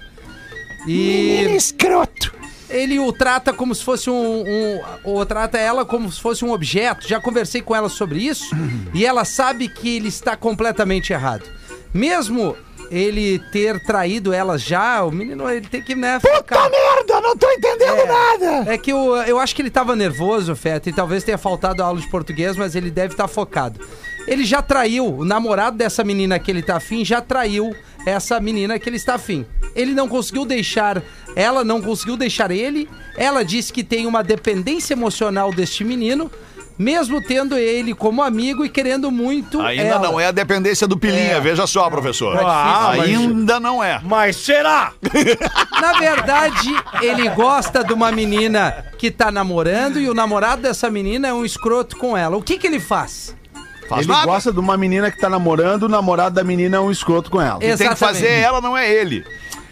E 0.86 1.46
escroto. 1.54 2.39
Ele 2.70 2.98
o 2.98 3.12
trata 3.12 3.52
como 3.52 3.74
se 3.74 3.84
fosse 3.84 4.08
um, 4.08 4.42
um. 4.42 4.80
Ou 5.04 5.24
trata 5.26 5.58
ela 5.58 5.84
como 5.84 6.10
se 6.10 6.20
fosse 6.20 6.44
um 6.44 6.52
objeto. 6.52 7.06
Já 7.06 7.20
conversei 7.20 7.60
com 7.60 7.74
ela 7.74 7.88
sobre 7.88 8.20
isso 8.20 8.54
e 8.94 9.04
ela 9.04 9.24
sabe 9.24 9.68
que 9.68 9.96
ele 9.96 10.08
está 10.08 10.36
completamente 10.36 11.12
errado. 11.12 11.44
Mesmo 11.92 12.56
ele 12.90 13.38
ter 13.52 13.80
traído 13.84 14.32
ela 14.32 14.58
já, 14.58 15.04
o 15.04 15.12
menino 15.12 15.48
ele 15.48 15.66
tem 15.66 15.80
que, 15.80 15.94
né? 15.94 16.18
Puta 16.18 16.68
merda, 16.68 17.20
não 17.20 17.36
tô 17.36 17.48
entendendo 17.50 18.06
nada. 18.06 18.72
É 18.72 18.76
que 18.76 18.90
eu, 18.90 19.16
eu 19.16 19.38
acho 19.38 19.54
que 19.54 19.62
ele 19.62 19.70
tava 19.70 19.94
nervoso, 19.94 20.56
Feta, 20.56 20.90
e 20.90 20.92
talvez 20.92 21.22
tenha 21.22 21.38
faltado 21.38 21.82
a 21.82 21.86
aula 21.86 22.00
de 22.00 22.08
português, 22.08 22.56
mas 22.56 22.74
ele 22.74 22.90
deve 22.90 23.14
estar 23.14 23.28
focado. 23.28 23.80
Ele 24.26 24.44
já 24.44 24.62
traiu, 24.62 25.06
o 25.18 25.24
namorado 25.24 25.76
dessa 25.76 26.04
menina 26.04 26.38
que 26.38 26.50
ele 26.50 26.62
tá 26.62 26.76
afim 26.76 27.04
já 27.04 27.20
traiu 27.20 27.74
essa 28.06 28.38
menina 28.40 28.78
que 28.78 28.88
ele 28.88 28.96
está 28.96 29.14
afim. 29.14 29.44
Ele 29.74 29.92
não 29.92 30.08
conseguiu 30.08 30.44
deixar, 30.44 31.02
ela 31.36 31.64
não 31.64 31.80
conseguiu 31.82 32.16
deixar 32.16 32.50
ele. 32.50 32.88
Ela 33.16 33.44
disse 33.44 33.72
que 33.72 33.82
tem 33.84 34.06
uma 34.06 34.22
dependência 34.22 34.94
emocional 34.94 35.52
deste 35.52 35.84
menino, 35.84 36.30
mesmo 36.78 37.20
tendo 37.22 37.58
ele 37.58 37.92
como 37.94 38.22
amigo 38.22 38.64
e 38.64 38.68
querendo 38.68 39.10
muito 39.10 39.60
Ainda 39.60 39.82
ela. 39.82 39.98
não 40.08 40.18
é 40.18 40.26
a 40.26 40.30
dependência 40.30 40.86
do 40.86 40.96
Pilinha, 40.96 41.32
É. 41.36 41.40
veja 41.40 41.66
só, 41.66 41.90
professor. 41.90 42.38
Ah, 42.42 42.94
mas- 42.96 43.10
Ainda 43.10 43.60
não 43.60 43.82
é. 43.84 44.00
Mas 44.02 44.36
será? 44.36 44.92
Na 45.80 45.92
verdade, 45.98 46.68
ele 47.02 47.28
gosta 47.30 47.84
de 47.84 47.92
uma 47.92 48.10
menina 48.10 48.86
que 48.98 49.10
tá 49.10 49.30
namorando 49.30 50.00
e 50.00 50.08
o 50.08 50.14
namorado 50.14 50.62
dessa 50.62 50.90
menina 50.90 51.28
é 51.28 51.32
um 51.34 51.44
escroto 51.44 51.96
com 51.96 52.16
ela. 52.16 52.36
O 52.36 52.42
que 52.42 52.56
que 52.58 52.66
ele 52.66 52.80
faz? 52.80 53.36
Faz 53.90 54.02
Ele 54.06 54.12
nada. 54.12 54.24
gosta 54.26 54.52
de 54.52 54.60
uma 54.60 54.76
menina 54.76 55.10
que 55.10 55.18
tá 55.18 55.28
namorando, 55.28 55.82
o 55.82 55.88
namorado 55.88 56.32
da 56.36 56.44
menina 56.44 56.76
é 56.76 56.80
um 56.80 56.92
escroto 56.92 57.28
com 57.28 57.40
ela. 57.42 57.58
Ex- 57.60 57.76
Quem 57.76 57.88
tem 57.88 57.88
que 57.88 57.96
fazer 57.96 58.18
Exatamente. 58.26 58.44
ela, 58.46 58.60
não 58.60 58.78
é 58.78 58.88
ele. 58.88 59.24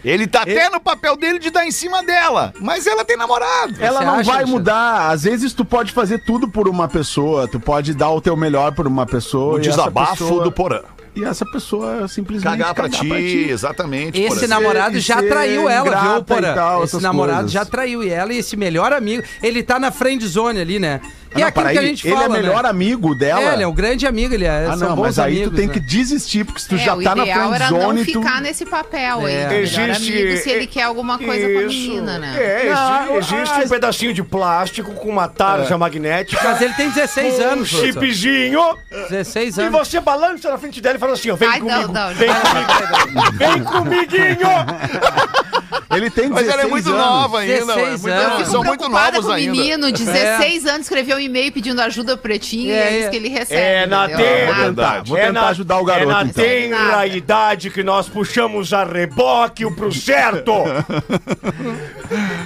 Ele 0.03 0.27
tá 0.27 0.41
até 0.41 0.69
no 0.69 0.79
papel 0.79 1.15
dele 1.15 1.39
de 1.39 1.49
dar 1.49 1.65
em 1.65 1.71
cima 1.71 2.03
dela, 2.03 2.53
mas 2.59 2.85
ela 2.85 3.03
tem 3.05 3.15
namorado. 3.17 3.75
Ela 3.79 4.01
não 4.01 4.15
acha, 4.15 4.31
vai 4.31 4.43
mudar. 4.45 5.09
Às 5.09 5.23
vezes 5.23 5.53
tu 5.53 5.63
pode 5.63 5.91
fazer 5.93 6.19
tudo 6.25 6.49
por 6.49 6.67
uma 6.67 6.87
pessoa, 6.89 7.47
tu 7.47 7.59
pode 7.61 7.93
dar 7.93 8.09
o 8.11 8.19
teu 8.21 8.35
melhor 8.35 8.73
por 8.73 8.85
uma 8.87 9.05
pessoa. 9.05 9.53
O 9.55 9.57
e 9.57 9.61
essa 9.61 9.69
desabafo 9.71 10.11
pessoa- 10.25 10.43
do 10.43 10.51
Porã. 10.51 10.81
E 11.15 11.23
essa 11.25 11.43
pessoa 11.45 12.07
simplesmente 12.07 12.57
Cagar 12.59 12.73
pra 12.73 12.87
ti, 12.87 13.47
exatamente. 13.49 14.21
Esse 14.21 14.35
Porã. 14.41 14.47
namorado 14.47 14.97
e 14.97 14.99
já 15.01 15.19
ser 15.19 15.27
traiu 15.27 15.67
ela, 15.67 16.01
viu, 16.01 16.17
e 16.19 16.23
Porã? 16.23 16.53
tal, 16.53 16.83
Esse 16.83 17.01
namorado 17.01 17.35
coisas. 17.39 17.51
já 17.51 17.65
traiu 17.65 18.03
ela 18.03 18.31
e 18.33 18.37
esse 18.37 18.55
melhor 18.55 18.93
amigo, 18.93 19.23
ele 19.43 19.61
tá 19.63 19.79
na 19.79 19.91
friend 19.91 20.25
zone 20.25 20.61
ali, 20.61 20.79
né? 20.79 21.01
Que 21.29 21.35
Ah, 21.35 21.39
é 21.39 21.41
não, 21.41 21.47
aquilo 21.49 21.69
que 21.69 21.77
a 21.77 21.81
gente 21.83 22.07
ele 22.07 22.15
fala, 22.15 22.25
é 22.25 22.41
melhor 22.41 22.63
né? 22.63 22.69
amigo 22.69 23.13
dela. 23.13 23.41
É, 23.41 23.53
ele 23.53 23.63
é 23.63 23.67
um 23.67 23.73
grande 23.73 24.07
amigo, 24.07 24.33
ele 24.33 24.45
é, 24.45 24.67
Ah, 24.69 24.75
não, 24.75 24.95
mas 24.95 25.19
aí 25.19 25.33
amigos, 25.37 25.51
tu 25.51 25.55
tem 25.57 25.67
né? 25.67 25.73
que 25.73 25.79
desistir, 25.79 26.43
porque 26.43 26.59
se 26.59 26.67
tu 26.67 26.75
É, 26.75 26.77
já 26.79 26.95
o 26.95 27.03
tá 27.03 27.15
na 27.15 27.25
era 27.25 27.43
não 27.45 27.53
friendzone, 27.53 28.05
tu... 28.05 28.21
ficar 28.21 28.41
nesse 28.41 28.65
papel 28.65 29.25
aí. 29.25 29.33
É. 29.35 29.47
Melhor 29.47 29.61
Existe- 29.89 30.11
amigo 30.13 30.37
se 30.37 30.49
ele 30.49 30.65
quer 30.67 30.83
alguma 30.83 31.17
coisa 31.19 31.47
com 31.53 31.59
a 31.59 31.61
menina, 31.67 32.17
né? 32.17 32.35
É, 32.35 32.69
Não, 32.73 33.17
existe, 33.17 33.35
existe 33.35 33.61
ah, 33.61 33.63
um 33.65 33.69
pedacinho 33.69 34.13
de 34.13 34.23
plástico 34.23 34.91
com 34.93 35.07
uma 35.09 35.27
tarja 35.27 35.77
magnética. 35.77 36.41
Mas 36.43 36.61
ele 36.61 36.73
tem 36.73 36.89
16 36.89 37.35
com 37.35 37.43
anos, 37.43 37.73
um 37.73 37.77
chipzinho. 37.79 38.61
16 39.09 39.57
E 39.57 39.61
anos. 39.61 39.71
você 39.71 39.99
balança 39.99 40.49
na 40.49 40.57
frente 40.57 40.81
dela 40.81 40.95
e 40.95 40.99
fala 40.99 41.13
assim, 41.13 41.29
ó, 41.29 41.35
vem 41.35 41.47
Ai, 41.49 41.59
não, 41.59 41.67
comigo. 41.67 41.93
não, 41.93 42.13
vem 42.15 42.29
não. 42.29 42.41
comigo. 42.41 43.31
Vem 43.37 43.63
comiguinho. 43.63 44.49
Ele 45.91 46.09
tem 46.09 46.29
16 46.29 46.31
Mas 46.31 46.47
ela 46.47 46.61
é 46.61 46.65
muito 46.67 46.89
anos. 46.89 46.99
nova 47.01 47.39
ainda. 47.39 47.53
16 47.53 47.77
é 47.87 47.89
muito- 47.91 48.07
anos. 48.09 48.47
São 48.49 48.63
muito 48.63 48.89
novos 48.89 49.19
com 49.25 49.27
o 49.27 49.31
ainda. 49.33 49.51
menino 49.51 49.91
de 49.91 50.03
16 50.05 50.65
anos 50.65 50.81
escreveu 50.81 51.17
um 51.17 51.19
e-mail 51.19 51.51
pedindo 51.51 51.81
ajuda 51.81 52.13
pro 52.15 52.23
pretinho 52.23 52.71
É, 52.71 52.75
e 52.75 52.77
é 52.79 52.97
isso 52.99 53.07
é. 53.07 53.09
que 53.09 53.15
ele 53.15 53.29
recebe. 53.29 53.61
É 53.61 53.85
na 53.87 54.07
tenra. 54.07 54.65
Tentar, 54.65 55.03
vou 55.05 55.17
É 55.17 55.27
tentar 55.27 55.41
na- 55.41 55.47
ajudar 55.49 55.77
o 55.79 55.85
garoto, 55.85 56.11
É 56.11 56.13
na 56.13 56.21
então. 56.23 56.43
tenra 56.43 57.05
idade 57.07 57.69
que 57.69 57.83
nós 57.83 58.07
puxamos 58.09 58.71
a 58.73 58.83
reboque 58.83 59.65
o 59.65 59.75
pro 59.75 59.91
certo. 59.91 60.53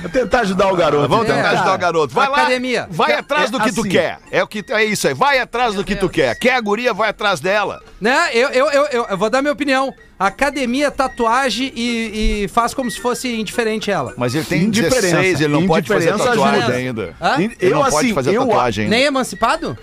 Vou 0.01 0.09
tentar 0.11 0.41
ajudar 0.41 0.71
o 0.71 0.75
garoto. 0.75 1.07
Vamos 1.07 1.25
tentar 1.25 1.39
É. 1.51 1.55
ajudar 1.55 1.73
o 1.75 1.77
garoto. 1.77 2.13
Vai 2.13 2.27
Academia. 2.27 2.81
lá, 2.81 2.87
vai 2.89 3.11
É, 3.11 3.15
atrás 3.19 3.49
do 3.49 3.57
é 3.59 3.63
que 3.63 3.71
tu 3.73 3.81
assim. 3.81 3.89
quer. 3.89 4.19
É, 4.31 4.43
o 4.43 4.47
que, 4.47 4.63
é 4.69 4.83
isso 4.85 5.07
aí, 5.07 5.13
vai 5.13 5.39
atrás 5.39 5.75
do 5.75 5.83
que 5.83 5.95
tu 5.95 6.09
quer. 6.09 6.35
Quer 6.37 6.55
a 6.55 6.61
guria, 6.61 6.93
vai 6.93 7.09
atrás 7.09 7.39
dela. 7.39 7.81
Né? 7.99 8.29
Eu, 8.33 8.49
eu, 8.49 8.69
eu, 8.71 8.85
eu, 8.91 9.05
eu 9.09 9.17
vou 9.17 9.29
dar 9.29 9.41
minha 9.41 9.53
opinião. 9.53 9.93
Academia, 10.17 10.89
tatuagem 10.91 11.71
e, 11.75 12.43
e 12.43 12.47
faz 12.47 12.73
como 12.73 12.89
se 12.89 12.99
fosse 13.01 13.33
indiferente 13.35 13.89
ela. 13.91 14.13
Mas 14.17 14.33
ele 14.35 14.45
tem 14.45 14.63
Indiferença. 14.63 15.01
16, 15.01 15.41
ele 15.41 15.53
não 15.53 15.65
pode 15.67 15.87
fazer 15.87 16.09
Indiferença 16.09 16.29
tatuagem 16.29 16.59
ajuda. 16.61 16.77
ainda. 16.77 17.15
Hã? 17.21 17.35
Ele 17.41 17.57
Eu, 17.59 17.69
não 17.71 17.83
pode 17.83 17.95
assim, 18.05 18.13
fazer 18.13 18.33
eu- 18.35 18.45
tatuagem 18.45 18.83
ainda. 18.85 18.95
Nem 18.95 19.05
emancipado? 19.05 19.77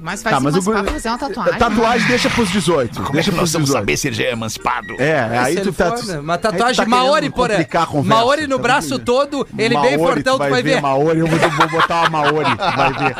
Mas 0.00 0.22
vai 0.22 0.32
Tá, 0.32 0.40
mas 0.40 0.54
o 0.54 0.58
emancipar 0.58 0.84
fazer 0.92 1.08
uma 1.08 1.18
tatuagem. 1.18 1.58
Tatuagem 1.58 2.08
deixa 2.08 2.30
pros 2.30 2.50
18. 2.50 2.94
Como 2.94 3.08
é 3.08 3.12
deixa 3.12 3.30
que 3.30 3.36
nós 3.36 3.52
vamos 3.52 3.68
18. 3.68 3.80
saber 3.80 3.96
se 3.96 4.08
ele 4.08 4.16
já 4.16 4.24
é 4.24 4.32
emancipado? 4.32 4.94
É, 5.00 5.38
aí 5.38 5.56
tu 5.56 5.72
tá. 5.72 5.96
for, 5.96 6.06
né? 6.06 6.18
Uma 6.20 6.34
aí 6.34 6.38
tu 6.38 6.42
tatuagem 6.42 6.84
tá 6.84 6.90
Maori, 6.90 7.30
conversa, 7.30 8.02
Maori 8.04 8.46
no 8.46 8.56
tá 8.56 8.62
braço 8.62 8.98
todo, 8.98 9.46
ele 9.58 9.74
bem 9.80 9.98
Maori, 9.98 9.98
fortão, 9.98 10.38
tu 10.38 10.48
vai 10.48 10.62
ver. 10.62 10.80
Maori, 10.80 11.18
eu 11.18 11.26
vou, 11.26 11.68
botar 11.68 12.00
uma 12.02 12.10
Maori, 12.10 12.56
tu 12.56 12.76
vai 12.76 12.92
ver. 12.92 13.16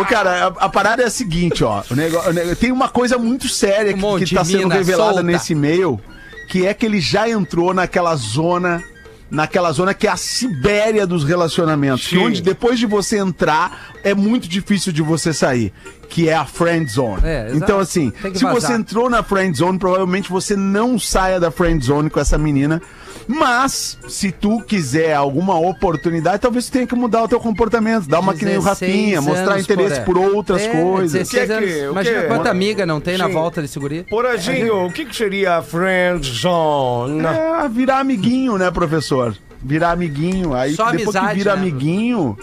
Ô, 0.00 0.04
cara, 0.04 0.46
a, 0.58 0.64
a 0.64 0.68
parada 0.68 1.02
é 1.02 1.06
a 1.06 1.10
seguinte, 1.10 1.62
ó. 1.62 1.82
O 1.90 1.94
negócio, 1.94 2.30
o 2.30 2.32
negócio- 2.32 2.56
tem 2.56 2.72
uma 2.72 2.88
coisa 2.88 3.18
muito 3.18 3.48
séria 3.48 3.94
Um 3.94 4.18
que, 4.18 4.24
que 4.24 4.34
tá 4.34 4.44
sendo 4.44 4.68
revelada 4.68 5.14
solta. 5.14 5.22
nesse 5.22 5.52
e-mail, 5.52 6.00
que 6.48 6.66
é 6.66 6.72
que 6.72 6.86
ele 6.86 7.00
já 7.00 7.28
entrou 7.28 7.74
naquela 7.74 8.16
zona. 8.16 8.82
Naquela 9.30 9.72
zona 9.72 9.94
que 9.94 10.06
é 10.06 10.10
a 10.10 10.16
Sibéria 10.16 11.06
dos 11.06 11.24
relacionamentos. 11.24 12.06
Que 12.06 12.18
onde 12.18 12.40
depois 12.42 12.78
de 12.78 12.86
você 12.86 13.18
entrar, 13.18 13.90
é 14.04 14.14
muito 14.14 14.46
difícil 14.48 14.92
de 14.92 15.02
você 15.02 15.32
sair. 15.32 15.72
Que 16.08 16.28
é 16.28 16.34
a 16.34 16.44
friend 16.44 16.88
zone. 16.90 17.22
É, 17.24 17.50
então, 17.54 17.78
assim, 17.80 18.12
se 18.34 18.44
vazar. 18.44 18.52
você 18.60 18.72
entrou 18.74 19.10
na 19.10 19.22
friend 19.22 19.56
zone, 19.56 19.78
provavelmente 19.78 20.30
você 20.30 20.54
não 20.54 20.98
saia 20.98 21.40
da 21.40 21.50
friend 21.50 21.84
zone 21.84 22.08
com 22.10 22.20
essa 22.20 22.38
menina. 22.38 22.80
Mas, 23.26 23.98
se 24.06 24.30
tu 24.30 24.60
quiser 24.60 25.14
alguma 25.14 25.58
oportunidade, 25.58 26.40
talvez 26.42 26.66
tu 26.66 26.72
tenha 26.72 26.86
que 26.86 26.94
mudar 26.94 27.22
o 27.22 27.28
teu 27.28 27.40
comportamento. 27.40 28.06
Dar 28.06 28.20
uma 28.20 28.34
que 28.34 28.44
nem 28.44 28.58
o 28.58 28.60
16 28.62 28.90
Rafinha, 28.92 29.22
mostrar 29.22 29.58
interesse 29.58 30.00
porém. 30.02 30.04
por 30.04 30.34
outras 30.34 30.60
É, 30.60 30.68
coisas. 30.82 31.28
16 31.30 31.44
O 31.44 31.46
que 31.46 31.52
é 31.52 31.58
que- 31.58 31.86
o 31.86 31.92
Imagina 31.92 32.18
que 32.20 32.24
é? 32.26 32.28
quanta 32.28 32.50
amiga 32.50 32.84
não 32.84 33.00
tem 33.00 33.16
na 33.16 33.26
Sim. 33.28 33.32
volta 33.32 33.62
desse 33.62 33.78
guri. 33.78 34.04
Porazinho, 34.10 34.84
o 34.84 34.92
que, 34.92 35.06
que 35.06 35.16
seria 35.16 35.56
a 35.56 35.62
friend 35.62 36.30
zone? 36.30 37.24
É, 37.24 37.66
virar 37.70 38.00
amiguinho, 38.00 38.58
né, 38.58 38.70
professor? 38.70 39.13
Virar 39.62 39.92
amiguinho. 39.92 40.54
Aí 40.54 40.74
Só 40.74 40.90
depois 40.90 41.16
amizade, 41.16 41.28
que 41.28 41.34
vira 41.36 41.56
né, 41.56 41.62
amiguinho, 41.62 42.38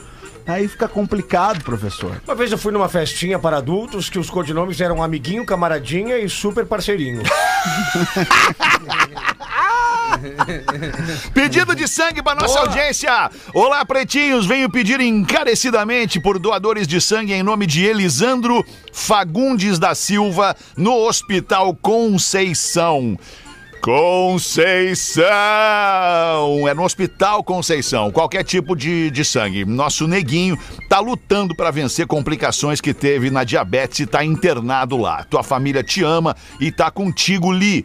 aí 0.45 0.67
fica 0.67 0.87
complicado, 0.87 1.63
professor. 1.63 2.21
Uma 2.27 2.35
vez 2.35 2.51
eu 2.51 2.57
fui 2.57 2.71
numa 2.71 2.89
festinha 2.89 3.37
para 3.37 3.57
adultos 3.57 4.09
que 4.09 4.17
os 4.17 4.29
codinomes 4.29 4.81
eram 4.81 5.03
amiguinho, 5.03 5.45
camaradinha 5.45 6.17
e 6.17 6.29
super 6.29 6.65
parceirinho. 6.65 7.21
Pedido 11.33 11.75
de 11.75 11.87
sangue 11.87 12.21
para 12.21 12.39
nossa 12.39 12.59
audiência. 12.59 13.29
Olá, 13.53 13.85
pretinhos. 13.85 14.45
Venho 14.45 14.69
pedir 14.69 14.99
encarecidamente 14.99 16.19
por 16.19 16.37
doadores 16.37 16.87
de 16.87 16.99
sangue 16.99 17.33
em 17.33 17.43
nome 17.43 17.65
de 17.65 17.85
Elisandro 17.85 18.65
Fagundes 18.91 19.79
da 19.79 19.95
Silva, 19.95 20.55
no 20.75 20.95
Hospital 20.95 21.75
Conceição. 21.75 23.17
Conceição! 23.81 25.25
É 26.67 26.73
no 26.75 26.83
Hospital 26.83 27.43
Conceição. 27.43 28.11
Qualquer 28.11 28.43
tipo 28.43 28.75
de, 28.75 29.09
de 29.09 29.25
sangue. 29.25 29.65
Nosso 29.65 30.07
neguinho 30.07 30.55
tá 30.87 30.99
lutando 30.99 31.55
para 31.55 31.71
vencer 31.71 32.05
complicações 32.05 32.79
que 32.79 32.93
teve 32.93 33.31
na 33.31 33.43
diabetes 33.43 34.01
e 34.01 34.05
tá 34.05 34.23
internado 34.23 34.97
lá. 34.97 35.23
Tua 35.23 35.41
família 35.41 35.83
te 35.83 36.03
ama 36.03 36.35
e 36.59 36.71
tá 36.71 36.91
contigo, 36.91 37.51
Li. 37.51 37.83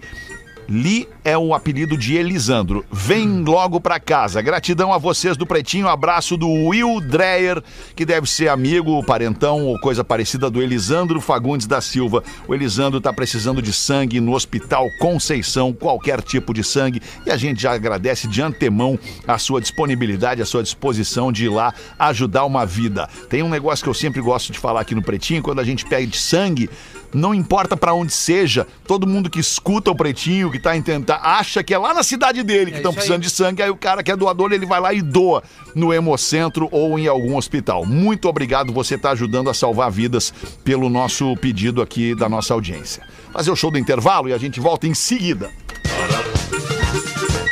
Li 0.68 1.08
é 1.24 1.38
o 1.38 1.54
apelido 1.54 1.96
de 1.96 2.16
Elisandro. 2.16 2.84
Vem 2.90 3.42
logo 3.44 3.80
pra 3.80 4.00
casa. 4.00 4.42
Gratidão 4.42 4.92
a 4.92 4.98
vocês 4.98 5.36
do 5.36 5.46
Pretinho. 5.46 5.88
Abraço 5.88 6.36
do 6.36 6.48
Will 6.48 7.00
Dreyer, 7.00 7.62
que 7.94 8.04
deve 8.04 8.28
ser 8.28 8.48
amigo, 8.48 9.04
parentão 9.04 9.64
ou 9.66 9.78
coisa 9.80 10.02
parecida 10.02 10.50
do 10.50 10.60
Elisandro 10.60 11.20
Fagundes 11.20 11.66
da 11.66 11.80
Silva. 11.80 12.22
O 12.48 12.54
Elisandro 12.54 13.00
tá 13.00 13.12
precisando 13.12 13.62
de 13.62 13.72
sangue 13.72 14.20
no 14.20 14.34
Hospital 14.34 14.88
Conceição, 14.98 15.72
qualquer 15.72 16.20
tipo 16.20 16.52
de 16.52 16.64
sangue. 16.64 17.00
E 17.24 17.30
a 17.30 17.36
gente 17.36 17.62
já 17.62 17.72
agradece 17.72 18.26
de 18.26 18.42
antemão 18.42 18.98
a 19.26 19.38
sua 19.38 19.60
disponibilidade, 19.60 20.42
a 20.42 20.46
sua 20.46 20.62
disposição 20.62 21.30
de 21.30 21.46
ir 21.46 21.48
lá 21.48 21.72
ajudar 21.98 22.44
uma 22.44 22.66
vida. 22.66 23.08
Tem 23.28 23.42
um 23.42 23.48
negócio 23.48 23.84
que 23.84 23.88
eu 23.88 23.94
sempre 23.94 24.20
gosto 24.20 24.52
de 24.52 24.58
falar 24.58 24.80
aqui 24.80 24.94
no 24.94 25.02
Pretinho, 25.02 25.42
quando 25.42 25.60
a 25.60 25.64
gente 25.64 25.84
pede 25.84 26.16
sangue, 26.16 26.68
não 27.16 27.34
importa 27.34 27.76
pra 27.76 27.94
onde 27.94 28.12
seja, 28.12 28.66
todo 28.86 29.06
mundo 29.06 29.30
que 29.30 29.40
escuta 29.40 29.90
o 29.90 29.94
Pretinho, 29.96 30.50
que 30.50 30.58
tá 30.58 30.76
em 30.76 30.82
tentar, 30.82 31.16
acha 31.22 31.64
que 31.64 31.72
é 31.72 31.78
lá 31.78 31.94
na 31.94 32.02
cidade 32.02 32.42
dele 32.42 32.70
que 32.70 32.76
É 32.76 32.76
estão 32.78 32.90
aí. 32.90 32.96
precisando 32.96 33.22
de 33.22 33.30
sangue, 33.30 33.62
aí 33.62 33.70
o 33.70 33.76
cara 33.76 34.02
que 34.02 34.10
é 34.10 34.16
doador, 34.16 34.52
ele 34.52 34.66
vai 34.66 34.80
lá 34.80 34.92
e 34.92 35.00
doa 35.00 35.42
no 35.74 35.92
Hemocentro 35.94 36.68
ou 36.70 36.98
em 36.98 37.06
algum 37.06 37.36
hospital. 37.36 37.86
Muito 37.86 38.28
obrigado, 38.28 38.72
você 38.72 38.98
tá 38.98 39.10
ajudando 39.12 39.48
a 39.48 39.54
salvar 39.54 39.90
vidas 39.90 40.32
pelo 40.62 40.88
nosso 40.90 41.34
pedido 41.38 41.80
aqui 41.80 42.14
da 42.14 42.28
nossa 42.28 42.52
audiência. 42.52 43.02
Fazer 43.32 43.50
o 43.50 43.56
show 43.56 43.70
do 43.70 43.78
intervalo 43.78 44.28
e 44.28 44.32
a 44.32 44.38
gente 44.38 44.60
volta 44.60 44.86
em 44.86 44.94
seguida. 44.94 45.50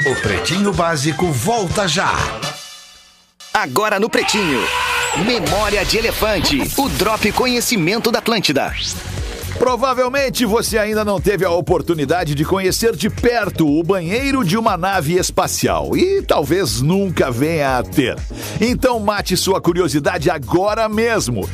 O 0.06 0.14
Pretinho 0.20 0.72
Básico 0.72 1.26
volta 1.32 1.88
já. 1.88 2.12
Agora 3.52 3.98
no 3.98 4.10
Pretinho. 4.10 4.60
Memória 5.24 5.84
de 5.84 5.96
Elefante. 5.98 6.60
O 6.76 6.88
Drop 6.90 7.30
Conhecimento 7.32 8.10
da 8.10 8.18
Atlântida. 8.18 8.74
Provavelmente 9.64 10.44
você 10.44 10.76
ainda 10.76 11.06
não 11.06 11.18
teve 11.18 11.42
a 11.42 11.50
oportunidade 11.50 12.34
de 12.34 12.44
conhecer 12.44 12.94
de 12.94 13.08
perto 13.08 13.66
o 13.66 13.82
banheiro 13.82 14.44
de 14.44 14.58
uma 14.58 14.76
nave 14.76 15.14
espacial 15.14 15.96
e 15.96 16.20
talvez 16.20 16.82
nunca 16.82 17.30
venha 17.30 17.78
a 17.78 17.82
ter. 17.82 18.14
Então 18.60 19.00
mate 19.00 19.38
sua 19.38 19.62
curiosidade 19.62 20.28
agora 20.28 20.86
mesmo. 20.86 21.48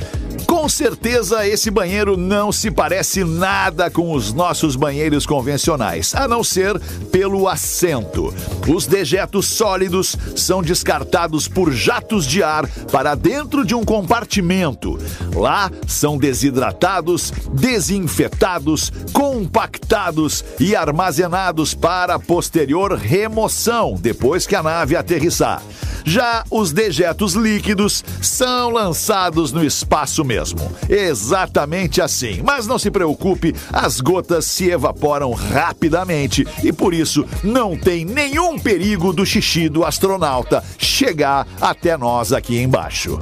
Com 0.47 0.69
certeza 0.69 1.47
esse 1.47 1.71
banheiro 1.71 2.17
não 2.17 2.53
se 2.53 2.71
parece 2.71 3.25
nada 3.25 3.91
com 3.91 4.13
os 4.13 4.33
nossos 4.33 4.77
banheiros 4.77 5.27
convencionais, 5.27 6.15
a 6.15 6.29
não 6.29 6.45
ser 6.45 6.79
pelo 7.11 7.49
assento. 7.49 8.35
Os 8.69 8.87
dejetos 8.87 9.47
sólidos 9.47 10.17
são 10.37 10.63
descartados 10.63 11.49
por 11.49 11.73
jatos 11.73 12.27
de 12.27 12.43
ar 12.43 12.67
para 12.93 13.15
dentro 13.15 13.65
de 13.65 13.75
um 13.75 13.85
compartimento. 13.85 14.99
Lá 15.35 15.71
são 15.87 16.19
desidratados, 16.19 17.33
desinfetados, 17.53 18.93
compactados 19.13 20.45
e 20.59 20.77
armazenados 20.77 21.75
para 21.75 22.19
posterior 22.19 22.95
remoção 22.95 23.95
depois 23.99 24.47
que 24.47 24.55
a 24.55 24.63
nave 24.63 24.97
aterrissar. 24.97 25.63
Já 26.05 26.45
os 26.51 26.73
dejetos 26.73 27.35
líquidos 27.35 28.05
são 28.23 28.71
lançados 28.71 29.53
no 29.53 29.65
espaço 29.65 30.25
mesmo. 30.31 30.71
Exatamente 30.89 32.01
assim. 32.01 32.41
Mas 32.45 32.65
não 32.65 32.79
se 32.79 32.89
preocupe, 32.89 33.53
as 33.73 34.01
gotas 34.01 34.45
se 34.45 34.71
evaporam 34.71 35.33
rapidamente 35.33 36.47
e 36.63 36.73
por 36.73 36.95
isso 36.95 37.27
não 37.43 37.77
tem 37.77 38.05
nenhum 38.05 38.57
perigo 38.57 39.13
do 39.13 39.27
xixi 39.27 39.69
do 39.69 39.85
astronauta 39.85 40.63
chegar 40.79 41.49
até 41.61 41.97
nós 41.97 42.33
aqui 42.33 42.63
embaixo. 42.63 43.21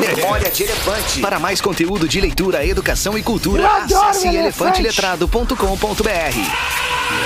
Memória 0.00 0.50
de 0.50 0.64
Elefante. 0.64 1.20
Para 1.20 1.38
mais 1.38 1.60
conteúdo 1.60 2.08
de 2.08 2.20
leitura, 2.20 2.66
educação 2.66 3.16
e 3.16 3.22
cultura, 3.22 3.64
acesse 3.68 4.26
elefanteletrado.com.br. 4.26 5.54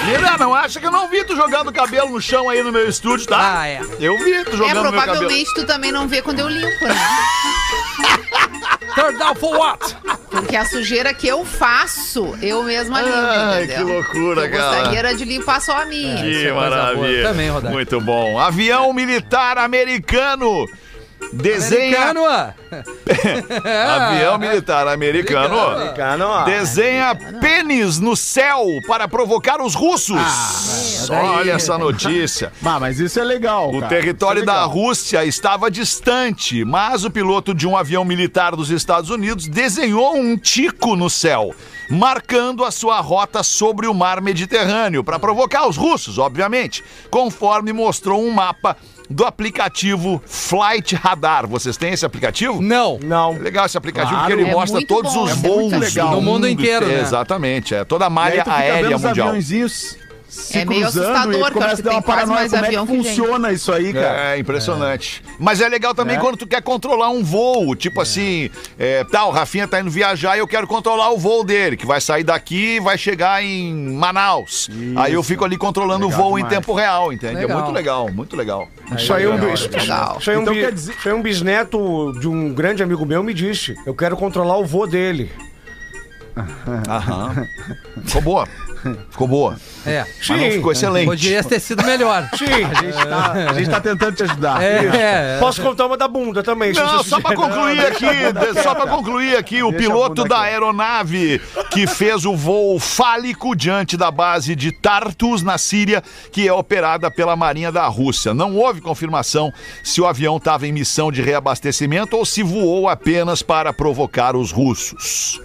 Mira, 0.06 0.36
não 0.38 0.54
acha 0.54 0.78
que 0.78 0.86
eu 0.86 0.90
não 0.90 1.08
vi 1.08 1.24
tu 1.24 1.34
jogando 1.34 1.72
cabelo 1.72 2.10
no 2.10 2.20
chão 2.20 2.50
aí 2.50 2.62
no 2.62 2.70
meu 2.70 2.86
estúdio, 2.88 3.26
tá? 3.26 3.60
Ah, 3.60 3.66
é. 3.68 3.80
Eu 3.98 4.16
vi 4.18 4.44
tu 4.44 4.50
É, 4.52 4.56
jogando 4.56 4.82
meu 4.82 4.92
cabelo. 4.92 4.92
provavelmente 4.92 5.54
tu 5.54 5.64
também 5.64 5.90
não 5.90 6.06
vê 6.06 6.20
quando 6.20 6.40
eu 6.40 6.48
limpo, 6.48 6.86
né? 6.86 6.94
Turn 8.94 9.18
down 9.18 9.34
for 9.36 9.56
what? 9.56 9.96
Porque 10.30 10.56
a 10.56 10.64
sujeira 10.64 11.14
que 11.14 11.26
eu 11.26 11.44
faço, 11.44 12.36
eu 12.42 12.62
mesma 12.62 13.00
limpo, 13.00 13.16
Ai, 13.16 13.64
entendeu? 13.64 13.86
que 13.86 13.92
loucura, 13.92 14.44
eu 14.46 14.50
cara. 14.50 14.76
gostaria 14.76 14.98
era 14.98 15.14
de 15.14 15.24
limpar 15.24 15.60
só 15.60 15.82
a 15.82 15.84
minha. 15.86 16.22
Que 16.22 16.46
é 16.46 16.52
maravilha. 16.52 17.22
Também. 17.28 17.50
Muito 17.50 18.00
bom. 18.00 18.38
Avião 18.38 18.92
militar 18.92 19.58
americano. 19.58 20.66
Desenha. 21.32 22.12
Ah. 22.16 22.54
Avião 24.12 24.38
militar 24.38 24.86
americano. 24.88 25.58
Americano. 25.58 26.44
Desenha 26.44 27.14
pênis 27.40 27.98
no 27.98 28.16
céu 28.16 28.64
para 28.86 29.06
provocar 29.08 29.60
os 29.60 29.74
russos. 29.74 30.16
daí- 31.08 31.18
Olha 31.26 31.52
essa 31.52 31.76
notícia. 31.78 32.52
Ah, 32.64 32.78
mas 32.78 32.98
isso 33.00 33.18
é 33.18 33.24
legal. 33.24 33.70
O 33.70 33.80
cara. 33.80 33.88
território 33.88 34.42
é 34.42 34.44
da 34.44 34.52
legal. 34.52 34.68
Rússia 34.68 35.24
estava 35.24 35.70
distante, 35.70 36.64
mas 36.64 37.04
o 37.04 37.10
piloto 37.10 37.54
de 37.54 37.66
um 37.66 37.76
avião 37.76 38.04
militar 38.04 38.54
dos 38.54 38.70
Estados 38.70 39.08
Unidos 39.10 39.46
desenhou 39.48 40.14
um 40.16 40.36
tico 40.36 40.94
no 40.94 41.08
céu, 41.08 41.54
marcando 41.90 42.64
a 42.64 42.70
sua 42.70 43.00
rota 43.00 43.42
sobre 43.42 43.86
o 43.86 43.94
mar 43.94 44.20
Mediterrâneo, 44.20 45.02
para 45.02 45.18
provocar 45.18 45.66
os 45.66 45.76
russos, 45.78 46.18
obviamente, 46.18 46.84
conforme 47.10 47.72
mostrou 47.72 48.22
um 48.22 48.30
mapa 48.30 48.76
do 49.10 49.24
aplicativo 49.24 50.22
Flight 50.26 50.94
Radar. 50.94 51.46
Vocês 51.46 51.76
têm 51.76 51.92
esse 51.92 52.04
aplicativo? 52.04 52.60
Não. 52.60 52.98
Não. 53.02 53.34
É 53.34 53.38
legal 53.38 53.66
esse 53.66 53.76
aplicativo 53.78 54.12
Claro. 54.14 54.28
porque 54.30 54.42
ele 54.42 54.50
É 54.50 54.54
mostra 54.54 54.86
todos 54.86 55.12
bom. 55.14 55.24
os 55.24 55.30
É 55.30 55.34
voos 55.34 55.72
legal. 55.72 56.10
do 56.10 56.16
Do 56.16 56.22
mundo 56.22 56.46
inteiro, 56.48 56.86
né? 56.86 57.00
Exatamente, 57.00 57.74
é 57.74 57.84
toda 57.84 58.06
a 58.06 58.10
malha 58.10 58.44
aérea 58.46 58.96
os 58.96 59.02
mundial. 59.02 59.28
aviãozinhos, 59.28 59.96
se 60.28 60.58
É 60.58 60.64
meio 60.64 60.82
cruzando 60.82 61.04
assustador, 61.06 61.48
e 61.48 61.52
começa 61.52 61.76
que 61.76 61.80
a 61.88 61.90
dar 61.90 61.96
uma 61.96 62.02
paranoia. 62.02 62.38
mais 62.40 62.50
Como 62.52 62.64
é 62.64 62.68
que 62.68 62.76
avião 62.76 62.86
que 62.86 62.92
gente. 63.02 63.08
funciona 63.16 63.52
isso 63.52 63.72
aí, 63.72 63.92
cara? 63.92 64.34
É 64.34 64.38
impressionante. 64.38 65.22
Mas 65.38 65.60
é 65.60 65.68
legal 65.68 65.94
também 65.94 66.16
É. 66.16 66.18
quando 66.20 66.36
tu 66.36 66.46
quer 66.46 66.62
controlar 66.62 67.08
um 67.10 67.24
voo. 67.24 67.74
Tipo 67.74 68.00
assim, 68.00 68.50
é, 68.78 69.04
tá, 69.04 69.24
o 69.24 69.30
Rafinha 69.30 69.66
tá 69.66 69.80
indo 69.80 69.90
viajar 69.90 70.36
e 70.36 70.40
eu 70.40 70.46
quero 70.46 70.66
controlar 70.66 71.10
o 71.10 71.18
voo 71.18 71.42
dele, 71.42 71.76
que 71.76 71.86
vai 71.86 72.00
sair 72.00 72.24
daqui 72.24 72.76
e 72.76 72.80
vai 72.80 72.98
chegar 72.98 73.42
em 73.42 73.92
Manaus. 73.94 74.68
Aí 74.96 75.14
eu 75.14 75.22
fico 75.22 75.44
ali 75.44 75.56
controlando 75.56 76.06
Legal 76.06 76.20
o 76.20 76.22
voo 76.22 76.38
em 76.38 76.42
demais. 76.42 76.54
tempo 76.58 76.74
real, 76.74 77.12
entende? 77.12 77.36
Legal. 77.36 77.50
É 77.58 77.60
muito 77.62 77.72
legal, 77.74 78.12
muito 78.12 78.36
legal. 78.36 78.68
Isso 78.96 79.12
aí, 79.14 79.24
é 79.24 79.28
um, 79.28 79.34
legal, 79.34 79.50
bis- 79.50 79.66
legal. 79.68 80.16
isso 80.20 80.30
aí 80.30 80.36
é 80.36 80.38
um 80.38 80.42
Então 80.42 80.54
dizer- 80.54 80.74
isso 80.74 81.08
aí 81.08 81.12
é 81.12 81.14
um 81.14 81.22
bisneto 81.22 82.12
de 82.20 82.28
um 82.28 82.52
grande 82.52 82.82
amigo 82.82 83.06
meu 83.06 83.22
me 83.22 83.32
disse. 83.32 83.74
Eu 83.86 83.94
quero 83.94 84.16
controlar 84.16 84.58
o 84.58 84.64
vô 84.66 84.86
dele. 84.86 85.30
Aham. 86.88 87.46
Ficou 88.04 88.22
boa. 88.22 88.48
Ficou 89.10 89.26
boa. 89.26 89.56
É. 89.86 90.04
Mas 90.28 90.40
não 90.40 90.50
ficou 90.50 90.72
excelente. 90.72 91.06
Podia 91.06 91.42
ter 91.42 91.60
sido 91.60 91.84
melhor. 91.84 92.28
Sim. 92.36 92.44
A 92.44 92.82
gente, 92.82 93.08
tá, 93.08 93.32
a 93.32 93.52
gente 93.54 93.70
tá 93.70 93.80
tentando 93.80 94.16
te 94.16 94.22
ajudar. 94.24 94.62
É, 94.62 95.36
é. 95.36 95.38
Posso 95.40 95.62
contar 95.62 95.86
uma 95.86 95.96
da 95.96 96.06
bunda 96.06 96.42
também. 96.42 96.72
Não, 96.72 97.02
só 97.02 97.20
pra 97.20 97.34
concluir 97.34 97.80
aqui, 97.86 98.06
só 98.62 98.74
pra 98.74 98.86
concluir 98.86 99.36
aqui, 99.36 99.62
o 99.62 99.72
piloto 99.72 100.24
da 100.24 100.42
aeronave 100.42 101.40
que 101.70 101.86
fez 101.86 102.24
o 102.24 102.36
voo 102.36 102.78
fálico 102.78 103.54
diante 103.54 103.96
da 103.96 104.10
base 104.10 104.54
de 104.54 104.72
Tartus, 104.72 105.42
na 105.42 105.58
Síria, 105.58 106.02
que 106.32 106.46
é 106.46 106.52
operada 106.52 107.10
pela 107.10 107.36
Marinha 107.36 107.72
da 107.72 107.86
Rússia. 107.86 108.34
Não 108.34 108.56
houve 108.56 108.80
confirmação 108.80 109.52
se 109.82 110.00
o 110.00 110.06
avião 110.06 110.36
estava 110.36 110.66
em 110.66 110.72
missão 110.72 111.10
de 111.10 111.22
reabastecimento 111.22 112.16
ou 112.16 112.24
se 112.24 112.42
voou 112.42 112.88
apenas 112.88 113.42
para 113.42 113.72
provocar 113.72 114.36
os 114.36 114.52
russos. 114.52 115.40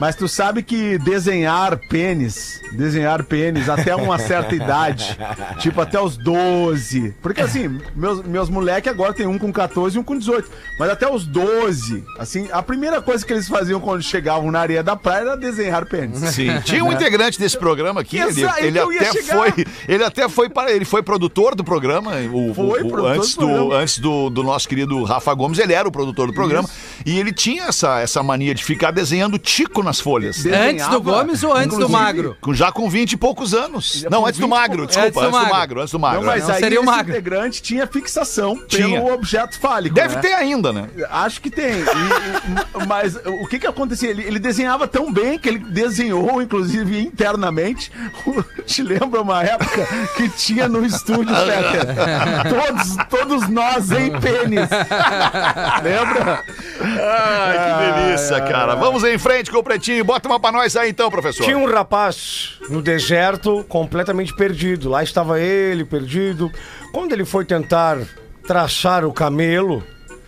Mas 0.00 0.16
tu 0.16 0.26
sabe 0.28 0.62
que 0.62 0.98
desenhar 0.98 1.78
pênis, 1.88 2.60
desenhar 2.72 3.22
pênis 3.24 3.68
até 3.68 3.94
uma 3.94 4.18
certa 4.18 4.54
idade, 4.54 5.16
tipo 5.60 5.80
até 5.80 6.00
os 6.00 6.16
12. 6.16 7.14
Porque 7.22 7.40
assim, 7.40 7.78
meus, 7.94 8.22
meus 8.22 8.48
moleques 8.50 8.90
agora 8.90 9.12
tem 9.12 9.26
um 9.26 9.38
com 9.38 9.52
14 9.52 9.96
e 9.96 10.00
um 10.00 10.02
com 10.02 10.18
18. 10.18 10.50
Mas 10.78 10.90
até 10.90 11.08
os 11.10 11.24
12, 11.26 12.04
assim, 12.18 12.48
a 12.52 12.60
primeira 12.62 13.00
coisa 13.00 13.24
que 13.24 13.32
eles 13.32 13.48
faziam 13.48 13.80
quando 13.80 14.02
chegavam 14.02 14.50
na 14.50 14.60
areia 14.60 14.82
da 14.82 14.96
praia 14.96 15.20
era 15.20 15.36
desenhar 15.36 15.86
pênis. 15.86 16.18
Sim. 16.34 16.48
Tinha 16.64 16.84
um 16.84 16.92
integrante 16.92 17.38
desse 17.38 17.56
programa 17.56 18.00
aqui, 18.00 18.18
ele, 18.18 18.42
ele 18.58 18.78
ia 18.78 18.84
até 19.00 19.12
chegar. 19.12 19.36
foi, 19.36 19.66
ele 19.86 20.04
até 20.04 20.28
foi 20.28 20.48
para, 20.48 20.72
ele 20.72 20.84
foi 20.84 21.02
produtor 21.02 21.54
do 21.54 21.62
programa, 21.62 22.12
o, 22.32 22.52
Foi 22.52 22.82
o- 22.82 22.86
o- 22.86 22.90
produtor 22.90 23.06
antes 23.12 23.34
do 23.36 23.46
programa. 23.46 23.76
antes 23.76 23.98
do, 23.98 24.28
do 24.30 24.42
nosso 24.42 24.68
querido 24.68 25.02
Rafa 25.04 25.32
Gomes, 25.34 25.58
ele 25.60 25.72
era 25.72 25.86
o 25.86 25.92
produtor 25.92 26.26
do 26.26 26.32
programa 26.34 26.68
e 27.06 27.18
ele 27.18 27.32
tinha 27.32 27.64
essa, 27.64 28.00
essa 28.00 28.22
mania 28.22 28.54
de 28.54 28.64
ficar 28.64 28.90
desenhando 28.90 29.38
tico 29.38 29.83
nas 29.84 30.00
folhas. 30.00 30.36
De- 30.36 30.48
Antes 30.52 30.86
do 30.88 30.98
desenhava, 30.98 30.98
Gomes 31.00 31.42
ou 31.44 31.52
antes 31.54 31.78
do 31.78 31.88
Magro? 31.88 32.36
Com- 32.40 32.54
Já 32.54 32.72
com 32.72 32.88
20 32.88 33.12
e 33.12 33.16
poucos 33.16 33.54
anos. 33.54 34.00
Já 34.02 34.10
Não, 34.10 34.26
antes 34.26 34.40
do 34.40 34.46
20 34.46 34.50
magro, 34.50 34.86
desculpa, 34.86 35.06
Antes 35.08 35.14
do 35.14 35.20
antes 35.20 35.30
do 35.30 35.42
magro. 35.42 35.54
magro, 35.54 35.80
antes 35.80 35.92
do 35.92 35.98
magro. 35.98 36.20
Não, 36.20 36.26
mas 36.26 36.46
Não 36.48 36.54
aí 36.54 36.60
seria 36.60 36.80
o 36.80 36.82
esse 36.82 36.90
magro. 36.90 37.12
integrante 37.12 37.62
tinha 37.62 37.86
fixação 37.86 38.58
Tinha. 38.66 39.00
pelo 39.00 39.12
objeto 39.14 39.58
fálico. 39.60 39.94
Deve 39.94 40.16
né? 40.16 40.20
ter 40.20 40.32
ainda, 40.32 40.72
né? 40.72 40.88
Acho 41.10 41.40
que 41.40 41.50
tem. 41.50 41.66
E- 41.80 42.82
e- 42.82 42.86
mas 42.86 43.16
o 43.16 43.46
que 43.46 43.58
que 43.58 43.66
acontecia? 43.66 44.10
Ele, 44.10 44.22
ele 44.22 44.38
desenhava 44.38 44.86
tão 44.88 45.12
bem 45.12 45.38
que 45.38 45.48
ele 45.48 45.58
desenhou, 45.58 46.40
inclusive 46.42 46.98
internamente. 47.00 47.90
Te 48.66 48.82
lembra 48.82 49.20
uma 49.20 49.42
época 49.42 49.86
que 50.16 50.28
tinha 50.30 50.68
no 50.68 50.84
estúdio, 50.84 51.34
Peter? 51.34 51.84
Todos, 52.48 52.96
todos 53.10 53.48
nós 53.48 53.90
em 53.90 54.10
pênis. 54.20 54.68
Lembra? 55.82 56.42
Ai, 56.80 57.58
que 57.58 58.02
delícia, 58.08 58.40
cara. 58.40 58.74
Vamos 58.74 59.04
em 59.04 59.18
frente 59.18 59.50
com 59.50 59.58
o 59.58 59.62
Pretinho. 59.74 60.04
Bota 60.04 60.28
uma 60.28 60.38
pra 60.38 60.52
nós 60.52 60.76
aí 60.76 60.90
então, 60.90 61.10
professor. 61.10 61.42
Tinha 61.42 61.58
um 61.58 61.66
rapaz 61.66 62.58
no 62.68 62.80
deserto 62.80 63.64
completamente 63.68 64.34
perdido. 64.34 64.88
Lá 64.88 65.02
estava 65.02 65.40
ele, 65.40 65.84
perdido. 65.84 66.50
Quando 66.92 67.12
ele 67.12 67.24
foi 67.24 67.44
tentar 67.44 67.98
traçar 68.46 69.04
o 69.04 69.12
camelo, 69.12 69.82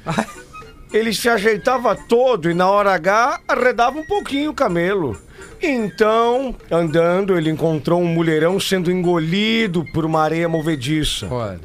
ele 0.93 1.15
se 1.15 1.29
ajeitava 1.29 1.95
todo 1.95 2.51
e 2.51 2.55
na 2.55 2.69
hora 2.69 2.93
H 2.95 3.41
arredava 3.47 3.99
um 3.99 4.07
pouquinho 4.07 4.51
o 4.51 4.55
camelo. 4.55 5.17
Então, 5.63 6.55
andando, 6.71 7.39
ele 7.39 7.49
encontrou 7.49 8.01
um 8.01 8.07
mulherão 8.07 8.59
sendo 8.59 8.91
engolido 8.91 9.85
por 9.93 10.05
uma 10.05 10.23
areia 10.23 10.49
movediça. 10.49 11.29
Olha. 11.31 11.61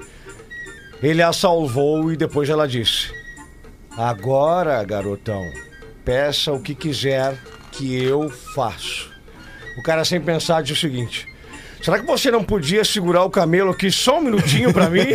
Ele 1.02 1.24
a 1.24 1.34
salvou 1.34 2.14
e 2.14 2.16
depois 2.16 2.48
ela 2.48 2.68
disse: 2.68 3.12
Agora, 3.98 4.84
garotão, 4.84 5.44
peça 6.06 6.52
o 6.52 6.62
que 6.62 6.76
quiser 6.76 7.36
que 7.72 8.04
eu 8.04 8.30
faço. 8.56 9.10
O 9.78 9.84
cara, 9.84 10.04
sem 10.04 10.20
pensar, 10.20 10.62
disse 10.62 10.74
o 10.74 10.82
seguinte: 10.90 11.26
Será 11.82 11.98
que 11.98 12.06
você 12.06 12.30
não 12.30 12.44
podia 12.44 12.86
segurar 12.86 13.24
o 13.24 13.30
camelo 13.30 13.72
aqui 13.72 13.90
só 13.90 14.20
um 14.20 14.22
minutinho 14.22 14.72
pra 14.72 14.88
mim? 14.90 15.00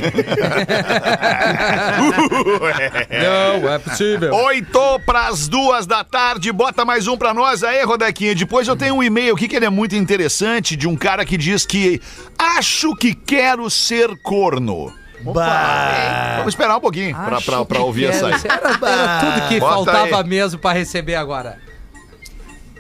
Não, 3.09 3.73
é 3.73 3.79
possível. 3.79 4.35
Oito 4.35 5.01
pras 5.07 5.47
duas 5.47 5.87
da 5.87 6.03
tarde, 6.03 6.51
bota 6.51 6.85
mais 6.85 7.07
um 7.07 7.17
pra 7.17 7.33
nós 7.33 7.63
aí, 7.63 7.85
Rodequinha. 7.85 8.35
Depois 8.35 8.67
eu 8.67 8.75
tenho 8.77 8.97
um 8.97 9.03
e-mail 9.03 9.35
aqui 9.35 9.47
que 9.47 9.55
ele 9.55 9.67
é 9.67 9.71
muito 9.71 9.95
interessante 9.95 10.75
de 10.75 10.89
um 10.89 10.97
cara 10.97 11.25
que 11.25 11.37
diz 11.37 11.65
que 11.65 12.01
acho 12.37 12.97
que 12.97 13.15
quero 13.15 13.71
ser 13.71 14.17
corno. 14.23 14.93
Vamos 15.23 16.49
esperar 16.49 16.77
um 16.77 16.81
pouquinho 16.81 17.15
pra, 17.15 17.41
pra, 17.41 17.65
pra 17.65 17.79
ouvir 17.81 18.07
essa 18.07 18.27
aí. 18.27 18.35
Era, 18.45 18.69
era 18.71 19.21
tudo 19.21 19.49
que 19.49 19.61
Bota 19.61 19.75
faltava 19.75 20.23
aí. 20.23 20.29
mesmo 20.29 20.59
pra 20.59 20.73
receber 20.73 21.15
agora. 21.15 21.59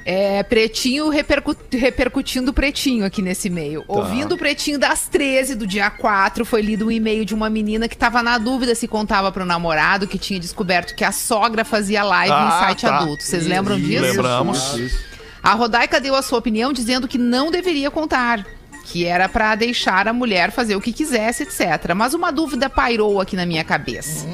É, 0.09 0.41
Pretinho 0.45 1.09
repercu- 1.09 1.57
repercutindo 1.73 2.53
o 2.53 2.55
Pretinho 2.55 3.05
aqui 3.05 3.21
nesse 3.21 3.49
e-mail. 3.49 3.83
Tá. 3.83 3.93
Ouvindo 3.93 4.37
o 4.37 4.39
Pretinho 4.39 4.79
das 4.79 5.09
13 5.09 5.57
do 5.57 5.67
dia 5.67 5.91
4, 5.91 6.45
foi 6.45 6.63
lido 6.63 6.87
um 6.87 6.91
e-mail 6.93 7.25
de 7.25 7.35
uma 7.35 7.51
menina 7.51 7.89
que 7.89 7.97
tava 7.97 8.23
na 8.23 8.39
dúvida 8.39 8.73
se 8.77 8.87
contava 8.87 9.33
pro 9.33 9.45
namorado 9.45 10.07
que 10.07 10.17
tinha 10.17 10.39
descoberto 10.39 10.95
que 10.95 11.03
a 11.03 11.11
sogra 11.11 11.65
fazia 11.65 12.05
live 12.05 12.33
Ah, 12.33 12.47
em 12.47 12.65
site 12.67 12.83
tá. 12.83 12.99
adulto. 12.99 13.25
Vocês 13.25 13.45
lembram 13.45 13.81
disso? 13.81 14.03
Lembramos. 14.05 14.79
A 15.43 15.55
Rodaica 15.55 16.01
deu 16.01 16.15
a 16.15 16.23
sua 16.23 16.39
opinião 16.39 16.73
dizendo 16.73 17.09
que 17.09 17.19
não 17.19 17.51
deveria 17.51 17.91
contar. 17.91 18.47
Que 18.85 19.05
era 19.05 19.29
pra 19.29 19.57
deixar 19.57 20.07
a 20.07 20.13
mulher 20.13 20.53
fazer 20.53 20.77
o 20.77 20.81
que 20.81 20.93
quisesse, 20.93 21.43
etc. 21.43 21.93
Mas 21.97 22.15
uma 22.15 22.31
dúvida 22.31 22.71
pairou 22.71 23.21
aqui 23.21 23.35
na 23.35 23.45
minha 23.45 23.65
cabeça. 23.65 24.25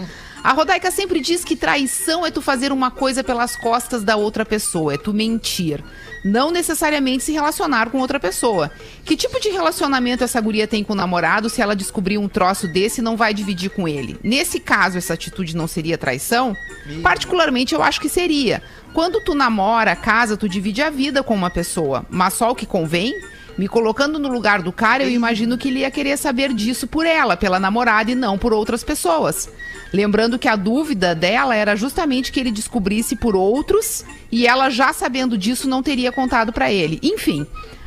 A 0.42 0.52
Rodaica 0.52 0.90
sempre 0.90 1.20
diz 1.20 1.44
que 1.44 1.54
traição 1.54 2.26
é 2.26 2.30
tu 2.30 2.42
fazer 2.42 2.72
uma 2.72 2.90
coisa 2.90 3.22
pelas 3.22 3.54
costas 3.54 4.02
da 4.02 4.16
outra 4.16 4.44
pessoa, 4.44 4.94
é 4.94 4.98
tu 4.98 5.12
mentir. 5.14 5.82
Não 6.24 6.50
necessariamente 6.50 7.22
se 7.22 7.32
relacionar 7.32 7.90
com 7.90 7.98
outra 7.98 8.18
pessoa. 8.18 8.68
Que 9.04 9.16
tipo 9.16 9.40
de 9.40 9.50
relacionamento 9.50 10.24
essa 10.24 10.40
guria 10.40 10.66
tem 10.66 10.82
com 10.82 10.94
o 10.94 10.96
namorado 10.96 11.48
se 11.48 11.62
ela 11.62 11.76
descobrir 11.76 12.18
um 12.18 12.28
troço 12.28 12.66
desse 12.66 13.00
e 13.00 13.04
não 13.04 13.16
vai 13.16 13.32
dividir 13.32 13.70
com 13.70 13.86
ele? 13.86 14.18
Nesse 14.22 14.58
caso, 14.58 14.98
essa 14.98 15.14
atitude 15.14 15.56
não 15.56 15.68
seria 15.68 15.96
traição? 15.96 16.56
Particularmente, 17.02 17.74
eu 17.74 17.82
acho 17.82 18.00
que 18.00 18.08
seria. 18.08 18.62
Quando 18.92 19.20
tu 19.20 19.34
namora, 19.34 19.94
casa, 19.94 20.36
tu 20.36 20.48
divide 20.48 20.82
a 20.82 20.90
vida 20.90 21.22
com 21.22 21.34
uma 21.34 21.50
pessoa, 21.50 22.04
mas 22.10 22.34
só 22.34 22.50
o 22.50 22.54
que 22.54 22.66
convém? 22.66 23.14
Me 23.56 23.68
colocando 23.68 24.18
no 24.18 24.28
lugar 24.28 24.62
do 24.62 24.72
cara, 24.72 25.04
eu 25.04 25.10
imagino 25.10 25.58
que 25.58 25.68
ele 25.68 25.80
ia 25.80 25.90
querer 25.90 26.16
saber 26.16 26.52
disso 26.52 26.86
por 26.86 27.06
ela, 27.06 27.36
pela 27.36 27.60
namorada 27.60 28.10
e 28.10 28.14
não 28.14 28.38
por 28.38 28.52
outras 28.52 28.82
pessoas. 28.82 29.48
Lembrando 29.92 30.38
que 30.38 30.48
a 30.48 30.56
dúvida 30.56 31.14
dela 31.14 31.54
era 31.54 31.76
justamente 31.76 32.32
que 32.32 32.40
ele 32.40 32.50
descobrisse 32.50 33.14
por 33.14 33.36
outros 33.36 34.04
e 34.30 34.46
ela, 34.46 34.70
já 34.70 34.92
sabendo 34.92 35.36
disso, 35.36 35.68
não 35.68 35.82
teria 35.82 36.10
contado 36.10 36.52
pra 36.52 36.72
ele. 36.72 36.98
Enfim, 37.02 37.46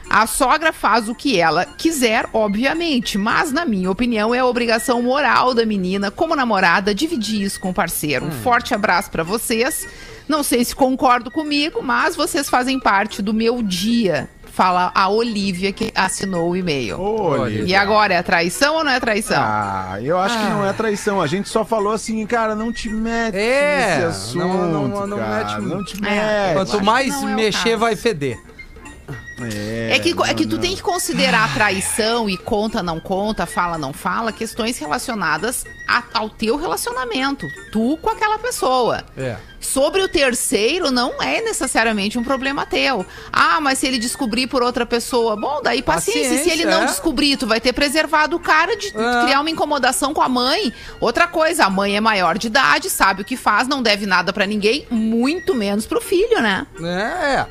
a 0.09 0.27
sogra 0.27 0.71
faz 0.71 1.09
o 1.09 1.15
que 1.15 1.39
ela 1.39 1.65
quiser, 1.65 2.29
obviamente, 2.31 3.17
mas, 3.17 3.51
na 3.51 3.65
minha 3.65 3.89
opinião, 3.89 4.35
é 4.35 4.39
a 4.39 4.45
obrigação 4.45 5.01
moral 5.01 5.53
da 5.53 5.65
menina, 5.65 6.11
como 6.11 6.35
namorada, 6.35 6.93
dividir 6.93 7.41
isso 7.41 7.59
com 7.59 7.71
o 7.71 7.73
parceiro. 7.73 8.25
Um 8.25 8.31
forte 8.31 8.73
abraço 8.73 9.09
pra 9.09 9.23
vocês. 9.23 9.87
Não 10.27 10.43
sei 10.43 10.63
se 10.63 10.75
concordo 10.75 11.29
comigo, 11.31 11.81
mas 11.83 12.15
vocês 12.15 12.49
fazem 12.49 12.79
parte 12.79 13.21
do 13.21 13.33
meu 13.33 13.61
dia. 13.61 14.29
Fala 14.55 14.89
a 14.95 15.09
Olivia 15.09 15.73
que 15.73 15.91
assinou 15.93 16.49
o 16.51 16.55
e-mail. 16.55 16.97
E 17.65 17.75
agora, 17.75 18.13
é 18.13 18.23
traição 18.23 18.75
ou 18.75 18.85
não 18.85 18.91
é 18.91 19.01
traição? 19.01 19.35
Ah, 19.37 19.97
eu 20.01 20.17
acho 20.17 20.37
que 20.37 20.45
não 20.45 20.65
é 20.65 20.71
traição. 20.71 21.19
A 21.21 21.27
gente 21.27 21.49
só 21.49 21.65
falou 21.65 21.91
assim, 21.91 22.25
cara, 22.25 22.55
não 22.55 22.71
te 22.71 22.87
mete 22.89 23.35
É, 23.35 23.95
nesse 23.97 24.05
assunto, 24.05 24.47
não- 24.47 24.87
não- 24.87 25.07
não 25.07 25.17
cara. 25.17 25.59
mete- 25.59 25.61
Não 25.67 25.83
te 25.83 25.97
É. 25.97 25.99
mete. 25.99 26.53
Quanto 26.53 26.75
acho 26.77 26.85
mais 26.85 27.13
que 27.13 27.21
não 27.21 27.29
é 27.29 27.33
o 27.33 27.35
mexer, 27.35 27.69
caso. 27.71 27.77
vai 27.79 27.95
feder. 27.97 28.39
É 29.91 29.99
que, 29.99 30.15
é 30.25 30.33
que 30.33 30.47
tu 30.47 30.57
tem 30.57 30.75
que 30.75 30.81
considerar 30.81 31.53
traição 31.53 32.29
e 32.29 32.37
conta, 32.37 32.81
não 32.81 32.99
conta, 32.99 33.45
fala, 33.45 33.77
não 33.77 33.91
fala, 33.91 34.31
questões 34.31 34.77
relacionadas 34.77 35.65
a- 35.87 36.03
ao 36.13 36.29
teu 36.29 36.55
relacionamento. 36.55 37.45
Tu 37.71 37.97
com 38.01 38.09
aquela 38.09 38.39
pessoa. 38.39 39.03
É. 39.17 39.35
Sobre 39.59 40.01
o 40.01 40.07
terceiro, 40.07 40.89
não 40.91 41.21
é 41.21 41.41
necessariamente 41.41 42.17
um 42.17 42.23
problema 42.23 42.65
teu. 42.65 43.05
Ah, 43.33 43.59
mas 43.59 43.79
se 43.79 43.87
ele 43.87 43.97
descobrir 43.97 44.47
por 44.47 44.61
outra 44.63 44.85
pessoa, 44.85 45.35
bom, 45.35 45.59
daí 45.61 45.81
paciência. 45.81 46.23
se 46.23 46.29
Paciência, 46.37 46.53
ele 46.53 46.65
não 46.65 46.83
é. 46.83 46.85
descobrir, 46.85 47.35
tu 47.35 47.45
vai 47.47 47.59
ter 47.59 47.73
preservado 47.73 48.35
o 48.35 48.39
cara 48.39 48.75
de 48.77 48.87
É. 48.87 49.23
criar 49.23 49.41
uma 49.41 49.49
incomodação 49.49 50.13
com 50.13 50.21
a 50.21 50.29
mãe. 50.29 50.71
Outra 51.01 51.27
coisa, 51.27 51.65
a 51.65 51.69
mãe 51.69 51.97
é 51.97 52.01
maior 52.01 52.37
de 52.37 52.47
idade, 52.47 52.89
sabe 52.89 53.21
o 53.23 53.25
que 53.25 53.35
faz, 53.35 53.67
não 53.67 53.81
deve 53.81 54.05
nada 54.05 54.31
pra 54.31 54.45
ninguém, 54.45 54.85
muito 54.89 55.53
menos 55.55 55.85
pro 55.85 55.99
filho, 55.99 56.41
né? 56.41 56.65
É. 56.81 57.45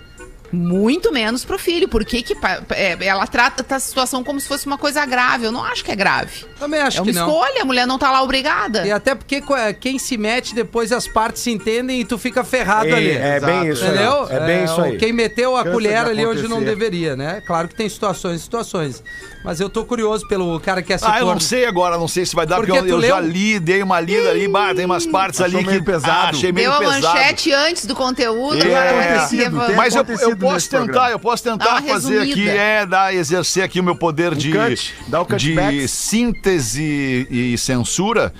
Muito 0.54 1.12
menos 1.12 1.44
pro 1.44 1.58
filho. 1.58 1.88
Por 1.88 2.04
que 2.04 2.22
que 2.22 2.36
é, 2.70 2.96
ela 3.06 3.26
trata 3.26 3.64
a 3.74 3.78
situação 3.80 4.22
como 4.22 4.40
se 4.40 4.46
fosse 4.48 4.66
uma 4.66 4.78
coisa 4.78 5.04
grave? 5.04 5.44
Eu 5.46 5.52
não 5.52 5.64
acho 5.64 5.84
que 5.84 5.90
é 5.90 5.96
grave. 5.96 6.44
Também 6.58 6.80
acho 6.80 6.98
é 6.98 7.00
uma 7.00 7.06
que 7.06 7.12
não. 7.12 7.28
escolha, 7.28 7.62
a 7.62 7.64
mulher 7.64 7.86
não 7.86 7.98
tá 7.98 8.10
lá 8.10 8.22
obrigada. 8.22 8.86
E 8.86 8.92
até 8.92 9.14
porque 9.14 9.42
é, 9.56 9.72
quem 9.72 9.98
se 9.98 10.16
mete 10.16 10.54
depois 10.54 10.92
as 10.92 11.06
partes 11.08 11.42
se 11.42 11.50
entendem 11.50 12.00
e 12.00 12.04
tu 12.04 12.16
fica 12.18 12.44
ferrado 12.44 12.88
É, 12.88 12.92
ali. 12.92 13.10
é 13.10 13.40
bem 13.40 13.68
isso 13.68 13.84
aí. 13.84 13.90
Entendeu? 13.90 14.26
É 14.30 14.40
bem 14.40 14.64
isso 14.64 14.80
aí. 14.80 14.96
Quem 14.96 15.12
meteu 15.12 15.56
a 15.56 15.60
Cansa 15.62 15.72
colher 15.74 16.06
ali 16.06 16.24
hoje 16.26 16.46
não 16.48 16.62
deveria, 16.62 17.16
né? 17.16 17.42
Claro 17.46 17.68
que 17.68 17.74
tem 17.74 17.88
situações 17.88 18.40
e 18.40 18.44
situações. 18.44 19.02
Mas 19.44 19.60
eu 19.60 19.68
tô 19.68 19.84
curioso 19.84 20.26
pelo 20.26 20.58
cara 20.60 20.82
que 20.82 20.92
é 20.92 20.98
Ah, 21.02 21.20
eu 21.20 21.26
não 21.26 21.38
sei 21.40 21.66
agora, 21.66 21.98
não 21.98 22.08
sei 22.08 22.24
se 22.24 22.34
vai 22.34 22.46
dar, 22.46 22.56
porque, 22.56 22.72
Porque 22.72 22.90
eu, 22.90 23.00
eu 23.00 23.08
já 23.08 23.20
li, 23.20 23.58
dei 23.60 23.82
uma 23.82 24.00
lida 24.00 24.30
ali, 24.30 24.48
bah, 24.48 24.74
tem 24.74 24.86
umas 24.86 25.06
partes 25.06 25.40
Achou 25.40 25.56
ali 25.58 25.64
que 25.64 25.70
meio 25.72 25.84
pesado. 25.84 26.10
Ah, 26.10 26.30
achei 26.30 26.50
meio 26.50 26.70
Deu 26.70 26.76
a 26.76 26.78
pesado. 26.78 27.14
manchete 27.18 27.52
antes 27.52 27.84
do 27.84 27.94
conteúdo. 27.94 28.56
É, 28.66 28.74
agora 28.74 28.92
vai 28.92 29.28
tem- 29.28 29.76
Mas 29.76 29.94
eu, 29.94 30.04
eu 30.20 30.36
posso 30.44 30.70
tentar, 30.70 30.84
programa. 30.84 31.10
eu 31.10 31.18
posso 31.18 31.42
tentar 31.42 31.82
fazer 31.82 32.18
aqui, 32.20 32.28
resumida. 32.28 32.52
é, 32.52 32.86
dar, 32.86 33.14
exercer 33.14 33.62
aqui 33.62 33.80
o 33.80 33.84
meu 33.84 33.96
poder 33.96 34.34
de, 34.34 34.52
cut, 34.52 34.94
dá 35.08 35.22
o 35.22 35.26
de 35.36 35.88
síntese 35.88 37.26
e 37.30 37.58
censura. 37.58 38.32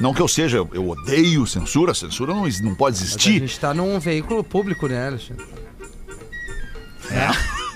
Não 0.00 0.14
que 0.14 0.22
eu 0.22 0.28
seja, 0.28 0.56
eu, 0.72 0.88
odeio 0.88 1.46
censura, 1.46 1.92
censura 1.92 2.32
não, 2.32 2.48
não 2.62 2.74
pode 2.74 2.96
Mas 2.96 3.02
a 3.02 3.04
existir. 3.04 3.40
gente 3.40 3.60
tá 3.60 3.74
num 3.74 3.98
veículo 3.98 4.42
público, 4.42 4.88
né, 4.88 5.08
Alexandre? 5.08 5.44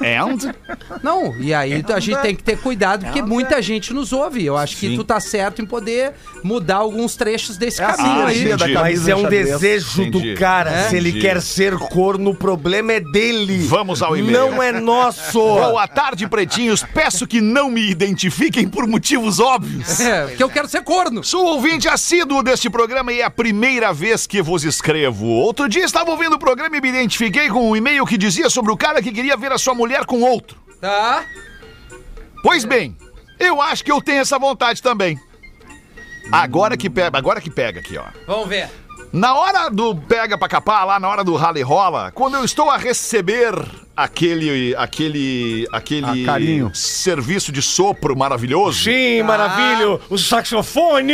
And 0.02 0.52
Não, 1.02 1.34
e 1.40 1.54
aí 1.54 1.72
a 1.88 2.00
gente 2.00 2.20
tem 2.20 2.34
que 2.34 2.42
ter 2.42 2.58
cuidado, 2.58 3.04
porque 3.04 3.22
muita 3.22 3.60
gente 3.62 3.92
nos 3.92 4.12
ouve. 4.12 4.44
Eu 4.44 4.56
acho 4.56 4.76
que 4.76 4.88
Sim. 4.88 4.96
tu 4.96 5.04
tá 5.04 5.20
certo 5.20 5.62
em 5.62 5.66
poder 5.66 6.12
mudar 6.42 6.76
alguns 6.76 7.16
trechos 7.16 7.56
desse 7.56 7.80
É 7.80 7.84
a 7.84 7.92
caminho 7.94 8.26
aí. 8.26 8.56
da 8.56 8.68
Mas 8.68 9.06
é 9.08 9.14
um 9.16 9.22
xadrez. 9.22 9.46
desejo 9.50 10.02
Entendi. 10.02 10.32
do 10.34 10.38
cara. 10.38 10.70
É? 10.70 10.88
Se 10.88 10.96
ele 10.96 11.10
Entendi. 11.10 11.24
quer 11.26 11.40
ser 11.40 11.76
corno, 11.78 12.30
o 12.30 12.34
problema 12.34 12.92
é 12.92 13.00
dele. 13.00 13.58
Vamos 13.66 14.02
ao 14.02 14.16
e-mail. 14.16 14.32
Não 14.50 14.62
é 14.62 14.72
nosso. 14.72 15.38
Boa 15.40 15.86
tarde, 15.86 16.26
pretinhos. 16.28 16.82
Peço 16.94 17.26
que 17.26 17.40
não 17.40 17.70
me 17.70 17.88
identifiquem 17.90 18.68
por 18.68 18.86
motivos 18.86 19.38
óbvios. 19.40 20.00
É, 20.00 20.26
porque 20.26 20.42
eu 20.42 20.48
quero 20.50 20.68
ser 20.68 20.82
corno. 20.82 21.22
Sou 21.22 21.44
ouvinte 21.46 21.88
assíduo 21.88 22.42
deste 22.42 22.68
programa 22.68 23.12
e 23.12 23.20
é 23.20 23.24
a 23.24 23.30
primeira 23.30 23.92
vez 23.92 24.26
que 24.26 24.42
vos 24.42 24.64
escrevo. 24.64 25.26
Outro 25.26 25.68
dia 25.68 25.84
estava 25.84 26.10
ouvindo 26.10 26.34
o 26.34 26.38
programa 26.38 26.76
e 26.76 26.80
me 26.80 26.88
identifiquei 26.88 27.48
com 27.48 27.70
um 27.70 27.76
e-mail 27.76 28.04
que 28.04 28.18
dizia 28.18 28.50
sobre 28.50 28.72
o 28.72 28.76
cara 28.76 29.00
que 29.00 29.12
queria 29.12 29.36
ver 29.36 29.52
a 29.52 29.58
sua 29.58 29.74
mulher 29.74 29.83
com 30.06 30.20
outro. 30.22 30.56
Tá? 30.80 31.24
Pois 32.42 32.64
bem, 32.64 32.96
eu 33.38 33.60
acho 33.60 33.84
que 33.84 33.90
eu 33.92 34.00
tenho 34.02 34.20
essa 34.20 34.38
vontade 34.38 34.82
também. 34.82 35.18
Agora 36.32 36.76
que 36.76 36.88
pega, 36.88 37.16
agora 37.18 37.40
que 37.40 37.50
pega 37.50 37.80
aqui, 37.80 37.96
ó. 37.98 38.04
Vamos 38.26 38.48
ver. 38.48 38.70
Na 39.12 39.34
hora 39.34 39.68
do 39.70 39.94
pega 39.94 40.36
pra 40.36 40.48
capar, 40.48 40.84
lá 40.86 40.98
na 40.98 41.08
hora 41.08 41.22
do 41.22 41.36
rally 41.36 41.62
rola, 41.62 42.10
quando 42.10 42.34
eu 42.36 42.44
estou 42.44 42.68
a 42.68 42.76
receber 42.76 43.54
aquele 43.96 44.74
aquele 44.74 45.68
aquele 45.70 46.22
Ah, 46.24 46.26
carinho. 46.26 46.74
serviço 46.74 47.52
de 47.52 47.62
sopro 47.62 48.16
maravilhoso. 48.16 48.82
Sim, 48.84 49.22
maravilha. 49.22 50.00
O 50.10 50.18
saxofone. 50.18 51.12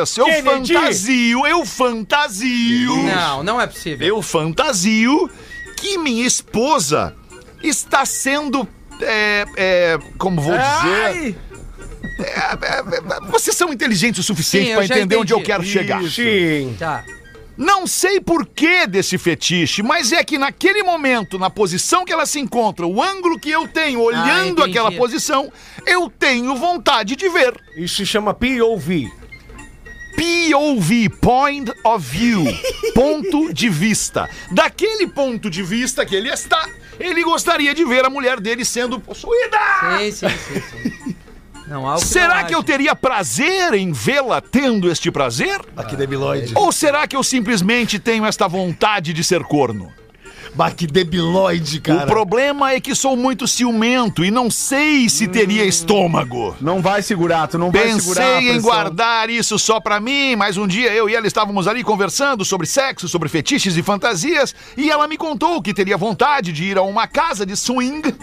Isso, 0.00 0.20
eu 0.20 0.26
Kennedy. 0.26 0.74
fantasio, 0.74 1.46
eu 1.46 1.66
fantasio. 1.66 2.96
Não, 3.02 3.42
não 3.42 3.60
é 3.60 3.66
possível. 3.66 4.06
Eu 4.06 4.22
fantasio 4.22 5.28
que 5.76 5.98
minha 5.98 6.24
esposa 6.24 7.16
está 7.68 8.04
sendo. 8.04 8.66
É, 9.00 9.44
é, 9.56 9.98
como 10.18 10.40
vou 10.40 10.52
dizer? 10.52 11.36
É, 12.18 12.24
é, 12.24 12.78
é, 12.78 13.30
vocês 13.30 13.56
são 13.56 13.72
inteligentes 13.72 14.20
o 14.20 14.22
suficiente 14.22 14.72
para 14.72 14.84
entender 14.84 15.16
onde 15.16 15.32
eu 15.32 15.38
entendi. 15.38 15.52
quero 15.52 15.64
chegar. 15.64 16.02
Sim. 16.04 16.76
Tá. 16.78 17.04
Não 17.56 17.86
sei 17.86 18.20
por 18.20 18.46
que 18.46 18.84
desse 18.86 19.16
fetiche, 19.16 19.80
mas 19.80 20.10
é 20.10 20.24
que 20.24 20.36
naquele 20.36 20.82
momento, 20.82 21.38
na 21.38 21.48
posição 21.48 22.04
que 22.04 22.12
ela 22.12 22.26
se 22.26 22.40
encontra, 22.40 22.84
o 22.84 23.00
ângulo 23.00 23.38
que 23.38 23.50
eu 23.50 23.68
tenho 23.68 24.00
olhando 24.00 24.60
entendi. 24.60 24.70
aquela 24.70 24.90
posição, 24.90 25.52
eu 25.86 26.10
tenho 26.10 26.56
vontade 26.56 27.14
de 27.14 27.28
ver. 27.28 27.54
Isso 27.76 27.96
se 27.96 28.06
chama 28.06 28.34
POV. 28.34 29.08
POV, 30.16 31.08
Point 31.20 31.72
of 31.84 32.04
View, 32.08 32.44
ponto 32.92 33.52
de 33.52 33.68
vista. 33.68 34.28
Daquele 34.50 35.06
ponto 35.06 35.48
de 35.48 35.62
vista 35.62 36.04
que 36.04 36.14
ele 36.14 36.30
está, 36.30 36.68
ele 36.98 37.22
gostaria 37.22 37.74
de 37.74 37.84
ver 37.84 38.04
a 38.04 38.10
mulher 38.10 38.40
dele 38.40 38.64
sendo 38.64 39.00
possuída. 39.00 39.58
Sim, 39.98 40.12
sim, 40.12 40.28
sim. 40.28 40.60
sim. 40.60 41.16
Não, 41.66 41.88
algo 41.88 42.04
Será 42.04 42.42
não 42.42 42.48
que 42.48 42.54
eu 42.54 42.62
teria 42.62 42.94
prazer 42.94 43.72
em 43.74 43.90
vê-la 43.90 44.40
tendo 44.40 44.90
este 44.90 45.10
prazer? 45.10 45.60
Aqui 45.76 45.96
debilóide. 45.96 46.52
Ou 46.54 46.70
será 46.70 47.06
que 47.06 47.16
eu 47.16 47.22
simplesmente 47.22 47.98
tenho 47.98 48.26
esta 48.26 48.46
vontade 48.46 49.12
de 49.12 49.24
ser 49.24 49.42
corno? 49.44 49.90
Bah, 50.54 50.70
que 50.70 50.86
debilóide, 50.86 51.80
cara. 51.80 52.04
O 52.04 52.06
problema 52.06 52.72
é 52.72 52.80
que 52.80 52.94
sou 52.94 53.16
muito 53.16 53.46
ciumento 53.48 54.24
e 54.24 54.30
não 54.30 54.48
sei 54.48 55.08
se 55.08 55.26
teria 55.26 55.64
estômago. 55.64 56.56
Não 56.60 56.80
vai 56.80 57.02
segurar, 57.02 57.48
tu 57.48 57.58
não 57.58 57.72
vai 57.72 57.92
segurar 57.98 58.38
Pensei 58.38 58.52
em 58.52 58.60
guardar 58.60 59.28
isso 59.28 59.58
só 59.58 59.80
pra 59.80 59.98
mim, 59.98 60.36
mas 60.36 60.56
um 60.56 60.66
dia 60.66 60.92
eu 60.92 61.08
e 61.08 61.14
ela 61.14 61.26
estávamos 61.26 61.66
ali 61.66 61.82
conversando 61.82 62.44
sobre 62.44 62.68
sexo, 62.68 63.08
sobre 63.08 63.28
fetiches 63.28 63.76
e 63.76 63.82
fantasias, 63.82 64.54
e 64.76 64.90
ela 64.90 65.08
me 65.08 65.16
contou 65.16 65.60
que 65.60 65.74
teria 65.74 65.96
vontade 65.96 66.52
de 66.52 66.62
ir 66.62 66.78
a 66.78 66.82
uma 66.82 67.08
casa 67.08 67.44
de 67.44 67.56
swing. 67.56 68.14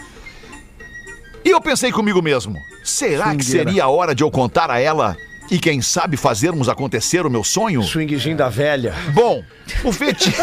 E 1.44 1.50
eu 1.50 1.60
pensei 1.60 1.92
comigo 1.92 2.22
mesmo, 2.22 2.56
será 2.82 3.34
que 3.34 3.44
Swingueira. 3.44 3.70
seria 3.70 3.84
a 3.84 3.88
hora 3.88 4.14
de 4.14 4.22
eu 4.22 4.30
contar 4.30 4.70
a 4.70 4.78
ela 4.78 5.16
e 5.50 5.58
quem 5.58 5.82
sabe 5.82 6.16
fazermos 6.16 6.68
acontecer 6.68 7.26
o 7.26 7.30
meu 7.30 7.44
sonho? 7.44 7.82
Swingzinho 7.82 8.36
da 8.36 8.48
velha. 8.48 8.94
Bom, 9.12 9.42
o 9.84 9.92
fetiche. 9.92 10.36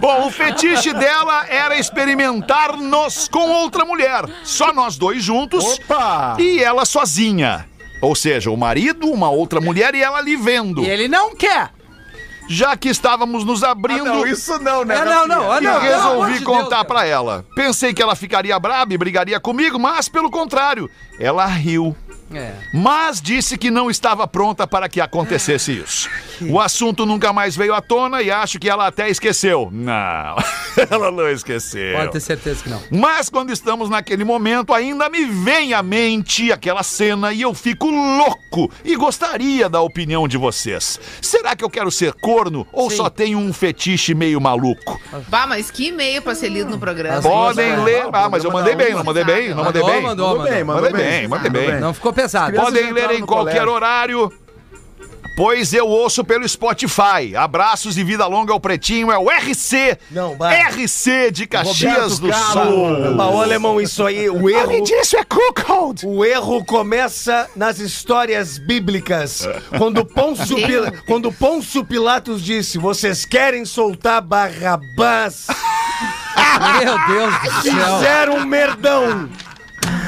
Bom, 0.00 0.26
o 0.26 0.30
fetiche 0.30 0.92
dela 0.92 1.46
era 1.48 1.78
experimentar-nos 1.78 3.28
com 3.28 3.50
outra 3.50 3.84
mulher. 3.84 4.24
Só 4.44 4.72
nós 4.72 4.96
dois 4.96 5.22
juntos. 5.22 5.64
Opa! 5.64 6.36
E 6.38 6.62
ela 6.62 6.84
sozinha. 6.84 7.66
Ou 8.00 8.14
seja, 8.14 8.50
o 8.50 8.56
marido, 8.56 9.10
uma 9.10 9.30
outra 9.30 9.60
mulher 9.60 9.94
e 9.94 10.02
ela 10.02 10.18
ali 10.18 10.36
vendo. 10.36 10.82
E 10.82 10.88
ele 10.88 11.08
não 11.08 11.34
quer. 11.34 11.70
Já 12.46 12.76
que 12.76 12.90
estávamos 12.90 13.44
nos 13.44 13.64
abrindo. 13.64 14.04
Não, 14.04 14.26
isso 14.26 14.58
não, 14.58 14.84
né? 14.84 14.98
É, 14.98 15.04
não, 15.04 15.26
não, 15.26 15.50
ah, 15.50 15.58
E 15.58 15.64
não. 15.64 15.76
amor 15.76 15.82
resolvi 15.82 16.38
de 16.38 16.44
contar 16.44 16.84
pra 16.84 17.06
ela. 17.06 17.44
Pensei 17.54 17.94
que 17.94 18.02
ela 18.02 18.14
ficaria 18.14 18.58
braba 18.58 18.92
e 18.92 18.98
brigaria 18.98 19.40
comigo, 19.40 19.78
mas 19.78 20.08
pelo 20.08 20.30
contrário, 20.30 20.90
ela 21.18 21.46
riu. 21.46 21.96
É. 22.32 22.52
Mas 22.72 23.20
disse 23.20 23.56
que 23.58 23.70
não 23.70 23.90
estava 23.90 24.26
pronta 24.26 24.66
para 24.66 24.88
que 24.88 25.00
acontecesse 25.00 25.72
isso. 25.78 26.08
O 26.48 26.58
assunto 26.60 27.04
nunca 27.06 27.32
mais 27.32 27.56
veio 27.56 27.74
à 27.74 27.80
tona 27.80 28.22
e 28.22 28.30
acho 28.30 28.58
que 28.58 28.68
ela 28.68 28.86
até 28.86 29.08
esqueceu. 29.08 29.68
Não, 29.72 30.36
ela 30.90 31.10
não 31.10 31.28
esqueceu. 31.28 31.96
Pode 31.96 32.12
ter 32.12 32.20
certeza 32.20 32.62
que 32.62 32.70
não. 32.70 32.80
Mas 32.90 33.28
quando 33.28 33.50
estamos 33.52 33.88
naquele 33.90 34.24
momento, 34.24 34.72
ainda 34.72 35.08
me 35.08 35.24
vem 35.26 35.74
à 35.74 35.82
mente 35.82 36.50
aquela 36.52 36.82
cena 36.82 37.32
e 37.32 37.42
eu 37.42 37.54
fico 37.54 37.88
louco 37.90 38.70
e 38.84 38.96
gostaria 38.96 39.68
da 39.68 39.80
opinião 39.80 40.26
de 40.26 40.36
vocês. 40.36 40.98
Será 41.20 41.54
que 41.54 41.64
eu 41.64 41.70
quero 41.70 41.90
ser 41.90 42.12
corno 42.14 42.66
ou 42.72 42.90
Sim. 42.90 42.96
só 42.96 43.10
tenho 43.10 43.38
um 43.38 43.52
fetiche 43.52 44.14
meio 44.14 44.40
maluco? 44.40 45.00
Bah, 45.28 45.46
mas 45.46 45.70
que 45.70 45.88
e-mail 45.88 46.22
pra 46.22 46.34
ser 46.34 46.48
lido 46.48 46.70
no 46.70 46.78
programa. 46.78 47.22
Podem 47.22 47.76
ler. 47.84 48.06
Ah, 48.12 48.28
mas 48.28 48.42
eu 48.44 48.50
mandei 48.50 48.74
bem, 48.74 48.92
não 48.94 49.04
mandei 49.04 49.24
bem, 49.24 49.54
não 49.54 49.64
mandei 49.64 49.82
bem. 49.84 50.00
mandou, 50.02 50.28
Mandou 50.36 50.44
bem, 50.50 50.64
mandou. 50.64 50.74
mandou 50.74 50.90
Mandei 50.92 51.20
bem. 51.20 51.28
mandei 51.28 51.50
Mandou 51.50 51.70
bem. 51.72 51.80
Não 51.80 51.94
ficou 51.94 52.12
pesado. 52.24 52.56
Podem 52.56 52.92
ler 52.92 53.10
em 53.12 53.24
qualquer 53.24 53.52
colégio. 53.52 53.72
horário. 53.72 54.32
Pois 55.36 55.74
eu 55.74 55.88
ouço 55.88 56.22
pelo 56.22 56.48
Spotify. 56.48 57.34
Abraços 57.36 57.98
e 57.98 58.04
vida 58.04 58.24
longa 58.24 58.52
ao 58.52 58.60
Pretinho. 58.60 59.10
É 59.10 59.18
o 59.18 59.28
RC. 59.28 59.98
Não, 60.12 60.36
vai. 60.36 60.62
RC 60.70 61.32
de 61.32 61.44
Caxias 61.48 62.20
Roberto 62.20 62.20
do 62.20 62.28
Carlos. 62.28 62.52
Sul. 62.52 63.16
Ô, 63.34 63.42
alemão, 63.42 63.80
isso 63.80 64.06
aí, 64.06 64.30
o 64.30 64.48
erro. 64.48 64.80
disso 64.84 65.16
é 65.16 65.24
cuckold. 65.24 66.06
O 66.06 66.24
erro 66.24 66.64
começa 66.64 67.50
nas 67.56 67.80
histórias 67.80 68.58
bíblicas. 68.58 69.48
Quando 69.76 70.04
Pôncio. 70.06 70.54
Pila- 70.54 70.92
quando 71.04 71.32
Pôncio 71.32 71.84
Pilatos 71.84 72.40
disse: 72.40 72.78
Vocês 72.78 73.24
querem 73.24 73.64
soltar 73.64 74.22
Barrabás? 74.22 75.48
Meu 76.78 77.06
Deus 77.08 77.34
do 77.42 77.62
céu. 77.62 77.98
Fizeram 77.98 78.36
um 78.36 78.46
merdão. 78.46 79.28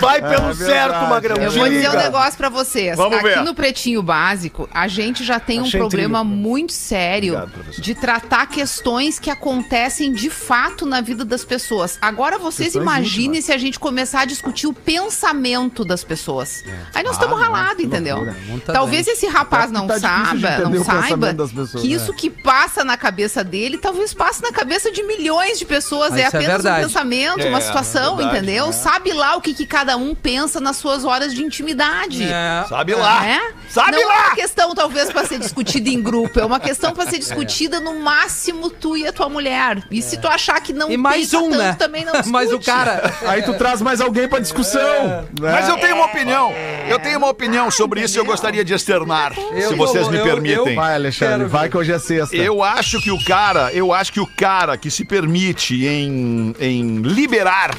Vai 0.00 0.20
pelo 0.20 0.52
verdade, 0.52 0.58
certo, 0.58 1.08
Magrão. 1.08 1.36
Eu 1.36 1.50
vou 1.52 1.68
dizer 1.68 1.90
um 1.90 1.96
negócio 1.96 2.36
pra 2.36 2.48
vocês. 2.48 2.96
Vamos 2.96 3.18
Aqui 3.18 3.28
ver. 3.28 3.42
no 3.42 3.54
Pretinho 3.54 4.02
Básico, 4.02 4.68
a 4.72 4.86
gente 4.88 5.24
já 5.24 5.38
tem 5.40 5.60
um 5.60 5.64
Achei 5.64 5.80
problema 5.80 6.20
incrível. 6.20 6.36
muito 6.36 6.72
sério 6.72 7.38
Obrigado, 7.38 7.80
de 7.80 7.94
tratar 7.94 8.46
questões 8.46 9.18
que 9.18 9.30
acontecem 9.30 10.12
de 10.12 10.28
fato 10.30 10.84
na 10.84 11.00
vida 11.00 11.24
das 11.24 11.44
pessoas. 11.44 11.98
Agora 12.00 12.38
vocês 12.38 12.72
Questões 12.72 12.82
imaginem 12.82 13.40
se 13.40 13.52
a 13.52 13.58
gente 13.58 13.78
começar 13.78 14.20
a 14.20 14.24
discutir 14.24 14.66
o 14.66 14.72
pensamento 14.72 15.84
das 15.84 16.04
pessoas. 16.04 16.62
Aí 16.94 17.02
nós 17.02 17.12
estamos 17.14 17.38
ralados, 17.38 17.82
entendeu? 17.82 18.26
tá 18.64 18.72
Talvez 18.72 19.06
esse 19.06 19.26
rapaz 19.26 19.70
É 19.70 19.72
não 19.74 19.86
tá 19.86 19.98
saiba, 19.98 20.58
não 20.68 20.84
saiba 20.84 21.34
pessoas, 21.34 21.82
que 21.82 21.88
né? 21.88 21.94
isso 21.94 22.12
que 22.12 22.28
passa 22.30 22.84
na 22.84 22.96
cabeça 22.96 23.42
dele, 23.42 23.78
talvez 23.78 24.12
passe 24.12 24.42
na 24.42 24.52
cabeça 24.52 24.90
de 24.90 25.02
milhões 25.02 25.58
de 25.58 25.64
pessoas. 25.64 26.12
Ah, 26.12 26.18
é 26.20 26.22
é 26.22 26.26
apenas 26.26 26.64
um 26.64 26.74
pensamento, 26.74 27.40
É, 27.40 27.48
uma 27.48 27.60
situação, 27.60 28.16
verdade, 28.16 28.38
entendeu? 28.38 28.72
Sabe 28.72 29.12
lá 29.12 29.36
o 29.36 29.40
que, 29.40 29.54
que 29.54 29.66
cada 29.66 29.85
cada 29.86 29.96
um 29.96 30.16
pensa 30.16 30.58
nas 30.60 30.76
suas 30.78 31.04
horas 31.04 31.32
de 31.32 31.44
intimidade. 31.44 32.24
É. 32.24 32.64
Sabe 32.68 32.92
lá. 32.94 33.24
É? 33.24 33.40
Sabe 33.68 33.92
não 33.92 34.00
é 34.02 34.04
lá. 34.04 34.26
uma 34.26 34.34
questão, 34.34 34.74
talvez, 34.74 35.12
pra 35.12 35.24
ser 35.24 35.38
discutida 35.38 35.88
em 35.88 36.02
grupo. 36.02 36.40
É 36.40 36.44
uma 36.44 36.58
questão 36.58 36.92
pra 36.92 37.06
ser 37.06 37.18
discutida 37.18 37.78
no 37.78 38.00
máximo 38.00 38.68
tu 38.68 38.96
e 38.96 39.06
a 39.06 39.12
tua 39.12 39.28
mulher. 39.28 39.84
E 39.88 40.02
se 40.02 40.16
tu 40.16 40.26
achar 40.26 40.60
que 40.60 40.72
não 40.72 40.90
E 40.90 40.96
mais 40.96 41.32
um, 41.34 41.50
tanto, 41.50 41.58
né? 41.58 41.76
também 41.78 42.04
não 42.04 42.12
discute. 42.14 42.30
mais 42.32 42.52
o 42.52 42.58
cara. 42.58 43.12
Aí 43.28 43.42
tu 43.42 43.54
traz 43.54 43.80
mais 43.80 44.00
alguém 44.00 44.28
pra 44.28 44.40
discussão. 44.40 45.06
né? 45.08 45.24
Mas 45.40 45.68
eu 45.68 45.76
tenho 45.78 45.94
uma 45.94 46.06
opinião. 46.06 46.52
Eu 46.88 46.98
tenho 46.98 47.18
uma 47.18 47.28
opinião 47.28 47.70
sobre 47.70 48.00
isso 48.02 48.18
e 48.18 48.20
eu 48.20 48.24
gostaria 48.24 48.64
de 48.64 48.74
externar, 48.74 49.32
Eu- 49.52 49.68
se 49.68 49.74
vocês 49.76 50.08
me 50.08 50.16
eu- 50.18 50.24
permitem. 50.24 50.74
Vai, 50.74 50.94
Alexandre, 50.96 51.36
Quero 51.38 51.48
vai 51.48 51.62
ver. 51.64 51.70
que 51.70 51.76
hoje 51.76 51.92
é 51.92 51.98
sexta. 52.00 52.34
Eu 52.36 52.60
acho 52.64 53.00
que 53.00 53.12
o 53.12 53.24
cara, 53.24 53.70
eu 53.72 53.92
acho 53.92 54.12
que 54.12 54.20
o 54.20 54.26
cara 54.26 54.76
que 54.76 54.90
se 54.90 55.04
permite 55.04 55.86
em, 55.86 56.54
em 56.58 56.96
liberar 57.02 57.70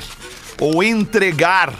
ou 0.60 0.82
entregar 0.82 1.74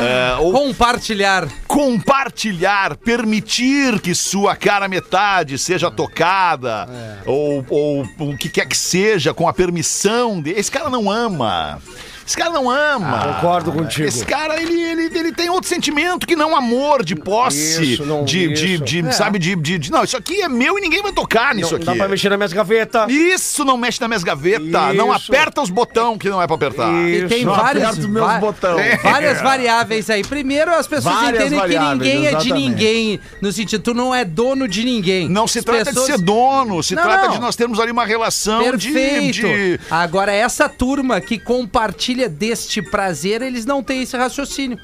é, 0.00 0.36
ou 0.36 0.52
Compartilhar. 0.52 1.48
compartilhar, 1.66 2.96
permitir 2.96 4.00
que 4.00 4.14
sua 4.14 4.54
cara 4.56 4.88
metade 4.88 5.58
seja 5.58 5.90
tocada 5.90 6.88
ou, 7.24 7.64
ou 7.68 8.06
o 8.18 8.36
que 8.36 8.48
quer 8.48 8.66
que 8.66 8.76
seja 8.76 9.32
com 9.34 9.48
a 9.48 9.52
permissão 9.52 10.40
dele. 10.40 10.58
Esse 10.58 10.70
cara 10.70 10.90
não 10.90 11.10
ama. 11.10 11.80
Esse 12.26 12.36
cara 12.36 12.50
não 12.50 12.68
ama. 12.68 13.34
Concordo 13.34 13.70
contigo. 13.72 14.08
Esse 14.08 14.24
cara, 14.24 14.60
ele, 14.60 14.80
ele, 14.82 15.18
ele 15.18 15.32
tem 15.32 15.48
outro 15.48 15.68
sentimento 15.68 16.26
que 16.26 16.34
não 16.34 16.56
amor 16.56 17.04
de 17.04 17.14
posse, 17.14 17.92
Isso, 17.94 18.04
não, 18.04 18.24
de, 18.24 18.48
de, 18.52 18.74
isso. 18.74 18.84
de, 18.84 19.14
sabe, 19.14 19.38
de, 19.38 19.54
de, 19.54 19.78
de- 19.78 19.92
Não, 19.92 20.02
isso 20.02 20.16
aqui 20.16 20.42
é 20.42 20.48
meu 20.48 20.76
e 20.76 20.80
ninguém 20.80 21.02
vai 21.02 21.12
tocar 21.12 21.54
nisso 21.54 21.70
Não 21.70 21.76
aqui. 21.76 21.86
dá 21.86 21.94
pra 21.94 22.08
mexer 22.08 22.28
nas 22.28 22.38
minhas 22.38 22.52
gavetas. 22.52 23.10
Isso 23.12 23.64
não 23.64 23.76
mexe 23.76 24.00
na 24.00 24.08
minhas 24.08 24.24
gavetas. 24.24 24.94
Não 24.96 25.14
Isso. 25.14 25.32
aperta 25.32 25.62
os 25.62 25.70
botão 25.70 26.18
que 26.18 26.28
não 26.28 26.42
é 26.42 26.46
pra 26.46 26.56
apertar. 26.56 26.92
E 26.92 27.26
tem 27.28 27.44
Não 27.44 27.54
vários, 27.54 27.84
aperta 27.84 28.00
os 28.00 28.06
meus 28.06 28.26
va- 28.26 28.38
botão. 28.40 28.76
várias 29.02 29.40
variáveis 29.40 30.10
aí. 30.10 30.24
Primeiro, 30.24 30.72
as 30.74 30.86
pessoas 30.88 31.14
Várias 31.14 31.44
entendem 31.52 31.60
que 31.60 31.78
ninguém 31.78 32.26
é 32.26 32.30
de 32.30 32.36
exatamente. 32.36 32.52
ninguém. 32.68 33.20
No 33.40 33.52
sentido, 33.52 33.82
tu 33.82 33.94
não 33.94 34.12
é 34.14 34.24
dono 34.24 34.66
de 34.66 34.82
ninguém. 34.84 35.28
Não 35.28 35.46
se 35.46 35.60
As 35.60 35.64
trata 35.64 35.84
pessoas- 35.86 36.06
de 36.06 36.12
ser 36.12 36.18
dono, 36.22 36.82
se 36.82 36.94
Não, 36.96 37.02
trata 37.04 37.26
não. 37.26 37.34
de 37.34 37.40
nós 37.40 37.54
termos 37.54 37.78
ali 37.78 37.92
uma 37.92 38.04
relação 38.04 38.60
de, 38.76 38.90
Perfeito. 38.90 39.32
de- 39.46 39.80
Agora, 39.90 40.32
essa 40.32 40.68
turma 40.68 41.20
que 41.20 41.38
compartilha 41.38 42.15
deste 42.28 42.80
prazer, 42.80 43.42
eles 43.42 43.66
não 43.66 43.82
têm 43.82 44.02
esse 44.02 44.16
raciocínio. 44.16 44.78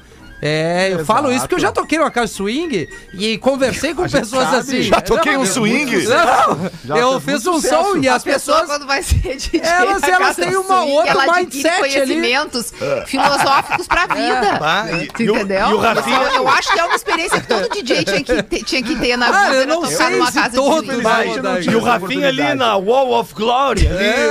É, 0.45 0.89
eu 0.91 1.05
falo 1.05 1.31
isso 1.31 1.41
porque 1.41 1.55
eu 1.55 1.59
já 1.59 1.71
toquei 1.71 1.97
numa 1.97 2.11
casa 2.11 2.33
swing 2.33 2.89
e 3.13 3.37
conversei 3.37 3.93
com 3.93 4.03
pessoas 4.09 4.43
sabe. 4.43 4.57
assim. 4.57 4.81
Já 4.83 4.99
toquei 4.99 5.37
um 5.37 5.45
swing? 5.45 6.05
Não, 6.05 6.69
Já 6.83 6.97
eu 6.97 7.19
fiz 7.21 7.47
um 7.47 7.53
sucesso. 7.53 7.75
som 7.93 7.97
e 7.97 8.09
as 8.09 8.23
pessoa, 8.23 8.59
pessoas. 8.59 8.77
quando 8.77 8.85
vai 8.87 9.01
ser 9.01 9.15
DJ 9.37 9.61
Elas- 9.63 10.03
elas 10.03 10.35
têm 10.35 10.55
uma 10.57 10.79
swing, 10.81 10.91
outra 10.91 11.33
mindset 11.37 11.67
ali. 11.67 11.79
conhecimentos 11.79 12.73
filosóficos 13.05 13.87
pra 13.87 14.05
vida. 14.13 14.59
Tá? 14.59 14.85
Tu 15.15 15.23
E- 15.23 15.29
o- 15.29 15.35
entendeu? 15.35 15.69
e 15.69 15.73
o 15.73 15.77
Rafinha- 15.77 16.17
Eu, 16.23 16.33
eu 16.35 16.47
acho 16.49 16.73
que 16.73 16.79
é 16.79 16.83
uma 16.83 16.95
experiência 16.95 17.39
que 17.39 17.47
todo 17.47 17.69
DJ 17.69 18.03
tinha 18.03 18.23
que 18.23 18.43
ter, 18.43 18.63
tinha 18.63 18.83
que 18.83 18.95
ter 18.97 19.15
na 19.17 19.27
Ah, 19.27 19.31
vida. 19.31 19.53
eu 19.55 19.61
era 19.61 19.65
não 19.65 19.81
tocar 19.81 19.95
sei 19.95 20.09
numa 20.17 20.27
se 20.31 20.39
casa 20.39 20.55
todos 20.55 20.81
de 20.81 20.85
swing. 20.87 21.01
Vai, 21.03 21.27
Infelizmente, 21.27 21.65
não 21.67 21.73
e 21.73 21.75
o 21.77 21.79
Rafinha 21.83 22.27
ali 22.27 22.53
na 22.55 22.75
Wall 22.75 23.13
of 23.19 23.33
Glory, 23.33 23.87
ali, 23.87 24.03
É, 24.05 24.29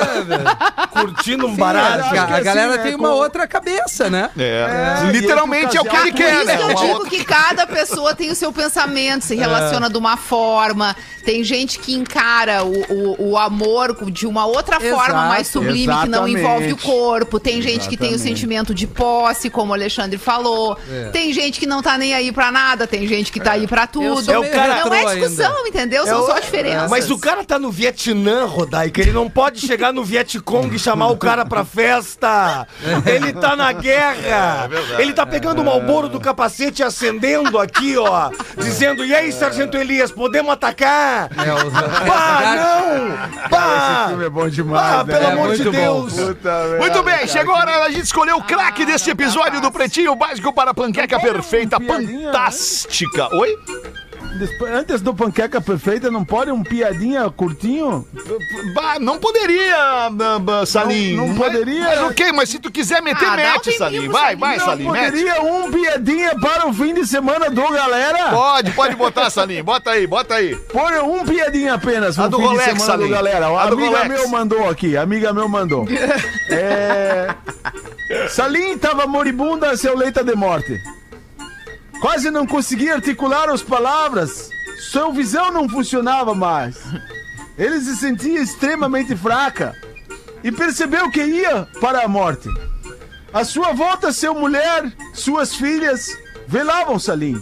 curtindo 0.90 1.46
um 1.46 1.56
baralho. 1.56 2.04
a, 2.04 2.06
a 2.22 2.24
assim, 2.34 2.42
galera 2.44 2.76
né, 2.76 2.82
tem 2.82 2.94
uma 2.94 3.10
outra 3.14 3.46
cabeça, 3.46 4.10
né? 4.10 4.30
É. 4.38 5.02
É, 5.06 5.10
Literalmente 5.10 5.76
é 5.76 5.80
o 5.80 5.84
que 5.84 5.96
ele 6.02 6.10
aí, 6.10 6.12
quer, 6.12 6.36
Por 6.38 6.44
né? 6.46 6.54
isso 6.54 6.56
que 6.56 6.70
eu 6.72 6.76
Uma 6.76 6.86
digo 6.98 7.10
que 7.10 7.24
cada 7.24 7.66
pessoa 7.66 8.14
tem 8.14 8.30
o 8.30 8.34
seu 8.34 8.52
pensamento, 8.52 9.22
se 9.24 9.34
relaciona 9.34 9.88
de 9.88 9.96
uma 9.98 10.16
forma. 10.16 10.94
Tem 11.24 11.44
gente 11.44 11.78
que 11.78 11.94
encara 11.94 12.64
o, 12.64 12.72
o, 12.92 13.30
o 13.30 13.38
amor 13.38 13.96
de 14.10 14.26
uma 14.26 14.44
outra 14.44 14.80
forma 14.80 15.04
Exato. 15.08 15.28
mais 15.28 15.46
sublime, 15.46 15.78
que 16.02 16.08
não 16.08 16.26
Exatamente. 16.26 16.38
envolve 16.40 16.72
o 16.72 16.76
corpo. 16.76 17.38
Tem 17.38 17.62
gente 17.62 17.88
que 17.88 17.96
tem 17.96 18.08
o 18.10 18.14
Exatamente. 18.14 18.38
sentimento 18.40 18.74
de 18.74 18.86
posse, 18.88 19.48
como 19.48 19.70
o 19.70 19.74
Alexandre 19.74 20.18
falou. 20.18 20.76
É. 20.90 21.10
Tem 21.10 21.32
gente 21.32 21.60
que 21.60 21.66
não 21.66 21.80
tá 21.80 21.96
nem 21.96 22.12
aí 22.12 22.32
pra 22.32 22.50
nada, 22.50 22.86
tem 22.88 23.06
gente 23.06 23.30
que 23.30 23.38
tá 23.38 23.52
aí 23.52 23.66
pra 23.68 23.86
tudo. 23.86 24.20
sou 24.22 24.34
É 24.34 24.38
o 24.38 24.50
cara- 24.50 24.84
não 24.84 24.92
é 24.94 25.14
discussão, 25.14 25.56
ainda. 25.58 25.68
entendeu? 25.68 26.04
São 26.06 26.18
É 26.18 26.22
o- 26.22 26.26
só 26.26 26.38
diferenças. 26.40 26.90
Mas 26.90 27.08
o 27.10 27.18
cara 27.18 27.44
tá 27.44 27.56
no 27.58 27.70
Vietnã, 27.70 28.44
Rodaica. 28.46 29.00
Ele 29.00 29.12
não 29.12 29.30
pode 29.30 29.60
chegar 29.60 29.92
no 29.92 30.02
Vietcong 30.04 30.74
e 30.74 30.78
chamar 30.78 31.06
o 31.08 31.16
cara 31.16 31.44
pra 31.46 31.64
festa. 31.64 32.66
Ele 33.06 33.32
tá 33.32 33.54
na 33.54 33.72
guerra. 33.72 34.68
ele 34.98 35.12
tá 35.12 35.24
pegando 35.24 35.60
o 35.62 35.64
malboro 35.92 36.08
do 36.08 36.18
capacete 36.20 36.82
acendendo 36.82 37.58
aqui, 37.58 37.96
ó. 37.96 38.30
Dizendo, 38.56 39.04
e 39.04 39.14
aí, 39.14 39.30
Sargento 39.32 39.76
Elias, 39.76 40.10
podemos 40.10 40.52
atacar? 40.52 41.28
É, 41.36 41.52
os- 41.52 41.72
Pá, 41.72 42.40
não! 42.56 43.14
Esse 43.40 43.48
Pá! 43.48 44.06
filme 44.08 44.24
é 44.24 44.30
bom 44.30 44.48
demais, 44.48 44.96
Pá, 44.96 45.04
né? 45.04 45.12
pelo 45.14 45.24
É 45.26 45.32
amor 45.32 45.54
de. 45.56 45.70
Deus! 45.70 46.12
Puta 46.14 46.64
Muito 46.78 47.02
bem, 47.02 47.14
cara. 47.14 47.26
chegou 47.26 47.54
a 47.54 47.58
hora 47.58 47.78
da 47.80 47.90
gente 47.90 48.04
escolher 48.04 48.32
o 48.32 48.42
craque 48.42 48.84
deste 48.84 49.10
episódio 49.10 49.60
do 49.60 49.70
Pretinho 49.70 50.14
Básico 50.14 50.52
para 50.52 50.70
a 50.70 50.74
Panqueca 50.74 51.18
Perfeita, 51.20 51.78
piadinha, 51.78 52.18
né? 52.18 52.24
fantástica. 52.32 53.28
Oi? 53.36 53.56
Antes 54.74 55.00
do 55.00 55.14
panqueca 55.14 55.60
perfeita, 55.60 56.10
não 56.10 56.24
pode 56.24 56.50
um 56.50 56.62
piadinha 56.62 57.28
curtinho? 57.30 58.06
Bah, 58.74 58.98
não 58.98 59.18
poderia, 59.18 59.76
ah, 59.76 60.66
Salim. 60.66 61.14
Não- 61.14 61.28
não 61.28 61.34
Mas- 61.34 61.52
poderia? 61.52 61.84
Mas 61.84 62.00
ok, 62.02 62.32
mas 62.32 62.48
se 62.48 62.58
tu 62.58 62.70
quiser 62.70 63.02
meter, 63.02 63.24
Ah, 63.26 63.32
um 63.32 63.36
mete, 63.36 63.72
Salim. 63.78 64.08
Vai, 64.08 64.22
Salim. 64.22 64.40
vai, 64.40 64.56
não 64.58 64.64
Salim, 64.64 64.90
mete. 64.90 65.04
poderia 65.10 65.42
um 65.42 65.70
piadinha 65.70 66.38
para 66.40 66.68
o 66.68 66.72
fim 66.74 66.94
de 66.94 67.06
semana 67.06 67.50
do 67.50 67.68
galera? 67.70 68.30
Pode, 68.30 68.70
pode 68.72 68.96
botar, 68.96 69.30
Salim. 69.30 69.62
Bota 69.62 69.90
aí, 69.90 70.06
bota 70.06 70.34
aí. 70.34 70.56
Põe 70.56 70.98
um 71.00 71.24
piadinha 71.24 71.74
apenas 71.74 72.18
A 72.18 72.22
pro 72.22 72.30
do 72.32 72.36
fim 72.38 72.44
Rolex, 72.44 72.64
de 72.64 72.70
semana 72.80 72.84
Salim. 72.92 73.04
do 73.04 73.10
galera. 73.10 73.46
A 73.46 73.62
amiga 73.64 73.98
Rolex. 73.98 74.08
meu 74.08 74.28
mandou 74.28 74.68
aqui, 74.70 74.96
amiga 74.96 75.32
meu 75.32 75.48
mandou. 75.48 75.86
é... 76.50 77.34
Salim 78.28 78.76
tava 78.78 79.06
moribunda, 79.06 79.76
seu 79.76 79.96
leita 79.96 80.22
de 80.24 80.34
morte. 80.34 80.80
Quase 82.02 82.32
não 82.32 82.44
conseguia 82.44 82.94
articular 82.96 83.48
as 83.48 83.62
palavras. 83.62 84.50
Sua 84.90 85.12
visão 85.12 85.52
não 85.52 85.68
funcionava 85.68 86.34
mais. 86.34 86.76
Ele 87.56 87.80
se 87.80 87.96
sentia 87.96 88.42
extremamente 88.42 89.14
fraca 89.14 89.72
e 90.42 90.50
percebeu 90.50 91.08
que 91.12 91.22
ia 91.22 91.68
para 91.80 92.02
a 92.02 92.08
morte. 92.08 92.48
À 93.32 93.44
sua 93.44 93.72
volta, 93.72 94.12
seu 94.12 94.34
mulher, 94.34 94.92
suas 95.14 95.54
filhas, 95.54 96.18
velavam 96.48 96.98
Salim. 96.98 97.40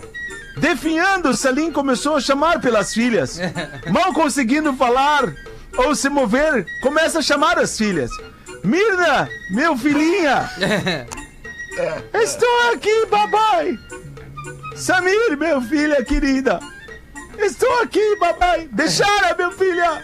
Definhando, 0.59 1.35
Salim 1.35 1.73
começou 1.73 2.17
a 2.17 2.21
chamar 2.21 2.61
pelas 2.61 2.93
filhas. 2.93 3.41
Mal 3.91 4.13
conseguindo 4.13 4.75
falar 4.75 5.35
ou 5.79 5.95
se 5.95 6.11
mover, 6.11 6.67
começa 6.83 7.21
a 7.21 7.23
chamar 7.23 7.59
as 7.59 7.79
filhas. 7.79 8.11
Mirna, 8.63 9.27
meu 9.53 9.75
filhinha! 9.75 10.51
Estou 12.13 12.73
aqui, 12.73 13.07
papai! 13.07 13.79
Samir, 14.77 15.37
meu 15.37 15.61
filha 15.61 16.05
querida! 16.05 16.61
Estou 17.39 17.81
aqui, 17.83 18.17
papai! 18.17 18.69
Deixara, 18.73 19.35
meu 19.37 19.51
filha! 19.53 20.03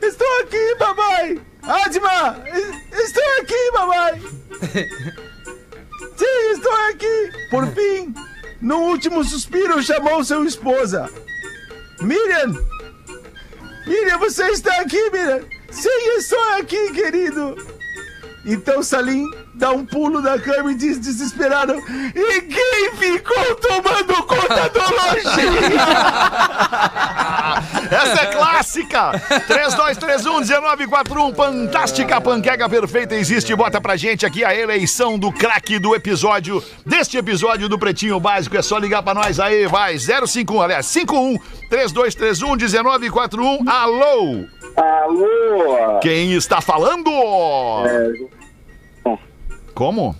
Estou 0.00 0.40
aqui, 0.42 0.74
papai! 0.78 1.40
Adma! 1.62 2.42
es- 2.46 3.00
Estou 3.06 3.22
aqui, 3.40 3.72
papai! 3.72 4.20
Sim, 6.16 6.52
estou 6.52 6.72
aqui! 6.90 7.30
Por 7.50 7.66
fim, 7.68 8.14
no 8.60 8.76
último 8.78 9.22
suspiro, 9.24 9.82
chamou 9.82 10.22
sua 10.24 10.44
esposa. 10.46 11.08
Miriam! 12.00 12.54
Miriam, 13.86 14.18
você 14.18 14.46
está 14.50 14.80
aqui, 14.80 15.10
Miriam? 15.10 15.40
Sim, 15.70 16.16
estou 16.18 16.42
aqui, 16.58 16.92
querido! 16.92 17.56
Então 18.44 18.82
Salim 18.82 19.24
dá 19.54 19.70
um 19.72 19.84
pulo 19.84 20.22
da 20.22 20.38
cama 20.38 20.72
e 20.72 20.74
diz 20.74 20.98
desesperado: 20.98 21.74
E 22.14 22.40
quem 22.42 22.90
ficou 22.96 23.54
tomando 23.56 24.22
conta 24.24 24.68
do 24.68 24.80
lojinha? 24.80 25.70
Essa 27.90 28.22
é 28.22 28.26
clássica! 28.26 29.10
3231-1941, 29.48 31.34
fantástica 31.34 32.20
panqueca 32.20 32.68
perfeita 32.68 33.14
existe. 33.14 33.54
Bota 33.54 33.80
pra 33.80 33.96
gente 33.96 34.24
aqui 34.24 34.44
a 34.44 34.54
eleição 34.54 35.18
do 35.18 35.32
craque 35.32 35.78
do 35.78 35.94
episódio. 35.94 36.62
Deste 36.86 37.16
episódio 37.16 37.68
do 37.68 37.78
Pretinho 37.78 38.20
Básico. 38.20 38.56
É 38.56 38.62
só 38.62 38.78
ligar 38.78 39.02
pra 39.02 39.14
nós 39.14 39.40
aí, 39.40 39.66
vai. 39.66 39.98
051, 39.98 40.62
aliás, 40.62 40.86
51 40.86 41.36
3231 41.68 42.56
1941. 42.56 43.68
Alô! 43.68 44.44
Alô, 44.76 45.98
Quem 46.00 46.32
está 46.34 46.60
falando? 46.60 47.10
Como? 49.80 50.14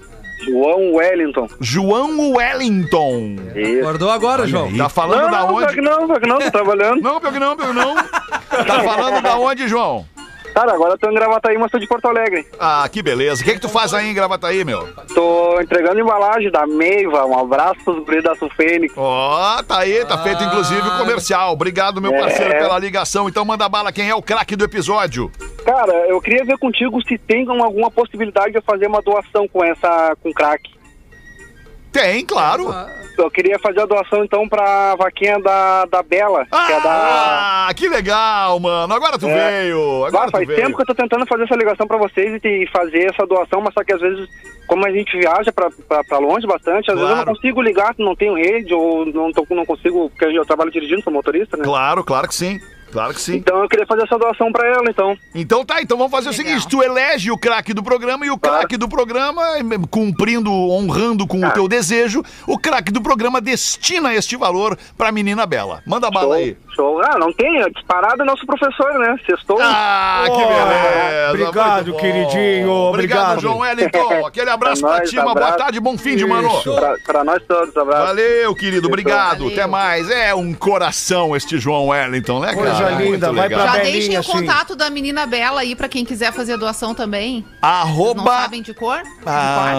João 0.47 0.95
Wellington. 0.95 1.47
João 1.61 2.33
Wellington. 2.33 3.37
Isso. 3.55 3.81
Acordou 3.81 4.11
agora, 4.11 4.47
João? 4.47 4.75
Tá 4.75 4.89
falando 4.89 5.25
Não, 5.25 5.31
da 5.31 5.41
não, 5.41 5.49
pior 5.49 5.65
onde? 5.65 5.75
que 5.75 5.81
não, 5.83 6.07
pior 6.07 6.21
que 6.21 6.27
não, 6.27 6.39
tô 6.39 6.51
trabalhando. 6.51 7.03
Não, 7.03 7.21
pior 7.21 7.33
que 7.35 7.39
não, 7.39 7.57
pior 7.57 7.69
que 7.69 7.75
não. 7.75 7.95
Tá 7.95 8.83
falando 8.83 9.23
da 9.23 9.37
onde, 9.37 9.69
João? 9.69 10.07
Cara, 10.55 10.73
agora 10.75 10.95
eu 10.95 10.99
tô 10.99 11.09
em 11.11 11.15
Gravataí, 11.15 11.57
mas 11.59 11.71
tô 11.71 11.79
de 11.79 11.87
Porto 11.87 12.07
Alegre. 12.09 12.47
Ah, 12.59 12.89
que 12.91 13.03
beleza. 13.03 13.43
O 13.43 13.45
que, 13.45 13.55
que 13.55 13.61
tu 13.61 13.69
faz 13.69 13.95
aí 13.95 14.11
em 14.11 14.15
Gravataí, 14.15 14.65
meu? 14.65 14.89
Tô 15.15 15.61
entregando 15.61 16.01
embalagem 16.01 16.51
da 16.51 16.67
Meiva, 16.67 17.25
um 17.25 17.39
abraço 17.39 17.77
pros 17.85 18.05
guris 18.05 18.23
da 18.25 18.35
Sulfênix. 18.35 18.93
Ó, 18.97 19.63
tá 19.63 19.79
aí, 19.79 20.05
tá 20.05 20.19
feito 20.19 20.43
inclusive 20.43 20.81
o 20.87 20.99
comercial. 20.99 21.53
Obrigado, 21.53 22.01
meu 22.01 22.13
parceiro, 22.13 22.53
É. 22.53 22.59
pela 22.59 22.79
ligação. 22.79 23.29
Então 23.29 23.45
manda 23.45 23.69
bala, 23.69 23.93
quem 23.93 24.09
é 24.09 24.15
o 24.15 24.23
craque 24.23 24.57
do 24.57 24.65
episódio? 24.65 25.31
Cara, 25.65 25.93
eu 26.09 26.21
queria 26.21 26.45
ver 26.45 26.59
contigo 26.59 27.01
se 27.07 27.17
tem 27.19 27.47
alguma 27.49 27.91
possibilidade 27.91 28.53
de 28.53 28.59
eu 28.59 28.63
fazer 28.63 28.87
uma 28.87 29.01
doação 29.03 29.47
com 29.49 29.65
essa, 29.65 30.17
com 30.23 30.33
crack. 30.33 30.80
Tem, 31.93 32.25
claro. 32.25 32.73
Eu 33.19 33.31
queria 33.31 33.59
fazer 33.59 33.81
a 33.81 33.87
doação 33.87 34.25
então 34.25 34.49
pra 34.49 34.95
vaquinha 34.97 35.39
da, 35.41 35.85
da 35.87 36.03
Bela, 36.03 36.47
que 36.47 36.73
é 36.73 36.81
da. 36.81 37.67
Ah, 37.69 37.75
que 37.75 37.89
legal, 37.89 38.59
mano. 38.61 38.95
Agora 38.95 39.19
tu 39.19 39.27
É. 39.27 39.63
veio. 39.63 40.05
Agora 40.07 40.29
Ah, 40.29 40.31
faz 40.31 40.47
veio. 40.47 40.59
tempo 40.61 40.77
que 40.77 40.83
eu 40.83 40.87
tô 40.87 40.95
tentando 40.95 41.27
fazer 41.27 41.45
essa 41.45 41.57
ligação 41.57 41.87
pra 41.87 41.99
vocês 41.99 42.41
e 42.43 42.67
fazer 42.73 43.11
essa 43.11 43.27
doação, 43.27 43.61
mas 43.61 43.75
só 43.75 43.83
que 43.85 43.93
às 43.93 44.01
vezes, 44.01 44.27
como 44.67 44.87
a 44.87 44.91
gente 44.91 45.19
viaja 45.19 45.53
pra, 45.53 45.69
pra, 45.89 46.03
pra 46.05 46.19
longe 46.19 46.47
bastante, 46.47 46.91
às 46.91 46.97
vezes 46.97 47.11
eu 47.11 47.17
Claro. 47.17 47.27
não 47.27 47.35
consigo 47.35 47.61
ligar, 47.61 47.95
não 47.99 48.17
tenho 48.17 48.35
rede, 48.35 48.73
ou 48.73 49.05
não, 49.05 49.33
tô, 49.33 49.45
não 49.51 49.67
consigo, 49.67 50.09
porque 50.11 50.25
eu 50.27 50.45
trabalho 50.47 50.71
dirigindo, 50.71 51.03
sou 51.03 51.13
motorista, 51.13 51.57
né? 51.57 51.65
Claro, 51.65 52.03
claro 52.05 52.29
que 52.29 52.35
sim. 52.35 52.59
Claro 52.93 53.15
que 53.15 53.21
sim. 53.21 53.37
Então 53.37 53.63
eu 53.63 53.69
queria 53.69 53.87
fazer 53.87 54.03
essa 54.03 54.19
doação 54.19 54.51
pra 54.53 54.67
ela, 54.67 54.85
então. 54.89 55.17
Então 55.35 55.65
tá, 55.65 55.81
então 55.81 55.97
vamos 55.97 56.11
fazer 56.11 56.29
o 56.29 56.33
seguinte: 56.33 56.67
tu 56.69 56.83
elege 56.83 57.31
o 57.31 57.39
craque 57.39 57.73
do 57.73 57.83
programa 57.83 58.27
e 58.27 58.31
o 58.31 58.39
craque 58.39 58.77
do 58.77 58.89
programa, 58.89 59.43
cumprindo, 59.91 60.53
honrando 60.53 61.27
com 61.27 61.45
o 61.45 61.51
teu 61.53 61.69
desejo, 61.69 62.23
o 62.47 62.59
craque 62.59 62.93
do 62.93 63.01
programa 63.01 63.41
destina 63.41 64.15
este 64.15 64.37
valor 64.37 64.77
pra 64.97 65.13
menina 65.13 65.47
Bela. 65.47 65.83
Manda 65.87 66.11
bala 66.11 66.37
aí. 66.37 66.57
Show. 66.75 67.01
Ah, 67.03 67.19
não 67.19 67.33
tem, 67.33 67.61
é 67.61 67.69
disparado 67.71 68.23
é 68.23 68.25
nosso 68.25 68.47
professor, 68.47 68.99
né? 68.99 69.17
Sextou. 69.27 69.59
Ah, 69.61 70.25
que 70.27 70.37
beleza. 70.37 71.31
obrigado, 71.31 71.97
queridinho, 71.97 72.71
Obrigado, 72.71 72.89
obrigado. 72.89 73.41
João 73.41 73.59
Wellington. 73.59 74.27
Aquele 74.27 74.51
abraço 74.51 74.83
pra 74.83 74.91
nóis, 74.99 75.11
ti, 75.11 75.17
uma 75.17 75.25
boa 75.25 75.33
abraço. 75.33 75.59
tarde, 75.59 75.81
bom 75.81 75.99
fim 75.99 76.17
de 76.17 76.27
mano. 76.27 76.49
Isso. 76.49 76.75
Pra, 76.75 76.95
pra 77.05 77.25
nós 77.25 77.43
todos, 77.47 77.77
abraço. 77.77 78.07
Valeu, 78.07 78.55
querido, 78.55 78.87
obrigado. 78.89 79.41
Valeu. 79.41 79.53
Até 79.53 79.67
mais. 79.67 80.11
É 80.11 80.35
um 80.35 80.55
coração 80.55 81.35
este 81.35 81.59
João 81.59 81.89
Wellington, 81.89 82.41
né, 82.41 82.55
cara? 82.55 82.75
Coisa 82.81 83.03
linda, 83.03 83.33
vai 83.33 83.49
pra 83.49 83.67
Já 83.67 83.73
Belinha, 83.73 83.93
deixem 83.93 84.17
o 84.17 84.21
assim. 84.21 84.33
contato 84.33 84.77
da 84.77 84.91
menina 84.91 85.27
Bela 85.27 85.61
aí 85.61 85.75
pra 85.75 85.89
quem 85.89 86.05
quiser 86.05 86.33
fazer 86.33 86.57
doação 86.57 86.95
também. 86.95 87.45
Não 87.63 87.69
Arroba, 87.69 88.25
sabem 88.25 88.63
de 88.63 88.75
cor? 88.75 89.03
Ah, 89.25 89.73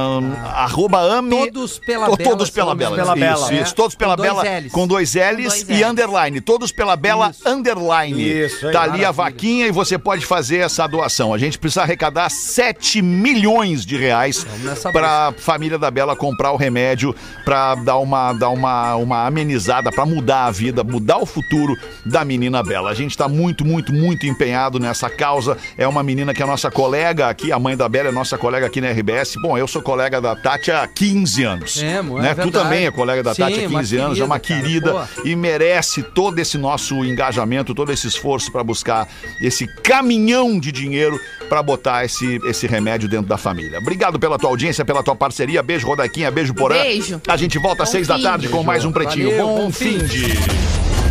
arroba 0.56 1.00
ame. 1.00 1.52
Todos 1.52 1.80
pela 1.80 2.06
Bela. 2.16 2.18
Todos 2.18 2.50
pela 2.50 2.76
Bela. 2.76 2.96
Pela 2.96 3.14
isso, 3.14 3.20
Bela. 3.20 3.54
Isso, 3.54 3.76
todos 3.76 3.96
pela 3.96 4.16
Com 4.16 4.24
dois 4.24 4.42
Bela. 4.42 4.70
Com 4.72 4.88
dois 4.88 5.14
L's 5.16 5.44
dois 5.44 5.70
e 5.70 5.74
Ls. 5.74 5.84
underline. 5.84 6.42
Todos 6.42 6.72
pela 6.72 6.96
Bela, 6.96 7.30
Isso. 7.32 7.48
underline. 7.48 8.22
Isso, 8.46 8.68
aí. 8.68 8.74
Tá 8.74 8.84
ali 8.84 9.04
a 9.04 9.12
vaquinha 9.12 9.68
e 9.68 9.72
você 9.72 9.98
pode 9.98 10.26
fazer 10.26 10.58
essa 10.58 10.88
doação. 10.88 11.34
A 11.34 11.38
gente 11.38 11.58
precisa 11.58 11.82
arrecadar 11.82 12.30
7 12.30 13.02
milhões 13.02 13.86
de 13.86 13.98
reais 13.98 14.46
pra 14.92 15.34
família 15.38 15.78
da 15.78 15.90
Bela 15.92 16.16
comprar 16.16 16.52
o 16.52 16.58
remédio 16.58 17.16
pra 17.44 17.76
dar 17.76 17.98
uma, 17.98 18.34
dar 18.34 18.50
uma, 18.50 18.96
uma 18.96 19.26
amenizada, 19.26 19.92
pra 19.92 20.06
mudar 20.06 20.46
a 20.46 20.52
vida, 20.52 20.84
mudar 20.84 21.18
o 21.18 21.26
futuro 21.26 21.76
da 22.06 22.24
menina 22.24 22.64
Bela. 22.64 22.91
A 22.92 22.94
gente 22.94 23.18
tá 23.18 23.30
muito, 23.30 23.64
muito, 23.64 23.94
muito 23.94 24.26
empenhado 24.26 24.78
nessa 24.78 25.10
causa. 25.10 25.58
É 25.78 25.88
uma 25.88 26.04
menina 26.04 26.34
que 26.34 26.44
é 26.44 26.46
nossa 26.46 26.70
colega 26.70 27.30
aqui, 27.30 27.50
a 27.50 27.58
mãe 27.58 27.78
da 27.78 27.88
Bela 27.88 28.10
é 28.10 28.12
nossa 28.12 28.38
colega 28.38 28.66
aqui 28.66 28.82
na 28.82 28.92
RBS. 28.92 29.36
Bom, 29.42 29.58
eu 29.58 29.66
sou 29.66 29.82
colega 29.82 30.20
da 30.20 30.36
Tati 30.36 30.72
há 30.72 30.86
15 30.86 31.44
anos. 31.44 31.82
É, 31.82 31.98
amor, 31.98 32.20
é 32.20 32.24
né? 32.24 32.30
Tu 32.34 32.36
verdade. 32.36 32.52
também 32.52 32.86
é 32.86 32.92
colega 32.92 33.24
da 33.24 33.34
Sim, 33.34 33.44
Tati 33.44 33.64
há 33.64 33.68
uma 33.70 33.80
15 33.80 33.98
anos, 33.98 34.20
é 34.20 34.24
uma 34.26 34.40
querida, 34.40 34.92
cara, 34.92 35.08
querida 35.08 35.30
e 35.30 35.36
merece 35.38 36.04
todo 36.04 36.38
esse 36.38 36.58
nosso 36.58 37.06
engajamento, 37.06 37.74
todo 37.74 37.94
esse 37.94 38.08
esforço 38.08 38.52
pra 38.52 38.62
buscar 38.62 39.08
esse 39.42 39.66
caminhão 39.82 40.60
de 40.60 40.70
dinheiro 40.70 41.18
pra 41.48 41.64
botar 41.64 42.04
esse, 42.04 42.42
esse 42.46 42.68
remédio 42.68 43.08
dentro 43.08 43.28
da 43.28 43.38
família. 43.38 43.80
Obrigado 43.80 44.20
pela 44.20 44.38
tua 44.38 44.50
audiência, 44.50 44.84
pela 44.84 45.02
tua 45.02 45.16
parceria. 45.16 45.64
Beijo, 45.64 45.88
Rodaquinha, 45.88 46.30
beijo, 46.30 46.54
Porã. 46.54 46.76
Beijo. 46.76 47.22
A 47.26 47.38
gente 47.38 47.58
volta 47.58 47.84
às 47.84 47.90
seis 47.90 48.06
da 48.06 48.20
tarde 48.20 48.50
com 48.50 48.62
mais 48.64 48.84
um 48.84 48.92
Pretinho. 48.92 49.30
Valeu, 49.30 49.48
bom 49.48 49.56
bom 49.62 49.72
fim. 49.72 49.98
de... 50.00 51.11